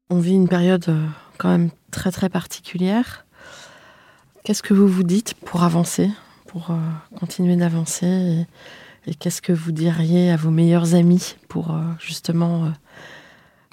On 0.09 0.21
vit 0.21 0.35
une 0.35 0.49
période 0.49 0.85
euh, 0.89 1.05
quand 1.37 1.49
même 1.49 1.71
très 1.91 2.13
très 2.13 2.29
particulière. 2.29 3.27
Qu'est-ce 4.45 4.63
que 4.63 4.73
vous 4.73 4.87
vous 4.87 5.03
dites 5.03 5.35
pour 5.35 5.65
avancer, 5.65 6.09
pour 6.47 6.71
euh, 6.71 6.79
continuer 7.19 7.57
d'avancer 7.57 8.47
et, 9.07 9.15
qu'est-ce 9.17 9.43
que 9.43 9.53
vous 9.53 9.73
diriez 9.73 10.31
à 10.31 10.37
vos 10.37 10.51
meilleurs 10.51 10.95
amis 10.95 11.35
pour 11.49 11.73
euh, 11.73 11.83
justement 11.99 12.73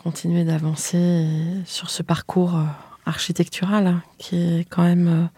continuer 0.01 0.43
d'avancer 0.43 1.27
sur 1.65 1.91
ce 1.91 2.01
parcours 2.01 2.59
architectural 3.05 3.87
hein, 3.87 4.03
qui 4.17 4.35
est 4.35 4.65
quand 4.69 4.83
même 4.83 5.29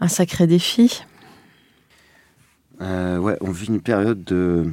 un 0.00 0.08
sacré 0.08 0.46
défi? 0.46 1.02
Ouais, 2.80 3.36
on 3.42 3.50
vit 3.50 3.66
une 3.66 3.82
période 3.82 4.24
de, 4.24 4.72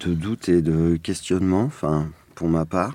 de 0.00 0.14
doute 0.14 0.48
et 0.48 0.62
de 0.62 0.96
questionnement, 0.96 1.64
enfin, 1.64 2.10
pour 2.34 2.48
ma 2.48 2.64
part. 2.64 2.94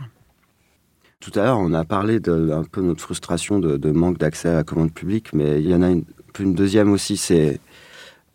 Tout 1.23 1.39
à 1.39 1.45
l'heure, 1.45 1.57
on 1.57 1.71
a 1.71 1.86
parlé 1.86 2.19
de 2.19 2.51
un 2.51 2.65
peu 2.65 2.81
notre 2.81 2.99
frustration 2.99 3.57
de, 3.57 3.77
de 3.77 3.91
manque 3.91 4.17
d'accès 4.17 4.49
à 4.49 4.55
la 4.55 4.65
commande 4.65 4.91
publique, 4.91 5.31
mais 5.31 5.62
il 5.62 5.69
y 5.69 5.73
en 5.73 5.81
a 5.81 5.89
une, 5.89 6.03
une 6.38 6.53
deuxième 6.53 6.91
aussi, 6.91 7.15
c'est 7.15 7.62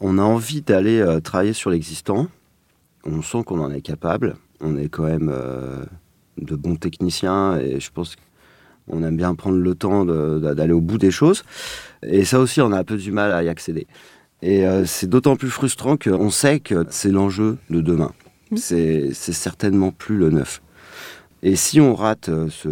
on 0.01 0.17
a 0.17 0.23
envie 0.23 0.63
d'aller 0.63 0.99
euh, 0.99 1.21
travailler 1.21 1.53
sur 1.53 1.69
l'existant. 1.69 2.29
On 3.05 3.21
sent 3.21 3.43
qu'on 3.45 3.61
en 3.61 3.71
est 3.71 3.83
capable. 3.83 4.37
On 4.63 4.75
est 4.79 4.89
quand 4.89 5.03
même 5.03 5.31
euh, 5.31 5.85
de 6.41 6.57
bons 6.57 6.77
techniciens 6.77 7.59
et 7.59 7.79
je 7.79 7.91
pense 7.91 8.17
qu'on 8.89 9.03
aime 9.03 9.19
bien 9.19 9.35
prendre 9.35 9.59
le 9.59 9.75
temps 9.75 10.07
d'aller 10.07 10.73
au 10.73 10.81
bout 10.81 10.97
des 10.97 11.11
choses. 11.11 11.45
Et 12.03 12.25
ça 12.25 12.41
aussi, 12.41 12.63
on 12.63 12.73
a 12.73 12.79
un 12.79 12.85
peu 12.85 12.97
du 12.97 13.13
mal 13.13 13.33
à 13.33 13.43
y 13.43 13.51
accéder. 13.51 13.87
Et 14.41 14.67
euh, 14.67 14.87
c'est 14.87 15.11
d'autant 15.11 15.37
plus 15.37 15.51
frustrant 15.51 15.99
qu'on 15.99 16.31
sait 16.31 16.59
que 16.59 16.87
c'est 16.89 17.11
l'enjeu 17.11 17.59
de 17.69 17.83
demain. 17.83 18.13
C'est 18.57 19.11
c'est 19.13 19.35
certainement 19.35 19.91
plus 19.91 20.17
le 20.17 20.31
neuf. 20.31 20.63
Et 21.43 21.57
si 21.57 21.81
on 21.81 21.95
rate 21.95 22.29
euh, 22.29 22.49
ce, 22.51 22.69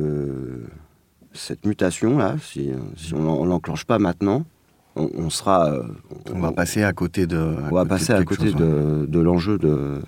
cette 1.32 1.64
mutation-là, 1.66 2.36
si, 2.42 2.70
si 2.96 3.14
on 3.14 3.40
on 3.40 3.44
l'enclenche 3.44 3.84
pas 3.84 3.98
maintenant, 3.98 4.44
on, 4.96 5.08
on 5.14 5.30
sera. 5.30 5.70
euh, 5.72 5.82
On 6.32 6.40
va 6.40 6.52
passer 6.52 6.82
à 6.82 6.92
côté 6.92 7.26
de. 7.26 7.36
on 7.70 7.74
va 7.74 7.84
passer 7.84 8.12
à 8.12 8.24
côté 8.24 8.50
chose, 8.50 8.54
ouais. 8.54 8.60
de, 8.60 9.06
de 9.06 9.20
l'enjeu 9.20 9.58
de. 9.58 10.00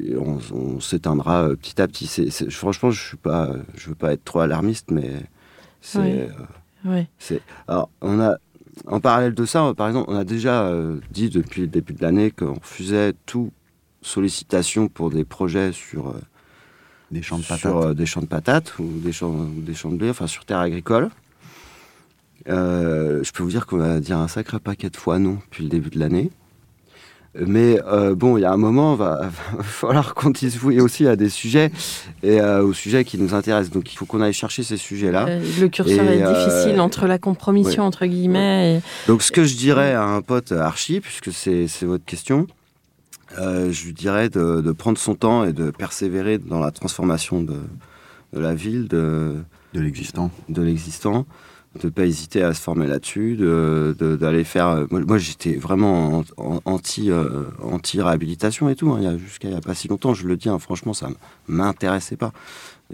et 0.00 0.16
on 0.16 0.38
on 0.52 0.80
s'éteindra 0.80 1.44
euh, 1.50 1.56
petit 1.56 1.80
à 1.80 1.86
petit. 1.86 2.06
C'est- 2.06 2.30
c'est- 2.30 2.50
franchement, 2.50 2.90
je 2.90 3.00
suis 3.00 3.16
pas, 3.16 3.52
je 3.76 3.90
veux 3.90 3.94
pas 3.94 4.12
être 4.12 4.24
trop 4.24 4.40
alarmiste, 4.40 4.90
mais 4.90 5.12
c'est. 5.80 5.98
Oui. 6.00 6.10
euh, 6.20 6.28
Oui. 6.84 7.06
c'est- 7.18 7.42
alors, 7.68 7.90
on 8.00 8.18
a, 8.20 8.36
en 8.86 8.98
parallèle 9.00 9.34
de 9.34 9.44
ça, 9.44 9.72
par 9.76 9.86
exemple, 9.88 10.10
on 10.10 10.16
a 10.16 10.24
déjà 10.24 10.62
euh, 10.64 10.98
dit 11.12 11.28
depuis 11.30 11.60
le 11.62 11.66
début 11.68 11.92
de 11.92 12.02
l'année 12.02 12.30
qu'on 12.32 12.54
refusait 12.54 13.12
toute 13.26 13.52
sollicitation 14.02 14.88
pour 14.88 15.10
des 15.10 15.24
projets 15.24 15.72
sur, 15.72 16.08
euh, 16.08 16.20
Des 17.10 17.22
champs 17.22 17.38
de 17.38 17.42
sur, 17.42 17.56
patates. 17.56 17.74
euh, 17.74 17.94
des 17.94 18.06
champs 18.06 18.20
de 18.20 18.26
patates 18.26 18.78
ou 18.78 18.84
des 19.02 19.12
champs, 19.12 19.30
ou 19.30 19.60
des 19.62 19.74
champs 19.74 19.90
de 19.90 19.96
blé, 19.96 20.10
enfin 20.10 20.26
sur 20.26 20.44
terre 20.44 20.58
agricole. 20.58 21.08
Euh, 22.48 23.22
je 23.22 23.32
peux 23.32 23.42
vous 23.42 23.50
dire 23.50 23.66
qu'on 23.66 23.80
a 23.80 24.00
dit 24.00 24.12
un 24.12 24.28
sacré 24.28 24.58
paquet 24.58 24.90
de 24.90 24.96
fois 24.96 25.18
non 25.18 25.38
depuis 25.46 25.62
le 25.64 25.68
début 25.68 25.90
de 25.90 25.98
l'année. 25.98 26.30
Mais 27.38 27.78
euh, 27.86 28.14
bon, 28.14 28.36
il 28.36 28.40
y 28.40 28.44
a 28.44 28.52
un 28.52 28.56
moment, 28.56 28.94
il 28.94 28.98
va, 28.98 29.20
va 29.56 29.62
falloir 29.62 30.14
qu'on 30.14 30.30
dise 30.30 30.58
oui 30.62 30.80
aussi 30.80 31.06
à 31.06 31.14
des 31.14 31.28
sujets 31.28 31.70
et 32.22 32.40
euh, 32.40 32.62
aux 32.64 32.72
sujets 32.72 33.04
qui 33.04 33.18
nous 33.18 33.34
intéressent. 33.34 33.72
Donc 33.72 33.92
il 33.92 33.96
faut 33.96 34.06
qu'on 34.06 34.20
aille 34.20 34.32
chercher 34.32 34.62
ces 34.62 34.76
sujets-là. 34.76 35.26
Euh, 35.28 35.40
le 35.60 35.68
curseur 35.68 36.04
Et, 36.04 36.18
est 36.18 36.22
euh, 36.24 36.32
difficile 36.32 36.80
entre 36.80 37.06
la 37.06 37.18
compromission, 37.18 37.82
ouais. 37.82 37.86
entre 37.86 38.06
guillemets, 38.06 38.76
et 38.76 38.80
Donc, 39.06 39.22
ce 39.22 39.30
que 39.30 39.44
je 39.44 39.56
dirais 39.56 39.92
à 39.92 40.04
un 40.04 40.22
pote 40.22 40.52
archi, 40.52 41.00
puisque 41.00 41.32
c'est 41.32 41.68
c'est 41.68 41.86
votre 41.86 42.04
question, 42.04 42.46
euh, 43.38 43.70
je 43.72 43.86
lui 43.86 43.92
dirais 43.92 44.28
de, 44.30 44.60
de 44.60 44.72
prendre 44.72 44.96
son 44.98 45.14
temps 45.14 45.44
et 45.44 45.52
de 45.52 45.70
persévérer 45.70 46.38
dans 46.38 46.60
la 46.60 46.70
transformation 46.70 47.42
de, 47.42 47.56
de 48.32 48.40
la 48.40 48.54
ville, 48.54 48.88
de, 48.88 49.36
De 49.74 49.80
l'existant. 49.80 50.30
de 50.48 50.62
l'existant, 50.62 51.26
de 51.80 51.86
ne 51.88 51.90
pas 51.92 52.04
hésiter 52.06 52.42
à 52.42 52.54
se 52.54 52.60
former 52.60 52.86
là-dessus, 52.86 53.36
de- 53.36 53.94
de- 53.98 54.16
d'aller 54.16 54.44
faire. 54.44 54.68
euh, 54.68 54.86
Moi, 54.90 55.00
moi, 55.06 55.18
j'étais 55.18 55.54
vraiment 55.56 56.18
en- 56.18 56.24
en- 56.38 56.60
anti, 56.64 57.10
euh, 57.10 57.44
anti-réhabilitation 57.62 58.68
et 58.68 58.74
tout. 58.76 58.90
hein, 58.92 59.00
y 59.00 59.18
Jusqu'à 59.18 59.48
il 59.48 59.50
n'y 59.52 59.56
a 59.56 59.60
pas 59.60 59.74
si 59.74 59.88
longtemps, 59.88 60.14
je 60.14 60.26
le 60.26 60.36
dis, 60.36 60.48
hein, 60.48 60.58
franchement, 60.58 60.94
ça 60.94 61.08
ne 61.08 61.14
m'intéressait 61.48 62.16
pas. 62.16 62.32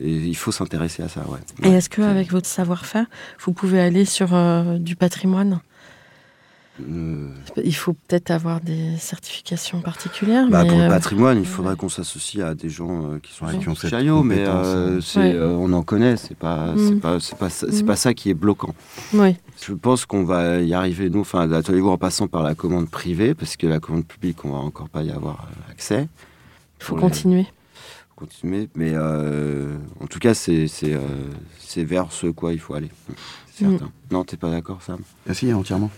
Et 0.00 0.10
il 0.10 0.34
faut 0.34 0.50
s'intéresser 0.50 1.04
à 1.04 1.08
ça, 1.08 1.20
ouais. 1.28 1.38
Et 1.62 1.72
est-ce 1.72 1.88
qu'avec 1.88 2.32
votre 2.32 2.48
savoir-faire, 2.48 3.06
vous 3.44 3.52
pouvez 3.52 3.80
aller 3.80 4.04
sur 4.04 4.34
euh, 4.34 4.78
du 4.78 4.96
patrimoine? 4.96 5.52
Euh, 5.52 5.56
Il 6.78 7.74
faut 7.74 7.92
peut-être 7.92 8.30
avoir 8.32 8.60
des 8.60 8.96
certifications 8.96 9.80
particulières. 9.80 10.48
bah, 10.50 10.62
mais, 10.64 10.68
pour 10.70 10.78
le 10.78 10.84
euh, 10.84 10.88
patrimoine, 10.88 11.38
il 11.38 11.46
faudrait 11.46 11.76
qu'on 11.76 11.88
s'associe 11.88 12.44
à 12.44 12.54
des 12.54 12.68
gens 12.68 13.12
euh, 13.12 13.18
qui 13.20 13.32
sont 13.32 13.46
Ouais, 13.46 13.58
qui 13.58 13.68
ont 13.68 13.74
cette 13.76 13.90
chariot, 13.90 14.22
mais 14.24 14.44
euh, 14.46 14.98
hein. 14.98 15.20
Ouais. 15.20 15.32
euh, 15.34 15.50
on 15.56 15.72
en 15.72 15.82
connaît, 15.82 16.16
c'est 16.16 16.36
pas, 16.36 16.74
Mm. 16.74 16.78
c'est 16.88 17.00
pas, 17.00 17.20
c'est 17.20 17.38
pas, 17.38 17.48
ça- 17.50 17.66
c'est 17.70 17.82
Mm. 17.84 17.86
pas 17.86 17.96
ça 17.96 18.12
qui 18.14 18.30
est 18.30 18.34
bloquant. 18.34 18.74
oui. 19.12 19.36
Je 19.62 19.72
pense 19.72 20.04
qu'on 20.04 20.24
va 20.24 20.58
y 20.60 20.74
arriver, 20.74 21.08
nous, 21.10 21.20
enfin, 21.20 21.46
l'atelier 21.46 21.80
en 21.80 21.96
passant 21.96 22.26
par 22.26 22.42
la 22.42 22.54
commande 22.56 22.90
privée, 22.90 23.34
parce 23.34 23.56
que 23.56 23.68
la 23.68 23.78
commande 23.78 24.04
publique, 24.04 24.44
on 24.44 24.50
va 24.50 24.58
encore 24.58 24.88
pas 24.88 25.02
y 25.04 25.10
avoir 25.12 25.46
euh, 25.48 25.70
accès. 25.70 26.08
Il 26.80 26.84
faut 26.84 26.96
continuer. 26.96 27.46
continuer. 28.16 28.68
Mais 28.74 28.90
euh, 28.94 29.76
en 30.00 30.06
tout 30.06 30.18
cas, 30.18 30.34
c'est 30.34 30.66
c'est, 30.66 30.92
euh, 30.92 30.98
c'est 31.60 31.84
vers 31.84 32.10
ce 32.10 32.26
quoi 32.26 32.52
il 32.52 32.58
faut 32.58 32.74
aller. 32.74 32.90
Mm. 33.08 33.12
certain. 33.70 33.90
Non, 34.10 34.24
t'es 34.24 34.36
pas 34.36 34.50
d'accord, 34.50 34.82
Sam? 34.82 34.98
Ah 35.28 35.34
si, 35.34 35.52
entièrement. 35.52 35.90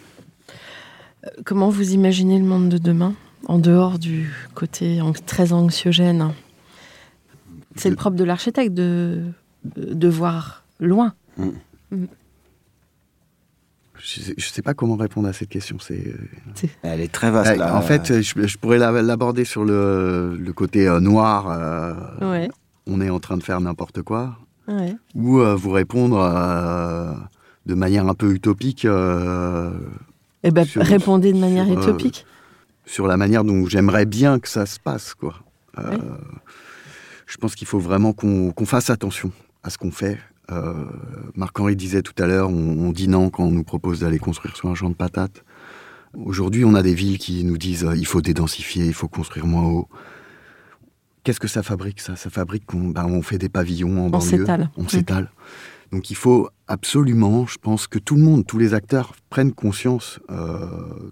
Comment 1.45 1.69
vous 1.71 1.93
imaginez 1.93 2.39
le 2.39 2.45
monde 2.45 2.69
de 2.69 2.79
demain, 2.79 3.15
en 3.47 3.59
dehors 3.59 3.99
du 3.99 4.31
côté 4.55 5.01
an- 5.01 5.13
très 5.13 5.53
anxiogène? 5.53 6.33
C'est 7.77 7.91
le 7.91 7.97
propre 7.97 8.17
de 8.17 8.25
l'architecte 8.25 8.73
de, 8.75 9.23
de 9.77 10.09
voir 10.09 10.65
loin. 10.81 11.15
Je 13.99 14.21
sais, 14.21 14.35
je 14.37 14.47
sais 14.49 14.63
pas 14.63 14.75
comment 14.75 14.97
répondre 14.97 15.27
à 15.29 15.33
cette 15.33 15.49
question. 15.49 15.79
C'est 15.81 16.15
Elle 16.83 17.01
est 17.01 17.13
très 17.13 17.31
vaste. 17.31 17.57
Là. 17.57 17.75
en 17.77 17.81
fait, 17.83 18.21
je, 18.23 18.47
je 18.47 18.59
pourrais 18.59 18.79
la- 18.79 19.03
l'aborder 19.03 19.45
sur 19.45 19.65
le, 19.65 20.37
le 20.39 20.53
côté 20.53 20.87
euh, 20.87 21.01
noir. 21.01 21.49
euh, 21.51 22.31
Ouais. 22.31 22.49
On 22.87 23.01
est 23.01 23.11
en 23.11 23.19
train 23.21 23.37
de 23.37 23.43
faire 23.43 23.61
n'importe 23.61 24.03
quoi. 24.03 24.39
Ouais. 24.69 24.95
Ou 25.15 25.41
euh, 25.41 25.55
vous 25.57 25.71
répondre 25.71 26.19
euh, 26.21 27.13
de 27.67 27.75
manière 27.75 28.07
un 28.07 28.15
peu 28.15 28.33
utopique 28.33 28.85
euh, 28.85 29.71
Eh 30.47 30.51
ben, 30.53 30.65
Sur- 30.65 30.83
répondez 30.83 31.33
de 31.33 31.39
manière 31.39 31.67
sur, 31.67 31.77
euh, 31.79 31.83
utopique. 31.83 32.25
sur 32.85 33.07
la 33.07 33.17
manière 33.17 33.43
dont 33.45 33.67
j'aimerais 33.67 34.07
bien 34.07 34.39
que 34.39 34.49
ça 34.49 34.65
se 34.65 34.79
passe. 34.79 35.15
Quoi. 35.15 35.35
Euh. 35.79 35.99
Je 37.27 37.37
pense 37.37 37.55
qu'il 37.57 37.67
faut 37.67 37.81
vraiment 37.81 38.13
qu'on 38.13 38.53
fasse 38.65 38.89
attention 38.91 39.33
à 39.65 39.71
ce 39.71 39.79
qu'on 39.79 39.91
fait. 39.91 40.19
Euh, 40.53 40.73
Marc-Henri 41.35 41.75
disait 41.75 42.03
tout 42.03 42.15
à 42.23 42.27
l'heure, 42.29 42.49
on, 42.49 42.55
on 42.87 42.93
dit 42.93 43.09
non 43.09 43.31
quand 43.31 43.43
on 43.45 43.51
nous 43.51 43.65
propose 43.65 44.01
d'aller 44.01 44.21
construire 44.21 44.57
sur 44.57 44.69
un 44.69 44.77
champ 44.77 44.89
de 44.89 44.95
patates. 44.95 45.43
Aujourd'hui, 46.15 46.65
on 46.65 46.75
a 46.75 46.83
des 46.83 46.95
villes 46.95 47.19
qui 47.19 47.43
nous 47.43 47.59
disent 47.59 47.87
il 47.97 48.07
faut 48.07 48.23
dédensifier, 48.23 48.87
il 48.87 48.95
faut 48.95 49.09
construire 49.09 49.47
moins 49.47 49.65
haut. 49.65 49.89
Qu'est-ce 51.25 51.41
que 51.41 51.49
ça 51.49 51.65
fabrique 51.65 52.01
ça? 52.01 52.15
Ça 52.15 52.31
fabrique 52.31 52.65
qu'on 52.67 52.91
ben, 52.91 53.05
on 53.07 53.21
fait 53.23 53.39
des 53.39 53.49
pavillons 53.49 54.01
en 54.03 54.07
On 54.07 54.11
banlieue. 54.11 54.25
s'étale. 54.39 54.71
On 54.77 54.87
s'étale. 54.89 55.29
Donc 55.91 56.11
il 56.11 56.17
faut 56.17 56.49
absolument, 56.69 57.47
je 57.47 57.59
pense 57.59 57.87
que 57.87 57.99
tout 57.99 58.17
le 58.17 58.23
monde, 58.23 58.47
tous 58.47 58.59
les 58.59 58.75
acteurs 58.75 59.15
prennent 59.31 59.53
conscience 59.53 60.21
euh, 60.31 60.67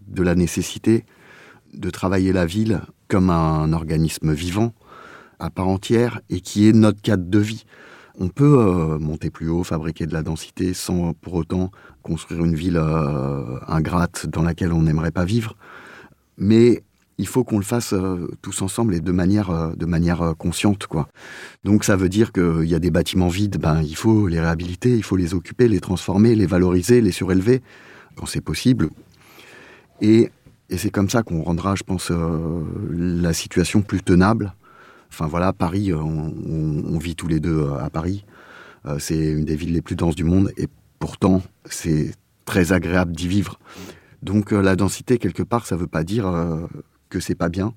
de 0.07 0.23
la 0.23 0.35
nécessité 0.35 1.05
de 1.73 1.91
travailler 1.91 2.33
la 2.33 2.47
ville 2.47 2.81
comme 3.09 3.31
un 3.31 3.73
organisme 3.73 4.33
vivant 4.33 4.73
à 5.39 5.51
part 5.51 5.69
entière 5.69 6.21
et 6.31 6.41
qui 6.41 6.69
est 6.69 6.73
notre 6.73 7.03
cadre 7.03 7.25
de 7.25 7.39
vie. 7.39 7.65
On 8.19 8.29
peut 8.29 8.59
euh, 8.59 8.99
monter 8.99 9.31
plus 9.31 9.49
haut, 9.49 9.65
fabriquer 9.65 10.07
de 10.07 10.13
la 10.13 10.23
densité 10.23 10.73
sans 10.73 11.15
pour 11.15 11.35
autant 11.35 11.71
construire 12.03 12.45
une 12.45 12.55
ville 12.55 12.77
euh, 12.77 13.59
ingrate 13.67 14.27
dans 14.27 14.43
laquelle 14.43 14.73
on 14.73 14.83
n'aimerait 14.83 15.11
pas 15.11 15.25
vivre. 15.25 15.57
Mais 16.39 16.85
il 17.19 17.27
faut 17.27 17.45
qu'on 17.45 17.59
le 17.59 17.65
fasse 17.65 17.93
euh, 17.93 18.29
tous 18.43 18.63
ensemble 18.63 18.95
et 18.95 19.01
de 19.01 19.13
manière, 19.13 19.51
euh, 19.51 19.73
de 19.75 19.87
manière 19.87 20.23
euh, 20.23 20.35
consciente. 20.35 20.87
Quoi. 20.87 21.09
Donc 21.63 21.85
ça 21.85 21.97
veut 21.97 22.09
dire 22.09 22.33
qu'il 22.33 22.65
y 22.65 22.75
a 22.75 22.79
des 22.79 22.91
bâtiments 22.91 23.29
vides, 23.29 23.59
ben, 23.59 23.83
il 23.83 23.97
faut 23.97 24.27
les 24.27 24.41
réhabiliter, 24.41 24.97
il 24.97 25.03
faut 25.03 25.17
les 25.17 25.35
occuper, 25.35 25.69
les 25.69 25.81
transformer, 25.81 26.35
les 26.35 26.47
valoriser, 26.47 27.01
les 27.01 27.13
surélever, 27.13 27.63
quand 28.17 28.27
c'est 28.27 28.41
possible. 28.41 28.91
Et, 30.01 30.31
et 30.71 30.79
c'est 30.79 30.91
comme 30.91 31.09
ça 31.09 31.23
qu'on 31.23 31.43
rendra, 31.43 31.77
je 31.77 31.85
pense, 31.85 32.11
la 32.91 33.33
situation 33.33 33.83
plus 33.83 34.03
tenable. 34.03 34.55
Enfin 35.11 35.27
voilà, 35.27 35.53
Paris, 35.53 35.93
on, 35.93 36.99
vit 36.99 37.15
tous 37.15 37.29
les 37.29 37.39
deux 37.39 37.69
à 37.81 37.91
Paris. 37.91 38.25
C'est 38.99 39.17
une 39.17 39.45
des 39.45 39.55
villes 39.55 39.73
les 39.73 39.83
plus 39.83 39.95
denses 39.95 40.17
du 40.17 40.25
monde 40.25 40.51
et 40.57 40.67
pourtant 40.99 41.43
c'est 41.65 42.13
très 42.45 42.73
agréable 42.73 43.13
d'y 43.13 43.29
vivre. 43.29 43.61
Donc 44.23 44.51
la 44.51 44.75
densité, 44.75 45.19
quelque 45.19 45.45
part, 45.45 45.67
ça 45.67 45.77
ne 45.77 45.81
veut 45.81 45.87
pas 45.87 46.03
dire 46.03 46.27
que 47.15 47.21
c'est 47.21 47.39
pas 47.45 47.49
bien. 47.49 47.73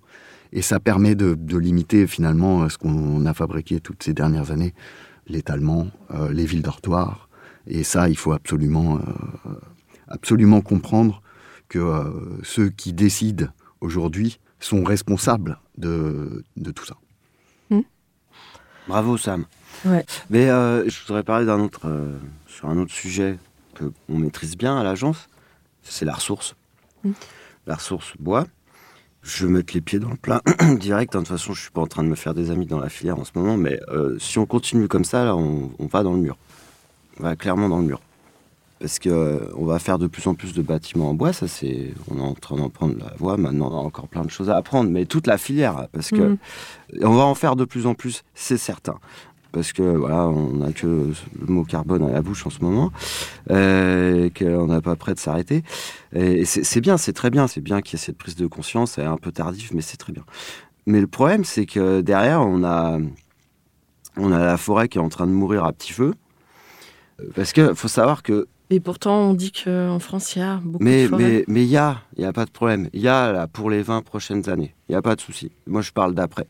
Et 0.51 0.61
ça 0.61 0.79
permet 0.79 1.15
de, 1.15 1.35
de 1.35 1.57
limiter 1.57 2.07
finalement 2.07 2.63
euh, 2.63 2.69
ce 2.69 2.77
qu'on 2.77 3.25
a 3.25 3.33
fabriqué 3.33 3.79
toutes 3.79 4.01
ces 4.01 4.13
dernières 4.13 4.49
années, 4.51 4.73
l'étalement, 5.27 5.87
euh, 6.11 6.33
les 6.33 6.45
villes 6.45 6.63
dortoirs. 6.63 7.29
Et 7.67 7.83
ça, 7.83 8.09
il 8.09 8.17
faut 8.17 8.31
absolument, 8.31 8.97
euh, 8.97 9.51
absolument 10.07 10.61
comprendre 10.61 11.21
que 11.67 11.79
euh, 11.79 12.03
ceux 12.43 12.69
qui 12.69 12.93
décident 12.93 13.47
aujourd'hui 13.81 14.39
sont 14.59 14.83
responsables 14.83 15.59
de, 15.77 16.43
de 16.55 16.71
tout 16.71 16.85
ça. 16.85 16.97
Bravo, 18.87 19.17
Sam. 19.17 19.45
Ouais. 19.83 20.05
Mais 20.29 20.49
euh, 20.49 20.87
je 20.89 21.05
voudrais 21.05 21.23
parler 21.23 21.45
d'un 21.45 21.59
autre, 21.59 21.81
euh, 21.89 22.17
sur 22.47 22.69
un 22.69 22.77
autre 22.77 22.93
sujet 22.93 23.37
que 23.75 23.91
on 24.07 24.17
maîtrise 24.17 24.55
bien 24.55 24.77
à 24.79 24.83
l'agence. 24.83 25.27
C'est 25.83 26.05
la 26.05 26.13
ressource. 26.13 26.55
Mm. 27.03 27.11
La 27.67 27.75
ressource 27.75 28.13
bois. 28.17 28.47
Je 29.29 29.45
vais 29.45 29.51
mettre 29.51 29.73
les 29.73 29.81
pieds 29.81 29.99
dans 29.99 30.09
le 30.09 30.15
plat 30.15 30.41
direct. 30.79 31.13
hein. 31.15 31.19
De 31.19 31.25
toute 31.25 31.37
façon, 31.37 31.53
je 31.53 31.61
suis 31.61 31.71
pas 31.71 31.81
en 31.81 31.87
train 31.87 32.03
de 32.03 32.07
me 32.07 32.15
faire 32.15 32.33
des 32.33 32.49
amis 32.49 32.65
dans 32.65 32.79
la 32.79 32.87
filière 32.89 33.19
en 33.19 33.25
ce 33.25 33.31
moment, 33.35 33.57
mais 33.57 33.77
euh, 33.89 34.17
si 34.19 34.39
on 34.39 34.45
continue 34.45 34.87
comme 34.87 35.03
ça, 35.03 35.25
là, 35.25 35.35
on, 35.35 35.69
on 35.79 35.85
va 35.87 36.01
dans 36.03 36.13
le 36.13 36.19
mur. 36.19 36.37
On 37.19 37.23
va 37.23 37.35
clairement 37.35 37.67
dans 37.67 37.79
le 37.79 37.83
mur. 37.85 37.99
Parce 38.79 38.99
que 38.99 39.09
euh, 39.09 39.39
on 39.57 39.65
va 39.65 39.79
faire 39.79 39.97
de 39.97 40.07
plus 40.07 40.27
en 40.27 40.35
plus 40.35 40.53
de 40.53 40.61
bâtiments 40.61 41.09
en 41.09 41.13
bois. 41.13 41.33
Ça, 41.33 41.47
c'est, 41.47 41.93
on 42.09 42.17
est 42.19 42.21
en 42.21 42.35
train 42.35 42.55
d'en 42.57 42.69
prendre 42.69 42.95
la 42.99 43.11
voie. 43.17 43.35
Maintenant, 43.35 43.69
on 43.71 43.77
a 43.77 43.81
encore 43.81 44.07
plein 44.07 44.23
de 44.23 44.29
choses 44.29 44.49
à 44.49 44.55
apprendre, 44.55 44.89
mais 44.91 45.05
toute 45.05 45.27
la 45.27 45.37
filière, 45.37 45.87
parce 45.91 46.09
que 46.11 46.21
Mhm. 46.21 46.37
on 47.03 47.13
va 47.15 47.23
en 47.23 47.35
faire 47.35 47.55
de 47.57 47.65
plus 47.65 47.85
en 47.87 47.95
plus, 47.95 48.23
c'est 48.35 48.57
certain. 48.57 48.95
Parce 49.57 49.73
que 49.73 49.81
voilà, 49.81 50.27
on 50.27 50.57
n'a 50.57 50.71
que 50.71 50.85
le 50.85 51.45
mot 51.47 51.63
carbone 51.63 52.03
à 52.03 52.11
la 52.11 52.21
bouche 52.21 52.45
en 52.45 52.51
ce 52.51 52.59
moment, 52.61 52.91
euh, 53.49 54.29
qu'on 54.37 54.67
n'a 54.67 54.81
pas 54.81 54.95
prêt 54.95 55.15
de 55.15 55.19
s'arrêter. 55.19 55.63
Et 56.13 56.45
c'est 56.45 56.63
c'est 56.63 56.79
bien, 56.79 56.97
c'est 56.97 57.13
très 57.13 57.31
bien, 57.31 57.47
c'est 57.47 57.59
bien 57.59 57.81
qu'il 57.81 57.97
y 57.97 57.99
ait 57.99 58.05
cette 58.05 58.19
prise 58.19 58.35
de 58.35 58.45
conscience, 58.45 58.99
elle 58.99 59.05
est 59.05 59.07
un 59.07 59.17
peu 59.17 59.31
tardive, 59.31 59.71
mais 59.73 59.81
c'est 59.81 59.97
très 59.97 60.13
bien. 60.13 60.23
Mais 60.85 61.01
le 61.01 61.07
problème, 61.07 61.43
c'est 61.43 61.65
que 61.65 62.01
derrière, 62.01 62.41
on 62.41 62.63
a, 62.63 62.99
on 64.15 64.31
a 64.31 64.37
la 64.37 64.57
forêt 64.57 64.89
qui 64.89 64.99
est 64.99 65.01
en 65.01 65.09
train 65.09 65.25
de 65.25 65.31
mourir 65.31 65.65
à 65.65 65.73
petit 65.73 65.91
feu. 65.91 66.13
Parce 67.33 67.51
qu'il 67.51 67.73
faut 67.73 67.87
savoir 67.87 68.21
que 68.21 68.47
Et 68.69 68.79
pourtant, 68.81 69.29
on 69.29 69.33
dit 69.33 69.51
qu'en 69.53 69.97
France, 69.99 70.35
il 70.35 70.39
y 70.39 70.41
a 70.41 70.57
beaucoup 70.57 70.83
mais 70.83 71.03
de 71.03 71.07
forêts. 71.07 71.23
mais 71.23 71.45
mais 71.47 71.63
il 71.63 71.69
y 71.69 71.77
a, 71.77 72.01
il 72.17 72.23
y 72.23 72.25
a 72.25 72.33
pas 72.33 72.45
de 72.45 72.51
problème. 72.51 72.89
Il 72.93 73.01
y 73.01 73.07
a 73.07 73.31
là 73.31 73.47
pour 73.47 73.69
les 73.69 73.81
20 73.81 74.01
prochaines 74.01 74.49
années. 74.49 74.75
Il 74.89 74.91
y 74.91 74.95
a 74.95 75.01
pas 75.01 75.15
de 75.15 75.21
souci. 75.21 75.51
Moi 75.67 75.81
je 75.81 75.91
parle 75.91 76.13
d'après. 76.13 76.47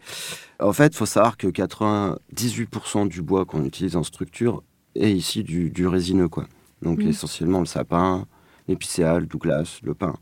En 0.59 0.73
fait, 0.73 0.87
il 0.87 0.95
faut 0.95 1.05
savoir 1.05 1.37
que 1.37 1.47
98% 1.47 3.07
du 3.07 3.21
bois 3.21 3.45
qu'on 3.45 3.63
utilise 3.63 3.95
en 3.95 4.03
structure 4.03 4.63
est 4.95 5.11
ici 5.11 5.43
du, 5.43 5.69
du 5.69 5.85
résineux 5.87 6.27
quoi. 6.27 6.45
Donc 6.81 6.99
Mm. 6.99 7.09
essentiellement 7.09 7.59
le 7.59 7.65
sapin, 7.67 8.25
l'épicéa, 8.67 9.19
le 9.19 9.25
douglas, 9.27 9.79
le 9.83 9.93
pin. 9.93 10.15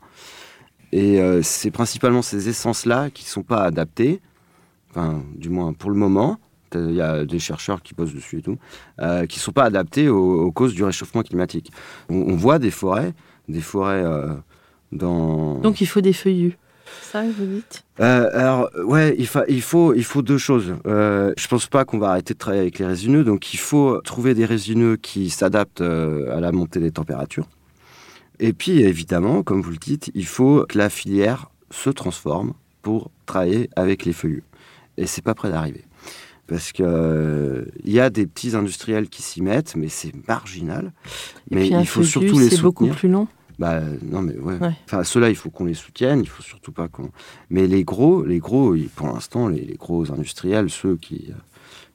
Et 0.92 1.20
euh, 1.20 1.40
c'est 1.42 1.70
principalement 1.70 2.22
ces 2.22 2.48
essences 2.48 2.86
là 2.86 3.10
qui 3.10 3.24
sont 3.24 3.42
pas 3.42 3.62
adaptées. 3.62 4.20
Enfin, 4.90 5.22
du 5.34 5.48
moins 5.48 5.72
pour 5.72 5.90
le 5.90 5.96
moment. 5.96 6.38
Il 6.88 6.94
y 6.94 7.00
a 7.00 7.24
des 7.24 7.38
chercheurs 7.38 7.82
qui 7.82 7.94
posent 7.94 8.14
dessus 8.14 8.38
et 8.38 8.42
tout, 8.42 8.58
euh, 9.00 9.26
qui 9.26 9.38
sont 9.38 9.52
pas 9.52 9.64
adaptés 9.64 10.08
aux, 10.08 10.42
aux 10.42 10.52
causes 10.52 10.74
du 10.74 10.84
réchauffement 10.84 11.22
climatique. 11.22 11.70
On, 12.08 12.16
on 12.16 12.36
voit 12.36 12.58
des 12.58 12.70
forêts, 12.70 13.14
des 13.48 13.60
forêts 13.60 14.04
euh, 14.04 14.34
dans. 14.92 15.58
Donc, 15.60 15.80
il 15.80 15.86
faut 15.86 16.00
des 16.00 16.12
feuillus. 16.12 16.56
Ça, 17.02 17.22
vous 17.22 17.46
dites? 17.46 17.84
Euh, 17.98 18.28
alors, 18.32 18.70
ouais, 18.84 19.16
il, 19.18 19.26
fa- 19.26 19.44
il, 19.48 19.60
faut, 19.60 19.92
il 19.94 20.04
faut 20.04 20.22
deux 20.22 20.38
choses. 20.38 20.74
Euh, 20.86 21.32
je 21.36 21.48
pense 21.48 21.66
pas 21.66 21.84
qu'on 21.84 21.98
va 21.98 22.10
arrêter 22.10 22.32
de 22.34 22.38
travailler 22.38 22.62
avec 22.62 22.78
les 22.78 22.86
résineux, 22.86 23.24
donc 23.24 23.52
il 23.54 23.58
faut 23.58 24.00
trouver 24.02 24.34
des 24.34 24.44
résineux 24.44 24.96
qui 24.96 25.30
s'adaptent 25.30 25.80
euh, 25.80 26.36
à 26.36 26.40
la 26.40 26.52
montée 26.52 26.78
des 26.78 26.92
températures. 26.92 27.48
Et 28.38 28.52
puis, 28.52 28.82
évidemment, 28.82 29.42
comme 29.42 29.62
vous 29.62 29.70
le 29.72 29.78
dites, 29.78 30.12
il 30.14 30.26
faut 30.26 30.64
que 30.68 30.78
la 30.78 30.88
filière 30.88 31.50
se 31.70 31.90
transforme 31.90 32.52
pour 32.82 33.10
travailler 33.24 33.68
avec 33.74 34.04
les 34.04 34.12
feuillus. 34.12 34.44
Et 34.96 35.06
c'est 35.06 35.22
pas 35.22 35.34
près 35.34 35.50
d'arriver. 35.50 35.84
Parce 36.46 36.70
que 36.72 36.82
euh, 36.84 37.64
il 37.84 37.92
y 37.92 37.98
a 38.00 38.08
des 38.10 38.26
petits 38.26 38.54
industriels 38.54 39.08
qui 39.08 39.22
s'y 39.22 39.42
mettent, 39.42 39.74
mais 39.76 39.88
c'est 39.88 40.12
marginal. 40.28 40.92
Et 41.50 41.54
mais 41.56 41.60
puis, 41.68 41.74
il 41.80 41.86
faut 41.86 42.04
surtout 42.04 42.38
les 42.38 42.50
c'est 42.50 42.60
beaucoup 42.62 42.84
soutenir. 42.84 42.96
plus 42.98 43.08
long. 43.08 43.26
Bah 43.58 43.80
non 44.02 44.20
mais 44.20 44.36
ouais. 44.38 44.58
Ouais. 44.58 44.74
Enfin 44.84 45.02
ceux-là 45.02 45.30
il 45.30 45.34
faut 45.34 45.48
qu'on 45.48 45.64
les 45.64 45.72
soutienne, 45.74 46.20
il 46.20 46.28
faut 46.28 46.42
surtout 46.42 46.72
pas 46.72 46.88
qu'on. 46.88 47.10
Mais 47.48 47.66
les 47.66 47.84
gros, 47.84 48.22
les 48.22 48.38
gros, 48.38 48.76
pour 48.94 49.06
l'instant 49.08 49.48
les, 49.48 49.62
les 49.64 49.76
gros 49.76 50.12
industriels, 50.12 50.68
ceux 50.70 50.96
qui 50.96 51.28
euh, 51.30 51.34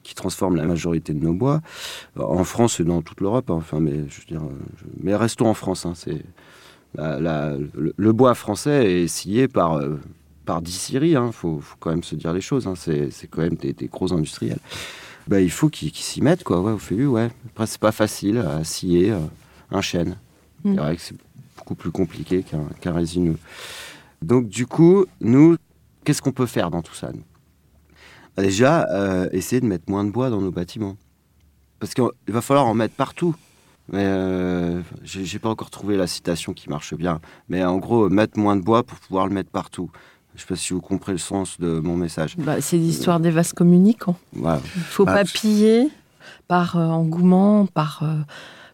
qui 0.02 0.16
transforment 0.16 0.56
la 0.56 0.64
majorité 0.66 1.14
de 1.14 1.22
nos 1.24 1.32
bois, 1.32 1.60
euh, 2.18 2.22
en 2.24 2.42
France 2.42 2.80
et 2.80 2.84
dans 2.84 3.00
toute 3.00 3.20
l'Europe. 3.20 3.48
hein, 3.50 3.54
enfin 3.54 3.78
mais 3.78 3.92
je 4.08 4.20
veux 4.20 4.26
dire, 4.26 4.42
euh, 4.42 4.52
je- 4.76 4.84
mais 5.00 5.14
restons 5.14 5.46
en 5.46 5.54
France. 5.54 5.86
hein, 5.86 5.92
c'est 5.94 6.22
la- 6.96 7.20
la- 7.20 7.56
le, 7.56 7.94
le 7.96 8.12
bois 8.12 8.34
français 8.34 9.04
est 9.04 9.06
scié 9.06 9.46
par 9.46 9.74
euh, 9.78 10.00
par 10.44 10.62
distilleries. 10.62 11.10
Il 11.12 11.32
faut, 11.32 11.60
faut 11.60 11.76
quand 11.80 11.90
même 11.90 12.02
se 12.04 12.14
dire 12.14 12.32
les 12.32 12.40
choses. 12.40 12.66
hein, 12.66 12.74
c'est 12.76 13.10
quand 13.30 13.42
même 13.42 13.54
des, 13.56 13.72
des 13.72 13.88
gros 13.88 14.12
industriels. 14.12 14.58
Bah, 15.28 15.40
il 15.40 15.50
faut 15.50 15.68
qu'ils 15.68 15.94
s'y 15.94 16.20
mettent 16.20 16.42
quoi. 16.44 16.60
Ouais, 16.60 16.72
au 16.72 16.78
feuillu, 16.78 17.06
ouais. 17.06 17.30
Après 17.50 17.66
c'est 17.66 17.80
pas 17.80 17.92
facile 17.92 18.38
à 18.38 18.64
scier 18.64 19.12
euh, 19.12 19.18
un 19.70 19.80
chêne. 19.80 20.16
Mm. 20.64 20.74
C'est 20.74 20.80
vrai 20.80 20.96
que 20.96 21.02
c'est 21.02 21.16
beaucoup 21.56 21.74
plus 21.76 21.90
compliqué 21.92 22.42
qu'un 22.42 22.64
qu'un 22.80 22.92
résineux. 22.92 23.38
Donc 24.20 24.48
du 24.48 24.66
coup, 24.66 25.06
nous, 25.20 25.56
qu'est-ce 26.04 26.22
qu'on 26.22 26.32
peut 26.32 26.46
faire 26.46 26.70
dans 26.70 26.82
tout 26.82 26.94
ça 26.94 27.12
nous? 27.12 27.22
Bah, 28.36 28.42
Déjà, 28.42 28.86
euh, 28.90 29.28
essayer 29.32 29.60
de 29.60 29.66
mettre 29.66 29.84
moins 29.88 30.04
de 30.04 30.10
bois 30.10 30.30
dans 30.30 30.40
nos 30.40 30.50
bâtiments. 30.50 30.96
Parce 31.78 31.94
qu'il 31.94 32.04
va 32.28 32.40
falloir 32.40 32.66
en 32.66 32.74
mettre 32.74 32.94
partout. 32.94 33.34
Mais 33.92 34.04
euh, 34.06 34.80
j'ai 35.02 35.38
pas 35.40 35.48
encore 35.50 35.70
trouvé 35.70 35.96
la 35.96 36.06
citation 36.06 36.52
qui 36.52 36.68
marche 36.70 36.94
bien. 36.94 37.20
Mais 37.48 37.64
en 37.64 37.78
gros, 37.78 38.08
mettre 38.08 38.38
moins 38.38 38.56
de 38.56 38.62
bois 38.62 38.84
pour 38.84 38.98
pouvoir 39.00 39.26
le 39.26 39.34
mettre 39.34 39.50
partout. 39.50 39.90
Je 40.34 40.40
sais 40.40 40.46
pas 40.46 40.56
si 40.56 40.72
vous 40.72 40.80
comprenez 40.80 41.14
le 41.16 41.18
sens 41.18 41.60
de 41.60 41.78
mon 41.80 41.96
message. 41.96 42.36
Bah, 42.38 42.60
c'est 42.60 42.76
l'histoire 42.78 43.20
des 43.20 43.30
vases 43.30 43.52
communicants. 43.52 44.16
Voilà. 44.32 44.60
Il 44.76 44.78
ne 44.78 44.84
faut 44.84 45.04
Bah, 45.04 45.14
pas 45.14 45.24
piller 45.24 45.88
par 46.48 46.76
euh, 46.76 46.86
engouement, 46.88 47.66
par 47.66 48.00
euh, 48.02 48.16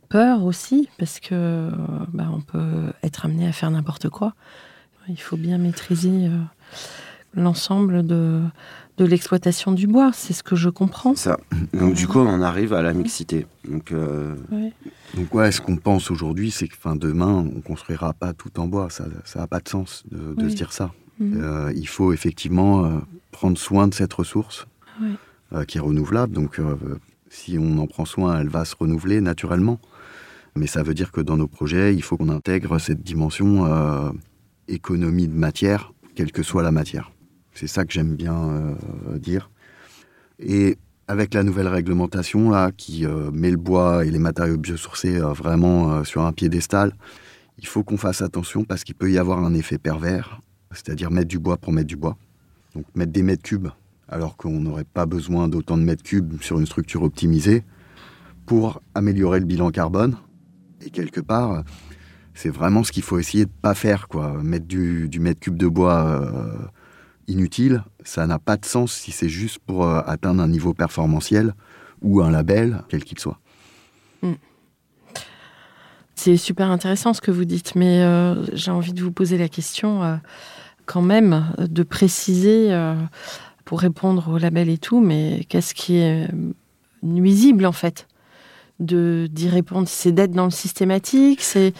peur 0.08 0.44
aussi, 0.44 0.88
parce 0.98 1.18
que 1.20 1.28
euh, 1.32 1.70
bah, 2.12 2.28
on 2.32 2.40
peut 2.40 2.92
être 3.02 3.24
amené 3.26 3.46
à 3.48 3.52
faire 3.52 3.70
n'importe 3.70 4.08
quoi. 4.08 4.34
Il 5.08 5.20
faut 5.20 5.36
bien 5.36 5.58
maîtriser 5.58 6.26
euh, 6.26 6.36
l'ensemble 7.34 8.06
de, 8.06 8.40
de 8.98 9.04
l'exploitation 9.04 9.72
du 9.72 9.86
bois. 9.86 10.10
C'est 10.14 10.32
ce 10.34 10.42
que 10.42 10.54
je 10.56 10.68
comprends. 10.68 11.14
Ça. 11.16 11.38
Donc 11.72 11.94
du 11.94 12.06
coup, 12.06 12.18
on 12.18 12.28
en 12.28 12.42
arrive 12.42 12.72
à 12.74 12.82
la 12.82 12.92
mixité. 12.92 13.46
Donc 13.68 13.90
euh, 13.92 14.34
Donc 15.14 15.34
ouais, 15.34 15.50
ce 15.50 15.60
qu'on 15.60 15.76
pense 15.76 16.10
aujourd'hui, 16.10 16.50
c'est 16.50 16.68
que 16.68 16.76
fin, 16.76 16.94
demain, 16.94 17.44
on 17.56 17.60
construira 17.62 18.12
pas 18.12 18.32
tout 18.32 18.60
en 18.60 18.66
bois. 18.68 18.88
Ça 18.90 19.06
n'a 19.36 19.46
pas 19.46 19.60
de 19.60 19.68
sens 19.68 20.04
de, 20.10 20.34
de 20.34 20.44
Oui. 20.44 20.50
se 20.52 20.56
dire 20.56 20.72
ça. 20.72 20.92
Mhm. 21.18 21.40
Euh, 21.42 21.72
il 21.74 21.88
faut 21.88 22.12
effectivement 22.12 22.84
euh, 22.84 22.98
prendre 23.32 23.58
soin 23.58 23.88
de 23.88 23.94
cette 23.94 24.12
ressource 24.12 24.66
Oui. 25.00 25.16
euh, 25.52 25.64
qui 25.64 25.78
est 25.78 25.80
renouvelable. 25.80 26.32
Donc 26.32 26.60
si 27.30 27.58
on 27.58 27.78
en 27.78 27.86
prend 27.86 28.04
soin, 28.04 28.40
elle 28.40 28.48
va 28.48 28.64
se 28.64 28.74
renouveler 28.78 29.20
naturellement. 29.20 29.80
Mais 30.56 30.66
ça 30.66 30.82
veut 30.82 30.94
dire 30.94 31.12
que 31.12 31.20
dans 31.20 31.36
nos 31.36 31.46
projets, 31.46 31.94
il 31.94 32.02
faut 32.02 32.16
qu'on 32.16 32.30
intègre 32.30 32.78
cette 32.78 33.02
dimension 33.02 33.66
économie 34.66 35.28
de 35.28 35.34
matière, 35.34 35.92
quelle 36.14 36.32
que 36.32 36.42
soit 36.42 36.62
la 36.62 36.72
matière. 36.72 37.12
C'est 37.54 37.66
ça 37.68 37.84
que 37.84 37.92
j'aime 37.92 38.16
bien 38.16 38.76
dire. 39.16 39.50
Et 40.40 40.78
avec 41.06 41.34
la 41.34 41.42
nouvelle 41.44 41.68
réglementation 41.68 42.50
là, 42.50 42.72
qui 42.76 43.06
met 43.32 43.50
le 43.50 43.56
bois 43.56 44.04
et 44.04 44.10
les 44.10 44.18
matériaux 44.18 44.56
biosourcés 44.56 45.18
vraiment 45.20 46.02
sur 46.02 46.22
un 46.22 46.32
piédestal, 46.32 46.92
il 47.58 47.66
faut 47.66 47.84
qu'on 47.84 47.98
fasse 47.98 48.22
attention 48.22 48.64
parce 48.64 48.84
qu'il 48.84 48.94
peut 48.94 49.12
y 49.12 49.18
avoir 49.18 49.44
un 49.44 49.54
effet 49.54 49.78
pervers, 49.78 50.40
c'est-à-dire 50.72 51.10
mettre 51.10 51.28
du 51.28 51.38
bois 51.38 51.56
pour 51.56 51.72
mettre 51.72 51.88
du 51.88 51.96
bois. 51.96 52.16
Donc 52.74 52.84
mettre 52.94 53.12
des 53.12 53.22
mètres 53.22 53.42
cubes 53.42 53.68
alors 54.08 54.36
qu'on 54.36 54.60
n'aurait 54.60 54.84
pas 54.84 55.06
besoin 55.06 55.48
d'autant 55.48 55.76
de 55.76 55.82
mètres 55.82 56.02
cubes 56.02 56.40
sur 56.40 56.58
une 56.58 56.66
structure 56.66 57.02
optimisée 57.02 57.64
pour 58.46 58.80
améliorer 58.94 59.40
le 59.40 59.44
bilan 59.44 59.70
carbone. 59.70 60.16
Et 60.80 60.90
quelque 60.90 61.20
part, 61.20 61.64
c'est 62.34 62.48
vraiment 62.48 62.84
ce 62.84 62.92
qu'il 62.92 63.02
faut 63.02 63.18
essayer 63.18 63.44
de 63.44 63.50
pas 63.50 63.74
faire. 63.74 64.06
Mettre 64.42 64.66
du, 64.66 65.10
mètre 65.20 65.40
cube 65.40 65.56
de 65.56 65.68
bois 65.68 66.06
euh, 66.06 66.56
inutile, 67.26 67.84
ça 68.04 68.26
n'a 68.26 68.38
pas 68.38 68.56
de 68.56 68.64
sens 68.64 68.92
si 68.92 69.12
c'est 69.12 69.28
juste 69.28 69.58
pour 69.58 69.84
euh, 69.84 70.00
atteindre 70.06 70.42
un 70.42 70.48
niveau 70.48 70.72
performantiel 70.72 71.54
ou 72.00 72.22
un 72.22 72.30
label, 72.30 72.84
quel 72.88 73.04
qu'il 73.04 73.18
soit. 73.18 73.38
C'est 76.18 76.36
super 76.36 76.68
intéressant 76.72 77.14
ce 77.14 77.20
que 77.20 77.30
vous 77.30 77.44
dites, 77.44 77.76
mais 77.76 78.02
euh, 78.02 78.44
j'ai 78.52 78.72
envie 78.72 78.92
de 78.92 79.00
vous 79.00 79.12
poser 79.12 79.38
la 79.38 79.48
question 79.48 80.02
euh, 80.02 80.16
quand 80.84 81.00
même 81.00 81.46
de 81.60 81.84
préciser 81.84 82.72
euh, 82.72 82.96
pour 83.64 83.78
répondre 83.78 84.28
au 84.28 84.36
label 84.36 84.68
et 84.68 84.78
tout, 84.78 85.00
mais 85.00 85.46
qu'est-ce 85.48 85.74
qui 85.74 85.94
est 85.98 86.28
nuisible 87.04 87.64
en 87.66 87.70
fait 87.72 88.08
de 88.80 89.28
d'y 89.30 89.48
répondre? 89.48 89.86
C'est 89.88 90.10
d'être 90.10 90.32
dans 90.32 90.46
le 90.46 90.50
systématique, 90.50 91.40
c'est 91.40 91.72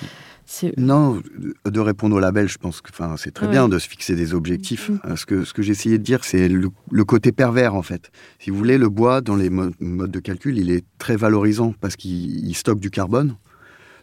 Non, 0.76 1.20
de- 1.66 1.80
répondre 1.80 2.14
au 2.14 2.20
label, 2.20 2.49
je 2.49 2.59
pense 2.59 2.80
que 2.80 2.91
enfin, 2.93 3.16
c'est 3.16 3.32
très 3.32 3.47
Ouais. 3.47 3.53
bien 3.53 3.68
de 3.68 3.76
se 3.80 3.89
fixer 3.89 4.14
des 4.14 4.34
objectifs. 4.34 4.93
Euh, 5.05 5.16
Ce 5.16 5.26
que, 5.26 5.45
ce 5.45 5.53
que 5.53 5.62
j'essayais 5.62 5.99
de 5.99 6.05
dire, 6.05 6.22
c'est 6.22 6.49
le, 6.49 6.68
le 6.93 7.05
côté 7.05 7.32
pervers, 7.32 7.74
en 7.74 7.82
fait. 7.82 8.12
Si 8.39 8.51
vous 8.51 8.57
voulez, 8.57 8.78
le 8.78 8.89
bois, 8.89 9.20
dans 9.20 9.34
les 9.34 9.51
mo- 9.51 9.72
modes 9.80 10.12
de 10.12 10.20
calcul, 10.20 10.59
il 10.59 10.70
est 10.70 10.84
très 10.99 11.16
valorisant 11.16 11.74
parce 11.80 11.97
qu'il 11.97 12.47
il 12.49 12.55
stocke 12.55 12.78
du 12.78 12.91
carbone. 12.91 13.34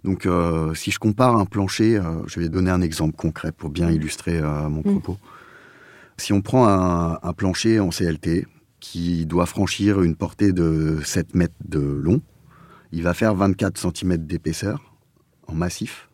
Donc, 0.06 0.28
euh, 0.28 0.76
si 0.76 0.92
je 0.92 1.00
compare 1.00 1.36
un 1.36 1.46
plancher, 1.46 1.98
euh, 1.98 2.22
je 2.28 2.40
vais 2.40 2.48
donner 2.48 2.70
un 2.70 2.82
exemple 2.82 3.16
concret 3.16 3.52
pour 3.52 3.72
bien 3.72 3.90
illustrer 3.90 4.38
euh, 4.38 4.70
mon 4.70 4.84
Mhm. 4.86 5.02
propos. 5.02 5.18
Si 6.18 6.32
on 6.32 6.42
prend 6.42 6.68
un, 6.68 7.18
un 7.24 7.34
plancher 7.34 7.80
en 7.80 7.90
CLT 7.90 8.46
qui 8.80 9.26
doit 9.26 9.48
franchir 9.48 10.04
une 10.04 10.16
portée 10.16 10.54
de 10.54 11.00
7 11.04 11.34
mètres 11.34 11.56
de 11.68 11.80
long, 11.80 12.22
il 12.92 13.02
va 13.02 13.16
faire 13.16 13.34
24 13.34 13.78
cm 13.80 14.18
d'épaisseur 14.18 14.94
en 15.48 15.56
massif. 15.56 16.08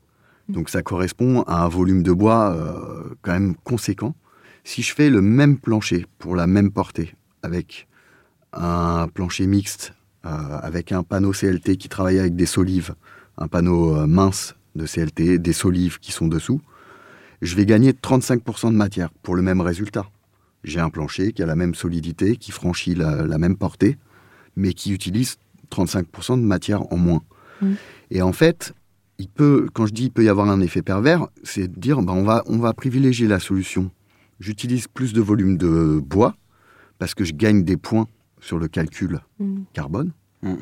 Donc 0.48 0.70
ça 0.70 0.82
correspond 0.82 1.42
à 1.44 1.64
un 1.64 1.68
volume 1.68 2.02
de 2.02 2.12
bois 2.14 2.58
quand 3.22 3.32
même 3.34 3.56
conséquent. 3.64 4.16
Si 4.64 4.82
je 4.82 4.94
fais 4.94 5.10
le 5.10 5.22
même 5.22 5.58
plancher 5.58 6.06
pour 6.18 6.36
la 6.36 6.48
même 6.48 6.72
portée, 6.72 7.14
avec 7.44 7.88
un 8.54 9.08
plancher 9.14 9.48
mixte, 9.48 9.94
avec 10.24 10.92
un 10.92 11.04
panneau 11.04 11.32
CLT 11.32 11.78
qui 11.78 11.90
travaille 11.90 12.20
avec 12.20 12.36
des 12.36 12.46
solives, 12.48 12.96
un 13.38 13.48
panneau 13.48 13.96
euh, 13.98 14.08
mince 14.08 14.56
de 14.76 14.86
CLT, 14.86 15.40
des 15.40 15.54
solives 15.54 16.00
qui 16.00 16.12
sont 16.12 16.28
dessous, 16.28 16.62
je 17.42 17.56
vais 17.56 17.66
gagner 17.66 17.92
35% 17.92 18.72
de 18.72 18.76
matière 18.76 19.10
pour 19.24 19.36
le 19.36 19.42
même 19.42 19.62
résultat. 19.62 20.06
J'ai 20.64 20.80
un 20.80 20.90
plancher 20.90 21.34
qui 21.34 21.42
a 21.42 21.46
la 21.46 21.56
même 21.56 21.74
solidité, 21.74 22.38
qui 22.38 22.52
franchit 22.52 22.94
la, 22.96 23.26
la 23.26 23.38
même 23.38 23.58
portée, 23.58 23.98
mais 24.56 24.74
qui 24.74 24.94
utilise 24.94 25.38
35% 25.72 26.40
de 26.40 26.46
matière 26.46 26.92
en 26.94 26.98
moins. 26.98 27.22
Mm. 27.62 27.74
Et 28.12 28.22
en 28.22 28.32
fait, 28.32 28.74
il 29.18 29.28
peut, 29.28 29.68
quand 29.74 29.86
je 29.88 29.94
dis 29.94 30.04
il 30.06 30.12
peut 30.12 30.24
y 30.24 30.30
avoir 30.30 30.50
un 30.50 30.62
effet 30.62 30.82
pervers, 30.82 31.28
c'est 31.44 31.68
de 31.68 31.80
dire 31.80 32.02
ben, 32.02 32.14
on, 32.14 32.24
va, 32.24 32.44
on 32.46 32.58
va 32.60 32.74
privilégier 32.74 33.28
la 33.28 33.40
solution. 33.40 33.92
J'utilise 34.40 34.88
plus 34.88 35.14
de 35.14 35.22
volume 35.22 35.58
de 35.58 36.00
bois 36.04 36.36
parce 37.00 37.16
que 37.16 37.24
je 37.24 37.34
gagne 37.34 37.64
des 37.64 37.78
points 37.78 38.08
sur 38.40 38.60
le 38.60 38.68
calcul 38.68 39.20
Mm. 39.40 39.64
carbone. 39.74 40.12
Mm. 40.44 40.56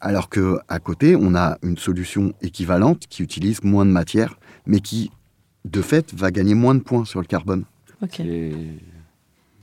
Alors 0.00 0.28
que 0.28 0.58
à 0.68 0.78
côté, 0.78 1.16
on 1.16 1.34
a 1.34 1.58
une 1.62 1.76
solution 1.76 2.32
équivalente 2.42 3.06
qui 3.08 3.22
utilise 3.22 3.62
moins 3.64 3.84
de 3.84 3.90
matière, 3.90 4.38
mais 4.66 4.80
qui, 4.80 5.10
de 5.64 5.82
fait, 5.82 6.14
va 6.14 6.30
gagner 6.30 6.54
moins 6.54 6.74
de 6.74 6.80
points 6.80 7.04
sur 7.04 7.20
le 7.20 7.26
carbone. 7.26 7.64
ok. 8.02 8.20
et- 8.20 8.54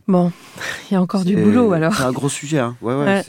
Bon, 0.07 0.31
il 0.91 0.93
y 0.93 0.97
a 0.97 1.01
encore 1.01 1.23
du 1.25 1.35
boulot 1.35 1.71
alors. 1.73 1.95
C'est 1.95 2.03
un 2.03 2.11
gros 2.11 2.29
sujet. 2.29 2.59
Hein. 2.59 2.75
Ouais, 2.81 2.93
ouais, 2.95 3.23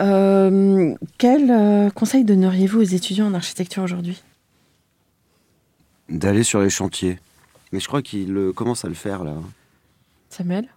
Euh, 0.00 0.94
quel 1.18 1.50
euh, 1.50 1.90
conseil 1.90 2.24
donneriez-vous 2.24 2.80
aux 2.80 2.84
étudiants 2.84 3.26
en 3.26 3.34
architecture 3.34 3.82
aujourd'hui? 3.82 4.22
D'aller 6.08 6.42
sur 6.44 6.60
les 6.60 6.70
chantiers. 6.70 7.18
Mais 7.72 7.80
je 7.80 7.86
crois 7.88 8.00
qu'il 8.02 8.34
euh, 8.36 8.52
commence 8.52 8.84
à 8.84 8.88
le 8.88 8.94
faire 8.94 9.24
là. 9.24 9.34
Samuel? 10.30 10.68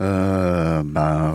Euh, 0.00 0.82
bah, 0.84 1.34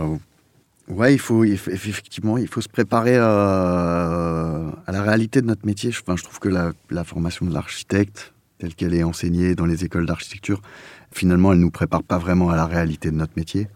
ouais, 0.92 1.14
il 1.14 1.18
faut, 1.18 1.44
effectivement, 1.44 2.38
il 2.38 2.48
faut 2.48 2.60
se 2.60 2.68
préparer 2.68 3.16
à 3.16 4.72
la 4.88 5.02
réalité 5.02 5.40
de 5.40 5.46
notre 5.46 5.66
métier. 5.66 5.90
Enfin, 5.90 6.16
je 6.16 6.22
trouve 6.22 6.38
que 6.38 6.48
la, 6.48 6.72
la 6.90 7.04
formation 7.04 7.46
de 7.46 7.54
l'architecte, 7.54 8.32
telle 8.58 8.74
qu'elle 8.74 8.94
est 8.94 9.02
enseignée 9.02 9.54
dans 9.54 9.66
les 9.66 9.84
écoles 9.84 10.06
d'architecture, 10.06 10.62
finalement, 11.10 11.52
elle 11.52 11.58
nous 11.58 11.70
prépare 11.70 12.02
pas 12.02 12.18
vraiment 12.18 12.50
à 12.50 12.56
la 12.56 12.66
réalité 12.66 13.10
de 13.10 13.16
notre 13.16 13.32
métier. 13.36 13.68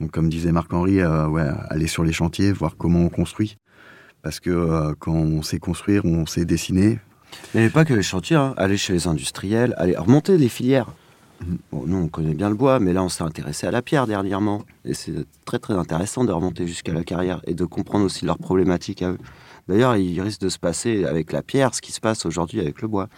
Donc, 0.00 0.12
comme 0.12 0.28
disait 0.28 0.52
Marc-Henri, 0.52 1.00
euh, 1.00 1.26
ouais, 1.26 1.46
aller 1.68 1.86
sur 1.86 2.04
les 2.04 2.12
chantiers, 2.12 2.52
voir 2.52 2.76
comment 2.76 3.00
on 3.00 3.08
construit. 3.08 3.58
Parce 4.22 4.40
que 4.40 4.50
euh, 4.50 4.94
quand 4.98 5.12
on 5.12 5.42
sait 5.42 5.58
construire, 5.58 6.04
on 6.04 6.26
sait 6.26 6.44
dessiner. 6.44 6.98
Mais 7.54 7.68
pas 7.70 7.84
que 7.84 7.94
les 7.94 8.02
chantiers, 8.02 8.36
hein. 8.36 8.54
aller 8.56 8.76
chez 8.76 8.92
les 8.92 9.06
industriels, 9.06 9.74
aller 9.76 9.96
remonter 9.96 10.36
les 10.36 10.48
filières. 10.48 10.88
Bon, 11.72 11.84
nous, 11.86 11.96
on 11.96 12.08
connaît 12.08 12.34
bien 12.34 12.48
le 12.48 12.54
bois, 12.54 12.80
mais 12.80 12.92
là, 12.92 13.02
on 13.02 13.08
s'est 13.08 13.24
intéressé 13.24 13.66
à 13.66 13.70
la 13.70 13.82
pierre 13.82 14.06
dernièrement. 14.06 14.62
Et 14.84 14.94
c'est 14.94 15.12
très, 15.44 15.58
très 15.58 15.74
intéressant 15.74 16.24
de 16.24 16.32
remonter 16.32 16.66
jusqu'à 16.66 16.92
la 16.92 17.02
carrière 17.04 17.40
et 17.46 17.54
de 17.54 17.64
comprendre 17.64 18.04
aussi 18.04 18.24
leurs 18.24 18.38
problématiques 18.38 19.02
à 19.02 19.10
eux. 19.12 19.18
D'ailleurs, 19.68 19.96
il 19.96 20.20
risque 20.20 20.40
de 20.40 20.48
se 20.48 20.58
passer 20.58 21.04
avec 21.04 21.32
la 21.32 21.42
pierre 21.42 21.74
ce 21.74 21.80
qui 21.80 21.92
se 21.92 22.00
passe 22.00 22.26
aujourd'hui 22.26 22.60
avec 22.60 22.82
le 22.82 22.88
bois. 22.88 23.08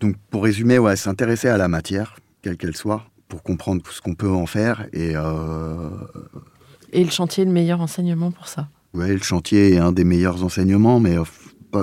Donc, 0.00 0.16
pour 0.30 0.44
résumer, 0.44 0.78
ouais, 0.78 0.96
s'intéresser 0.96 1.48
à 1.48 1.56
la 1.58 1.68
matière, 1.68 2.16
quelle 2.42 2.56
qu'elle 2.56 2.76
soit, 2.76 3.04
pour 3.28 3.42
comprendre 3.42 3.82
ce 3.90 4.00
qu'on 4.00 4.14
peut 4.14 4.30
en 4.30 4.46
faire. 4.46 4.86
Et 4.92 5.12
euh, 5.14 5.90
Et 6.92 7.04
le 7.04 7.10
chantier 7.10 7.42
est 7.42 7.46
le 7.46 7.52
meilleur 7.52 7.80
enseignement 7.80 8.30
pour 8.30 8.48
ça. 8.48 8.68
ouais, 8.94 9.12
le 9.12 9.22
chantier 9.22 9.74
est 9.74 9.78
un 9.78 9.92
des 9.92 10.04
meilleurs 10.04 10.42
enseignements, 10.44 11.00
mais 11.00 11.18
euh, 11.18 11.24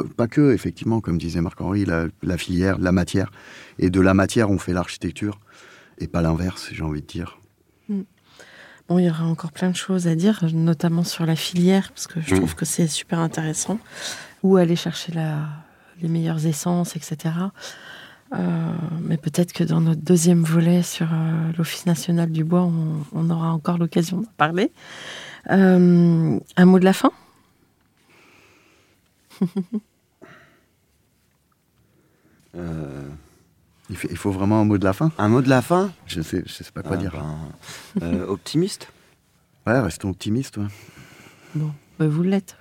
pas, 0.01 0.03
pas 0.15 0.27
que, 0.27 0.53
effectivement, 0.53 1.01
comme 1.01 1.17
disait 1.17 1.41
Marc-Henri, 1.41 1.85
la, 1.85 2.05
la 2.21 2.37
filière, 2.37 2.77
la 2.79 2.91
matière. 2.91 3.31
Et 3.79 3.89
de 3.89 4.01
la 4.01 4.13
matière, 4.13 4.49
on 4.49 4.57
fait 4.57 4.73
l'architecture, 4.73 5.39
et 5.99 6.07
pas 6.07 6.21
l'inverse, 6.21 6.69
j'ai 6.71 6.83
envie 6.83 7.01
de 7.01 7.07
dire. 7.07 7.39
Bon, 8.89 8.99
il 8.99 9.05
y 9.05 9.09
aura 9.09 9.23
encore 9.23 9.53
plein 9.53 9.69
de 9.69 9.77
choses 9.77 10.07
à 10.07 10.15
dire, 10.15 10.43
notamment 10.53 11.05
sur 11.05 11.25
la 11.25 11.37
filière, 11.37 11.91
parce 11.93 12.05
que 12.05 12.19
je 12.19 12.33
Mm. 12.33 12.37
trouve 12.39 12.55
que 12.55 12.65
c'est 12.65 12.87
super 12.87 13.19
intéressant. 13.19 13.79
Où 14.43 14.57
aller 14.57 14.75
chercher 14.75 15.13
la, 15.13 15.47
les 16.01 16.09
meilleures 16.09 16.45
essences, 16.45 16.97
etc. 16.97 17.15
Euh, 18.35 18.37
mais 19.01 19.15
peut-être 19.17 19.53
que 19.53 19.63
dans 19.63 19.79
notre 19.79 20.01
deuxième 20.01 20.43
volet 20.43 20.81
sur 20.83 21.07
euh, 21.13 21.51
l'Office 21.57 21.85
national 21.85 22.29
du 22.31 22.43
bois, 22.43 22.63
on, 22.63 23.05
on 23.13 23.29
aura 23.29 23.53
encore 23.53 23.77
l'occasion 23.77 24.17
d'en 24.17 24.33
parler. 24.35 24.71
Euh, 25.51 26.37
un 26.57 26.65
mot 26.65 26.79
de 26.79 26.83
la 26.85 26.93
fin? 26.93 27.11
Euh, 32.55 33.07
il, 33.89 33.95
fait- 33.97 34.09
il 34.11 34.17
faut 34.17 34.31
vraiment 34.31 34.61
un 34.61 34.65
mot 34.65 34.77
de 34.77 34.83
la 34.85 34.93
fin 34.93 35.11
un 35.17 35.27
mot 35.27 35.41
de 35.41 35.49
la 35.49 35.61
fin? 35.61 35.91
Je 36.05 36.21
sais, 36.21 36.43
je 36.45 36.51
sais 36.53 36.71
pas 36.71 36.83
quoi 36.83 36.97
Ah, 36.97 37.01
dire. 37.01 37.11
ben, 37.99 38.05
euh, 38.05 38.27
Optimiste? 38.27 38.87
Ouais, 39.65 39.79
restons 39.79 40.09
optimistes. 40.09 40.57
ouais. 40.57 40.67
Bon, 41.55 41.71
bah, 41.97 42.07
vous 42.07 42.21
l'êtes. 42.23 42.55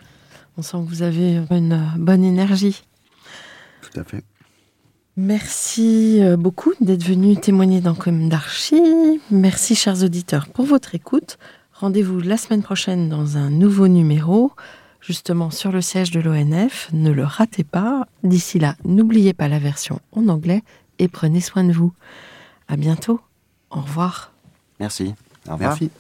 On 0.57 0.63
sent 0.63 0.79
que 0.85 0.89
vous 0.89 1.03
avez 1.03 1.43
une 1.51 1.91
bonne 1.99 2.25
énergie. 2.25 2.83
Tout 3.83 4.01
à 4.01 4.05
fait. 4.05 4.25
Merci 5.17 6.21
euh, 6.23 6.37
beaucoup 6.39 6.73
d'être 6.81 7.05
venu 7.05 7.37
témoigner 7.37 7.81
dans 7.83 7.95
Comme 7.95 8.29
d'Archie. 8.31 9.21
Merci, 9.31 9.75
chers 9.75 10.03
auditeurs, 10.03 10.49
pour 10.49 10.65
votre 10.65 10.95
écoute. 10.95 11.39
Rendez-vous 11.75 12.21
la 12.21 12.37
semaine 12.39 12.63
prochaine 12.63 13.09
dans 13.11 13.37
un 13.37 13.51
nouveau 13.51 13.89
numéro, 13.89 14.53
justement 15.03 15.51
sur 15.51 15.71
le 15.73 15.83
siège 15.83 16.11
de 16.11 16.21
l'ONF. 16.21 16.89
Ne 16.95 17.11
le 17.11 17.25
ratez 17.25 17.65
pas. 17.65 18.07
D'ici 18.23 18.59
là, 18.59 18.77
n'oubliez 18.85 19.35
pas 19.35 19.49
la 19.49 19.59
version 19.59 20.01
en 20.13 20.29
anglais 20.29 20.63
et 20.99 21.09
prenez 21.09 21.43
soin 21.43 21.65
de 21.65 21.73
vous. 21.73 21.93
À 22.69 22.77
bientôt. 22.77 23.21
Au 23.71 23.81
revoir. 23.81 24.33
Merci. 24.81 25.15
Au 25.49 25.53
revoir. 25.53 25.77
Merci. 25.81 25.91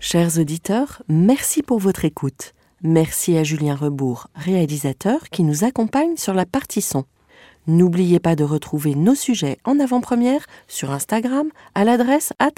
Chers 0.00 0.38
auditeurs, 0.38 1.02
merci 1.08 1.62
pour 1.62 1.80
votre 1.80 2.06
écoute. 2.06 2.54
Merci 2.82 3.36
à 3.36 3.44
Julien 3.44 3.74
Rebourg, 3.74 4.28
réalisateur, 4.34 5.28
qui 5.30 5.42
nous 5.42 5.64
accompagne 5.64 6.16
sur 6.16 6.32
la 6.32 6.46
partie 6.46 6.80
son. 6.80 7.04
N'oubliez 7.68 8.18
pas 8.18 8.34
de 8.34 8.44
retrouver 8.44 8.94
nos 8.94 9.14
sujets 9.14 9.58
en 9.64 9.78
avant-première 9.78 10.46
sur 10.68 10.90
Instagram 10.90 11.50
à 11.74 11.84
l'adresse 11.84 12.32
at. 12.38 12.54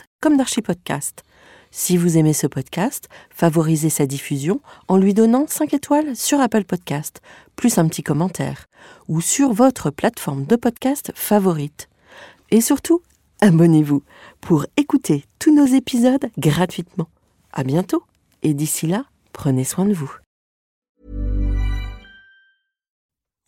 Si 1.72 1.96
vous 1.96 2.16
aimez 2.16 2.32
ce 2.32 2.46
podcast, 2.46 3.08
favorisez 3.28 3.90
sa 3.90 4.06
diffusion 4.06 4.60
en 4.86 4.98
lui 4.98 5.12
donnant 5.12 5.46
5 5.48 5.74
étoiles 5.74 6.14
sur 6.14 6.40
Apple 6.40 6.62
Podcast, 6.62 7.22
plus 7.56 7.78
un 7.78 7.88
petit 7.88 8.04
commentaire, 8.04 8.66
ou 9.08 9.20
sur 9.20 9.52
votre 9.52 9.90
plateforme 9.90 10.46
de 10.46 10.54
podcast 10.54 11.10
favorite. 11.16 11.88
Et 12.52 12.60
surtout, 12.60 13.02
abonnez-vous 13.40 14.04
pour 14.40 14.64
écouter 14.76 15.24
tous 15.40 15.52
nos 15.52 15.66
épisodes 15.66 16.30
gratuitement. 16.38 17.08
À 17.52 17.64
bientôt 17.64 18.04
et 18.44 18.54
d'ici 18.54 18.86
là, 18.86 19.06
prenez 19.32 19.64
soin 19.64 19.86
de 19.86 19.92
vous. 19.92 20.19